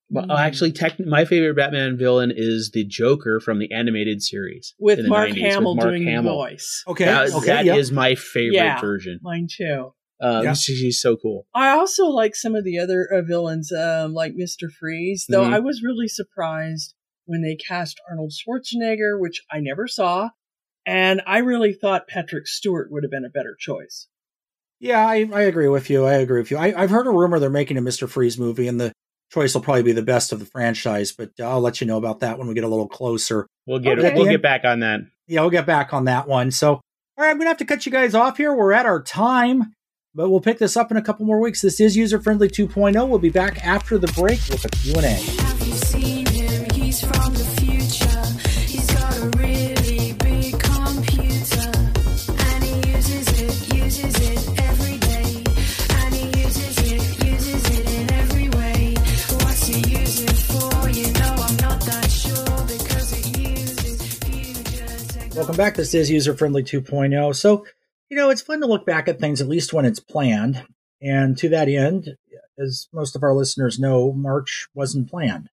Well, 0.08 0.32
actually, 0.32 0.72
tech, 0.72 0.98
my 1.00 1.24
favorite 1.24 1.54
Batman 1.56 1.96
villain 1.98 2.32
is 2.34 2.70
the 2.72 2.84
Joker 2.84 3.40
from 3.40 3.58
the 3.58 3.72
animated 3.72 4.22
series 4.22 4.72
With 4.78 5.04
Mark 5.08 5.30
90s, 5.30 5.40
Hamill 5.40 5.74
with 5.74 5.84
Mark 5.84 5.90
doing 5.90 6.04
Hamill. 6.04 6.32
the 6.32 6.36
voice. 6.50 6.84
Okay, 6.86 7.04
That, 7.06 7.32
okay, 7.32 7.46
that 7.46 7.64
yeah. 7.64 7.74
is 7.74 7.90
my 7.90 8.14
favorite 8.14 8.54
Yeah. 8.54 8.80
version. 8.80 9.18
Mine 9.22 9.48
too. 9.50 9.92
Um, 10.20 10.44
Yeah. 10.44 10.52
she's, 10.54 10.78
she's 10.78 11.00
so 11.00 11.16
cool. 11.16 11.46
I 11.54 11.70
also 11.70 12.06
like 12.06 12.34
some 12.34 12.54
of 12.54 12.64
the 12.64 12.78
other 12.78 13.06
uh, 13.12 13.22
villains, 13.22 13.70
um, 13.72 14.14
like 14.14 14.34
Mister 14.34 14.70
Freeze. 14.70 15.26
Though 15.28 15.42
Mhm. 15.44 15.52
I 15.52 15.58
was 15.60 15.82
really 15.82 16.08
surprised 16.08 16.94
when 17.26 17.42
they 17.42 17.56
cast 17.56 18.00
Arnold 18.08 18.32
Schwarzenegger, 18.32 19.20
which 19.20 19.42
I 19.50 19.60
never 19.60 19.86
saw, 19.86 20.30
and 20.86 21.20
I 21.26 21.38
really 21.38 21.72
thought 21.72 22.08
Patrick 22.08 22.46
Stewart 22.46 22.90
would 22.90 23.02
have 23.02 23.10
been 23.10 23.24
a 23.24 23.30
better 23.30 23.56
choice. 23.58 24.08
Yeah, 24.78 25.06
I, 25.06 25.28
I 25.32 25.42
agree 25.42 25.68
with 25.68 25.88
you. 25.90 26.04
I 26.04 26.14
agree 26.14 26.40
with 26.40 26.50
you. 26.50 26.58
I, 26.58 26.74
I've 26.80 26.90
heard 26.90 27.06
a 27.06 27.10
rumor 27.10 27.38
they're 27.38 27.50
making 27.50 27.76
a 27.76 27.80
Mister 27.80 28.06
Freeze 28.06 28.38
movie, 28.38 28.68
and 28.68 28.80
the 28.80 28.92
choice 29.32 29.54
will 29.54 29.62
probably 29.62 29.82
be 29.82 29.92
the 29.92 30.02
best 30.02 30.32
of 30.32 30.38
the 30.38 30.44
franchise. 30.46 31.12
But 31.12 31.30
uh, 31.40 31.48
I'll 31.48 31.60
let 31.60 31.80
you 31.80 31.86
know 31.86 31.96
about 31.98 32.20
that 32.20 32.38
when 32.38 32.46
we 32.46 32.54
get 32.54 32.64
a 32.64 32.68
little 32.68 32.88
closer. 32.88 33.46
We'll 33.66 33.80
get 33.80 33.98
Okay. 33.98 34.14
we'll 34.14 34.26
get 34.30 34.42
back 34.42 34.64
on 34.64 34.80
that. 34.80 35.00
Yeah, 35.26 35.40
we'll 35.40 35.50
get 35.50 35.66
back 35.66 35.92
on 35.92 36.04
that 36.04 36.28
one. 36.28 36.50
So, 36.52 36.74
all 36.74 36.80
right, 37.18 37.30
I'm 37.30 37.38
gonna 37.38 37.48
have 37.48 37.56
to 37.58 37.64
cut 37.64 37.84
you 37.86 37.92
guys 37.92 38.14
off 38.14 38.36
here. 38.36 38.54
We're 38.54 38.72
at 38.72 38.86
our 38.86 39.02
time, 39.02 39.72
but 40.16 40.30
we'll 40.30 40.40
pick 40.40 40.58
this 40.58 40.78
up 40.78 40.90
in 40.90 40.96
a 40.96 41.02
couple 41.02 41.26
more 41.26 41.38
weeks. 41.38 41.60
This 41.60 41.78
is 41.78 41.94
User 41.94 42.18
Friendly 42.18 42.48
2.0. 42.48 43.06
We'll 43.06 43.18
be 43.18 43.28
back 43.28 43.62
after 43.62 43.98
the 43.98 44.10
break 44.12 44.40
with 44.48 44.64
a 44.64 44.68
Q 44.70 44.94
and 44.94 45.04
A. 45.04 45.08
Have 45.10 45.66
you 45.66 45.74
seen 45.74 46.26
him? 46.26 46.70
He's 46.70 47.00
from 47.00 47.34
the 47.34 47.44
future. 47.60 48.24
He's 48.66 48.90
got 48.94 49.14
a 49.18 49.28
really 49.36 50.14
big 50.14 50.58
computer. 50.58 51.68
And 52.48 52.64
he 52.64 52.92
uses 52.92 53.28
it, 53.42 53.74
uses 53.74 54.16
it 54.16 54.60
every 54.62 54.96
day. 54.96 55.44
And 56.00 56.14
he 56.14 56.40
uses 56.40 56.78
it, 56.78 57.24
uses 57.26 57.78
it 57.78 57.86
in 57.86 58.10
every 58.14 58.48
way. 58.48 58.94
What's 59.44 59.66
he 59.66 59.80
use 60.00 60.22
it 60.22 60.30
for? 60.30 60.88
You 60.88 61.12
know, 61.12 61.34
I'm 61.44 61.56
not 61.58 61.80
that 61.82 62.10
sure 62.10 62.64
because 62.64 63.12
it 63.12 63.38
uses 63.38 64.14
future 64.20 64.94
technology. 65.12 65.36
Welcome 65.36 65.56
back. 65.56 65.74
This 65.74 65.92
is 65.92 66.10
User 66.10 66.34
Friendly 66.34 66.62
2.0. 66.62 67.36
So, 67.36 67.66
you 68.08 68.16
know, 68.16 68.30
it's 68.30 68.42
fun 68.42 68.60
to 68.60 68.66
look 68.66 68.86
back 68.86 69.08
at 69.08 69.18
things 69.18 69.40
at 69.40 69.48
least 69.48 69.72
when 69.72 69.84
it's 69.84 70.00
planned. 70.00 70.64
And 71.02 71.36
to 71.38 71.48
that 71.50 71.68
end, 71.68 72.16
as 72.58 72.88
most 72.92 73.16
of 73.16 73.22
our 73.22 73.34
listeners 73.34 73.78
know, 73.78 74.12
March 74.12 74.66
wasn't 74.74 75.10
planned. 75.10 75.48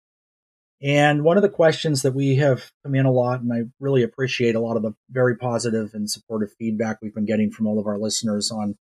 And 0.83 1.23
one 1.23 1.37
of 1.37 1.43
the 1.43 1.49
questions 1.49 2.01
that 2.01 2.15
we 2.15 2.37
have 2.37 2.71
come 2.83 2.95
in 2.95 3.05
a 3.05 3.11
lot, 3.11 3.41
and 3.41 3.53
I 3.53 3.69
really 3.79 4.01
appreciate 4.01 4.55
a 4.55 4.59
lot 4.59 4.77
of 4.77 4.81
the 4.81 4.93
very 5.11 5.37
positive 5.37 5.91
and 5.93 6.09
supportive 6.09 6.51
feedback 6.57 6.97
we've 7.01 7.13
been 7.13 7.25
getting 7.25 7.51
from 7.51 7.67
all 7.67 7.79
of 7.79 7.85
our 7.85 7.99
listeners 7.99 8.51
on 8.51 8.75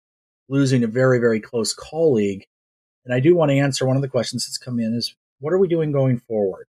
losing 0.47 0.83
a 0.83 0.87
very, 0.87 1.19
very 1.19 1.39
close 1.39 1.73
colleague. 1.73 2.45
And 3.03 3.13
I 3.13 3.19
do 3.19 3.35
want 3.35 3.49
to 3.49 3.57
answer 3.57 3.85
one 3.85 3.95
of 3.95 4.03
the 4.03 4.07
questions 4.07 4.45
that's 4.45 4.59
come 4.59 4.79
in 4.79 4.93
is 4.93 5.15
what 5.39 5.53
are 5.53 5.57
we 5.57 5.67
doing 5.67 5.91
going 5.91 6.19
forward? 6.19 6.67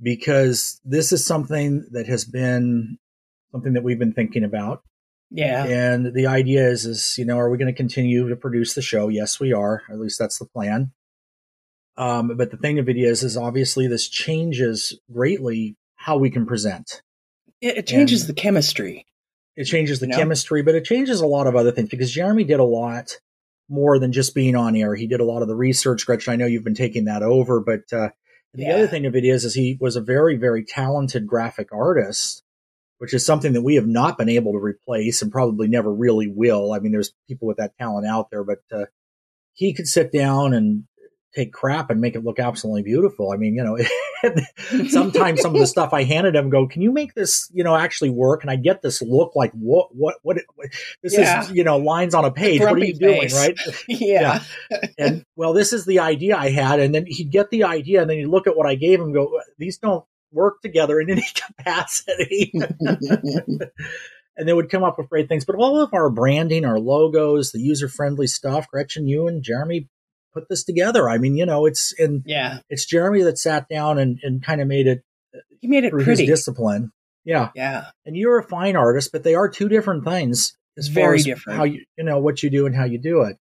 Because 0.00 0.80
this 0.84 1.12
is 1.12 1.24
something 1.24 1.86
that 1.90 2.06
has 2.06 2.24
been 2.24 2.98
something 3.50 3.72
that 3.72 3.82
we've 3.82 3.98
been 3.98 4.12
thinking 4.12 4.44
about. 4.44 4.82
Yeah. 5.30 5.64
And 5.64 6.14
the 6.14 6.26
idea 6.26 6.68
is, 6.68 6.84
is 6.86 7.16
you 7.18 7.24
know, 7.24 7.38
are 7.38 7.50
we 7.50 7.58
going 7.58 7.72
to 7.72 7.76
continue 7.76 8.28
to 8.28 8.36
produce 8.36 8.74
the 8.74 8.82
show? 8.82 9.08
Yes, 9.08 9.40
we 9.40 9.52
are. 9.52 9.82
At 9.90 9.98
least 9.98 10.18
that's 10.18 10.38
the 10.38 10.44
plan. 10.46 10.92
Um, 11.96 12.36
but 12.36 12.50
the 12.50 12.56
thing 12.56 12.78
of 12.78 12.88
it 12.88 12.96
is, 12.96 13.22
is 13.22 13.36
obviously 13.36 13.86
this 13.86 14.08
changes 14.08 14.98
greatly 15.12 15.76
how 15.96 16.18
we 16.18 16.30
can 16.30 16.46
present. 16.46 17.02
It, 17.60 17.78
it 17.78 17.86
changes 17.86 18.22
And- 18.22 18.28
the 18.30 18.34
chemistry. 18.40 19.06
It 19.56 19.64
changes 19.64 20.00
the 20.00 20.06
You 20.06 20.12
know? 20.12 20.18
chemistry, 20.18 20.62
but 20.62 20.74
it 20.74 20.84
changes 20.84 21.22
a 21.22 21.26
lot 21.26 21.46
of 21.46 21.56
other 21.56 21.72
things 21.72 21.88
because 21.88 22.12
Jeremy 22.12 22.44
did 22.44 22.60
a 22.60 22.64
lot 22.64 23.18
more 23.70 23.98
than 23.98 24.12
just 24.12 24.34
being 24.34 24.54
on 24.54 24.76
air. 24.76 24.94
He 24.94 25.06
did 25.06 25.18
a 25.20 25.24
lot 25.24 25.40
of 25.40 25.48
the 25.48 25.56
research. 25.56 26.04
Gretchen, 26.04 26.34
I 26.34 26.36
know 26.36 26.44
you've 26.44 26.62
been 26.62 26.74
taking 26.74 27.06
that 27.06 27.22
over, 27.22 27.60
but 27.60 27.90
uh, 27.90 28.10
the 28.52 28.64
Yeah. 28.64 28.74
other 28.74 28.86
thing 28.86 29.06
of 29.06 29.16
it 29.16 29.24
is, 29.24 29.46
is 29.46 29.54
he 29.54 29.78
was 29.80 29.96
a 29.96 30.02
very, 30.02 30.36
very 30.36 30.62
talented 30.62 31.26
graphic 31.26 31.72
artist, 31.72 32.42
which 32.98 33.14
is 33.14 33.24
something 33.26 33.52
that 33.52 33.62
we 33.62 33.74
have 33.74 33.86
not 33.86 34.18
been 34.18 34.28
able 34.28 34.52
to 34.52 34.58
replace 34.58 35.22
and 35.22 35.30
probably 35.32 35.68
never 35.68 35.92
really 35.92 36.28
will. 36.28 36.72
I 36.72 36.78
mean, 36.78 36.92
there's 36.92 37.12
people 37.28 37.48
with 37.48 37.58
that 37.58 37.76
talent 37.78 38.06
out 38.06 38.30
there, 38.30 38.44
but 38.44 38.58
uh, 38.72 38.86
he 39.52 39.74
could 39.74 39.86
sit 39.86 40.12
down 40.12 40.54
and 40.54 40.84
take 41.34 41.52
crap 41.52 41.90
and 41.90 42.00
make 42.00 42.14
it 42.14 42.24
look 42.24 42.38
absolutely 42.38 42.82
beautiful. 42.82 43.30
I 43.30 43.36
mean, 43.36 43.54
you 43.54 43.62
know, 43.62 43.76
sometimes 44.88 45.42
some 45.42 45.54
of 45.54 45.60
the 45.60 45.66
stuff 45.66 45.92
I 45.92 46.04
handed 46.04 46.34
him 46.34 46.48
go, 46.48 46.66
can 46.66 46.80
you 46.80 46.90
make 46.90 47.12
this, 47.12 47.50
you 47.52 47.62
know, 47.62 47.76
actually 47.76 48.08
work? 48.08 48.42
And 48.42 48.50
I 48.50 48.56
get 48.56 48.80
this 48.80 49.02
look 49.02 49.32
like 49.36 49.52
what, 49.52 49.94
what, 49.94 50.14
what, 50.22 50.38
what 50.54 50.68
this 51.02 51.16
Yeah. 51.16 51.42
is, 51.42 51.52
you 51.52 51.62
know, 51.62 51.76
lines 51.76 52.14
on 52.14 52.24
a 52.24 52.30
page. 52.30 52.60
What 52.60 52.72
are 52.72 52.78
you 52.78 52.94
doing? 52.94 53.28
face. 53.28 53.34
Right. 53.34 53.58
yeah. 53.88 54.42
and 54.98 55.24
well, 55.36 55.52
this 55.52 55.74
is 55.74 55.84
the 55.84 56.00
idea 56.00 56.36
I 56.36 56.48
had. 56.50 56.80
And 56.80 56.94
then 56.94 57.04
he'd 57.06 57.30
get 57.30 57.50
the 57.50 57.64
idea 57.64 58.00
and 58.00 58.08
then 58.08 58.16
he'd 58.16 58.26
look 58.28 58.46
at 58.46 58.56
what 58.56 58.66
I 58.66 58.74
gave 58.74 58.98
him 58.98 59.06
and 59.06 59.14
go, 59.14 59.38
these 59.58 59.76
don't 59.76 60.06
work 60.32 60.60
together 60.62 61.00
in 61.00 61.10
any 61.10 61.24
capacity. 61.58 62.52
and 64.36 64.46
they 64.48 64.52
would 64.52 64.70
come 64.70 64.84
up 64.84 64.98
with 64.98 65.08
great 65.08 65.28
things. 65.28 65.44
But 65.44 65.56
all 65.56 65.80
of 65.80 65.94
our 65.94 66.10
branding, 66.10 66.64
our 66.64 66.78
logos, 66.78 67.52
the 67.52 67.60
user 67.60 67.88
friendly 67.88 68.26
stuff, 68.26 68.68
Gretchen, 68.68 69.06
you 69.08 69.26
and 69.28 69.42
Jeremy 69.42 69.88
put 70.34 70.48
this 70.48 70.64
together. 70.64 71.08
I 71.08 71.18
mean, 71.18 71.36
you 71.36 71.46
know, 71.46 71.66
it's 71.66 71.94
and 71.98 72.22
Yeah. 72.26 72.58
it's 72.68 72.84
Jeremy 72.84 73.22
that 73.22 73.38
sat 73.38 73.68
down 73.68 73.98
and, 73.98 74.18
and 74.22 74.42
kind 74.44 74.60
of 74.60 74.68
made 74.68 74.86
it 74.86 75.02
He 75.60 75.68
made 75.68 75.84
it 75.84 75.90
through 75.90 76.04
pretty. 76.04 76.24
his 76.26 76.40
discipline. 76.40 76.92
Yeah. 77.24 77.50
yeah. 77.54 77.86
And 78.04 78.14
you're 78.16 78.38
a 78.38 78.42
fine 78.44 78.76
artist, 78.76 79.10
but 79.12 79.24
they 79.24 79.34
are 79.34 79.48
two 79.48 79.68
different 79.68 80.04
things 80.04 80.56
as 80.78 80.88
far 80.88 80.94
Very 80.94 81.16
as 81.16 81.24
different. 81.24 81.56
how 81.58 81.64
you 81.64 81.84
you 81.96 82.04
know 82.04 82.18
what 82.18 82.42
you 82.42 82.50
do 82.50 82.66
and 82.66 82.76
how 82.76 82.84
you 82.84 82.98
do 82.98 83.22
it. 83.22 83.36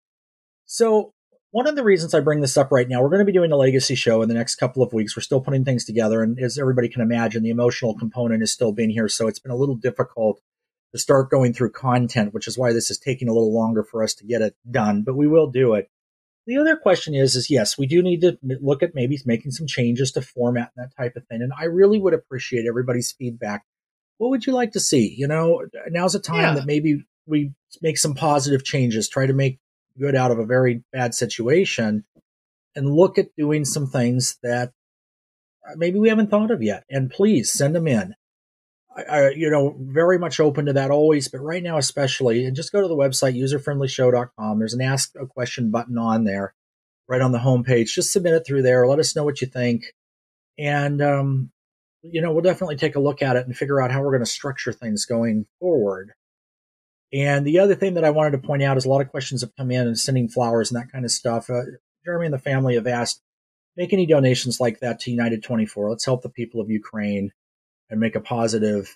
So 0.65 1.13
one 1.51 1.67
of 1.67 1.75
the 1.75 1.83
reasons 1.83 2.13
I 2.13 2.21
bring 2.21 2.41
this 2.41 2.57
up 2.57 2.71
right 2.71 2.87
now, 2.87 3.01
we're 3.01 3.09
going 3.09 3.19
to 3.19 3.25
be 3.25 3.31
doing 3.31 3.51
a 3.51 3.57
legacy 3.57 3.95
show 3.95 4.21
in 4.21 4.29
the 4.29 4.35
next 4.35 4.55
couple 4.55 4.81
of 4.81 4.93
weeks. 4.93 5.15
We're 5.15 5.21
still 5.21 5.41
putting 5.41 5.65
things 5.65 5.85
together, 5.85 6.23
and 6.23 6.39
as 6.39 6.57
everybody 6.57 6.89
can 6.89 7.01
imagine, 7.01 7.43
the 7.43 7.49
emotional 7.49 7.97
component 7.97 8.41
has 8.41 8.51
still 8.51 8.71
been 8.71 8.89
here, 8.89 9.07
so 9.07 9.27
it's 9.27 9.39
been 9.39 9.51
a 9.51 9.57
little 9.57 9.75
difficult 9.75 10.41
to 10.93 10.99
start 10.99 11.29
going 11.29 11.53
through 11.53 11.71
content, 11.71 12.33
which 12.33 12.47
is 12.47 12.57
why 12.57 12.73
this 12.73 12.89
is 12.91 12.97
taking 12.97 13.29
a 13.29 13.33
little 13.33 13.53
longer 13.53 13.83
for 13.83 14.03
us 14.03 14.13
to 14.15 14.25
get 14.25 14.41
it 14.41 14.55
done, 14.69 15.03
but 15.03 15.15
we 15.15 15.27
will 15.27 15.47
do 15.47 15.73
it. 15.73 15.89
The 16.47 16.57
other 16.57 16.75
question 16.75 17.13
is, 17.13 17.35
is 17.35 17.49
yes, 17.49 17.77
we 17.77 17.85
do 17.85 18.01
need 18.01 18.21
to 18.21 18.37
look 18.41 18.81
at 18.83 18.95
maybe 18.95 19.17
making 19.25 19.51
some 19.51 19.67
changes 19.67 20.11
to 20.13 20.21
format 20.21 20.71
and 20.75 20.85
that 20.85 20.95
type 21.01 21.15
of 21.15 21.25
thing. 21.27 21.41
And 21.41 21.53
I 21.57 21.65
really 21.65 21.99
would 21.99 22.13
appreciate 22.13 22.65
everybody's 22.67 23.11
feedback. 23.11 23.63
What 24.17 24.31
would 24.31 24.45
you 24.45 24.53
like 24.53 24.71
to 24.71 24.79
see? 24.79 25.13
You 25.17 25.27
know, 25.27 25.65
now's 25.89 26.15
a 26.15 26.19
time 26.19 26.41
Yeah. 26.41 26.53
that 26.55 26.65
maybe 26.65 27.05
we 27.27 27.53
make 27.81 27.97
some 27.97 28.15
positive 28.15 28.63
changes, 28.63 29.07
try 29.07 29.27
to 29.27 29.33
make 29.33 29.59
good 30.01 30.15
out 30.15 30.31
of 30.31 30.39
a 30.39 30.45
very 30.45 30.83
bad 30.91 31.13
situation 31.13 32.03
and 32.75 32.93
look 32.93 33.17
at 33.17 33.35
doing 33.37 33.65
some 33.65 33.87
things 33.87 34.37
that 34.43 34.71
uh, 35.67 35.73
maybe 35.75 35.99
we 35.99 36.09
haven't 36.09 36.29
thought 36.29 36.51
of 36.51 36.63
yet. 36.63 36.83
And 36.89 37.11
please 37.11 37.51
send 37.51 37.75
them 37.75 37.87
in. 37.87 38.15
I, 38.95 39.03
I, 39.03 39.29
you 39.29 39.49
know, 39.49 39.75
very 39.79 40.17
much 40.17 40.39
open 40.39 40.65
to 40.65 40.73
that 40.73 40.91
always, 40.91 41.27
but 41.27 41.39
right 41.39 41.63
now 41.63 41.77
especially, 41.77 42.45
and 42.45 42.55
just 42.55 42.71
go 42.71 42.81
to 42.81 42.87
the 42.87 42.95
website 42.95 43.37
userfriendlyshow.com. 43.37 44.59
There's 44.59 44.73
an 44.73 44.81
ask 44.81 45.13
a 45.19 45.27
question 45.27 45.71
button 45.71 45.97
on 45.97 46.23
there, 46.23 46.53
right 47.07 47.21
on 47.21 47.31
the 47.31 47.39
homepage. 47.39 47.93
Just 47.93 48.11
submit 48.11 48.33
it 48.33 48.45
through 48.45 48.63
there. 48.63 48.87
Let 48.87 48.99
us 48.99 49.15
know 49.15 49.23
what 49.23 49.41
you 49.41 49.47
think, 49.47 49.83
and 50.57 51.01
um, 51.01 51.51
you 52.01 52.21
know, 52.21 52.31
we'll 52.31 52.41
definitely 52.41 52.75
take 52.77 52.95
a 52.95 52.99
look 52.99 53.21
at 53.21 53.35
it 53.35 53.45
and 53.45 53.55
figure 53.55 53.81
out 53.81 53.91
how 53.91 54.01
we're 54.01 54.11
going 54.11 54.25
to 54.25 54.29
structure 54.29 54.73
things 54.73 55.05
going 55.05 55.45
forward. 55.59 56.11
And 57.13 57.45
the 57.45 57.59
other 57.59 57.75
thing 57.75 57.95
that 57.95 58.05
I 58.05 58.09
wanted 58.09 58.31
to 58.31 58.37
point 58.47 58.63
out 58.63 58.77
is 58.77 58.85
a 58.85 58.89
lot 58.89 59.01
of 59.01 59.09
questions 59.09 59.41
have 59.41 59.55
come 59.57 59.71
in 59.71 59.85
and 59.87 59.99
sending 59.99 60.29
flowers 60.29 60.71
and 60.71 60.81
that 60.81 60.91
kind 60.91 61.03
of 61.05 61.11
stuff. 61.11 61.49
Uh, 61.49 61.61
Jeremy 62.05 62.25
and 62.27 62.33
the 62.33 62.39
family 62.39 62.75
have 62.75 62.87
asked, 62.87 63.21
make 63.75 63.91
any 63.93 64.05
donations 64.05 64.59
like 64.59 64.79
that 64.79 64.99
to 65.01 65.11
United 65.11 65.43
24. 65.43 65.89
Let's 65.89 66.05
help 66.05 66.21
the 66.21 66.29
people 66.29 66.61
of 66.61 66.69
Ukraine 66.69 67.31
and 67.89 67.99
make 67.99 68.15
a 68.15 68.21
positive 68.21 68.95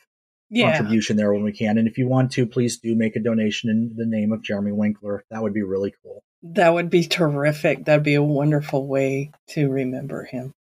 Yeah. 0.50 0.72
contribution 0.78 1.18
there 1.18 1.34
when 1.34 1.44
we 1.44 1.52
can. 1.52 1.78
And 1.78 1.88
if 1.88 1.98
you 1.98 2.08
want 2.08 2.32
to, 2.34 2.46
please 2.46 2.78
do 2.78 2.96
make 2.96 3.16
a 3.16 3.20
donation 3.20 3.70
in 3.70 3.94
the 3.96 4.06
name 4.06 4.32
of 4.32 4.44
Jeremy 4.44 4.72
Winkler. 4.72 5.24
That 5.30 5.42
would 5.42 5.54
be 5.54 5.64
really 5.64 5.94
cool. 6.04 6.24
That 6.44 6.74
would 6.74 6.90
be 6.90 7.04
terrific. 7.04 7.86
That'd 7.86 8.04
be 8.04 8.16
a 8.16 8.24
wonderful 8.24 8.88
way 8.88 9.32
to 9.50 9.70
remember 9.70 10.24
him. 10.26 10.54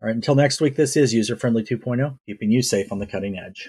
All 0.00 0.06
right, 0.06 0.14
until 0.14 0.34
next 0.34 0.60
week, 0.60 0.76
this 0.76 0.96
is 0.96 1.12
User 1.12 1.36
Friendly 1.36 1.62
2.0, 1.62 2.18
keeping 2.26 2.50
you 2.50 2.62
safe 2.62 2.90
on 2.92 2.98
the 2.98 3.06
cutting 3.06 3.38
edge. 3.38 3.68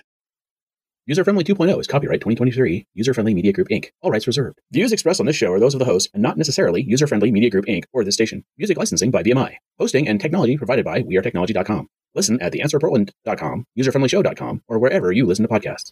User 1.09 1.23
Friendly 1.23 1.43
2.0 1.43 1.79
is 1.79 1.87
copyright 1.87 2.21
2023, 2.21 2.85
User 2.93 3.15
Friendly 3.15 3.33
Media 3.33 3.51
Group 3.51 3.69
Inc., 3.69 3.89
all 4.03 4.11
rights 4.11 4.27
reserved. 4.27 4.61
Views 4.71 4.91
expressed 4.91 5.19
on 5.19 5.25
this 5.25 5.35
show 5.35 5.51
are 5.51 5.59
those 5.59 5.73
of 5.73 5.79
the 5.79 5.85
host 5.85 6.07
and 6.13 6.21
not 6.21 6.37
necessarily 6.37 6.83
User 6.83 7.07
Friendly 7.07 7.31
Media 7.31 7.49
Group 7.49 7.65
Inc. 7.65 7.85
or 7.91 8.03
this 8.03 8.13
station. 8.13 8.45
Music 8.59 8.77
licensing 8.77 9.09
by 9.09 9.23
BMI. 9.23 9.55
Hosting 9.79 10.07
and 10.07 10.21
technology 10.21 10.55
provided 10.55 10.85
by 10.85 11.01
WeAreTechnology.com. 11.01 11.89
Listen 12.13 12.39
at 12.43 12.53
theanswerportland.com, 12.53 13.65
userfriendlyshow.com, 13.75 14.61
or 14.67 14.77
wherever 14.77 15.11
you 15.11 15.25
listen 15.25 15.47
to 15.47 15.51
podcasts. 15.51 15.85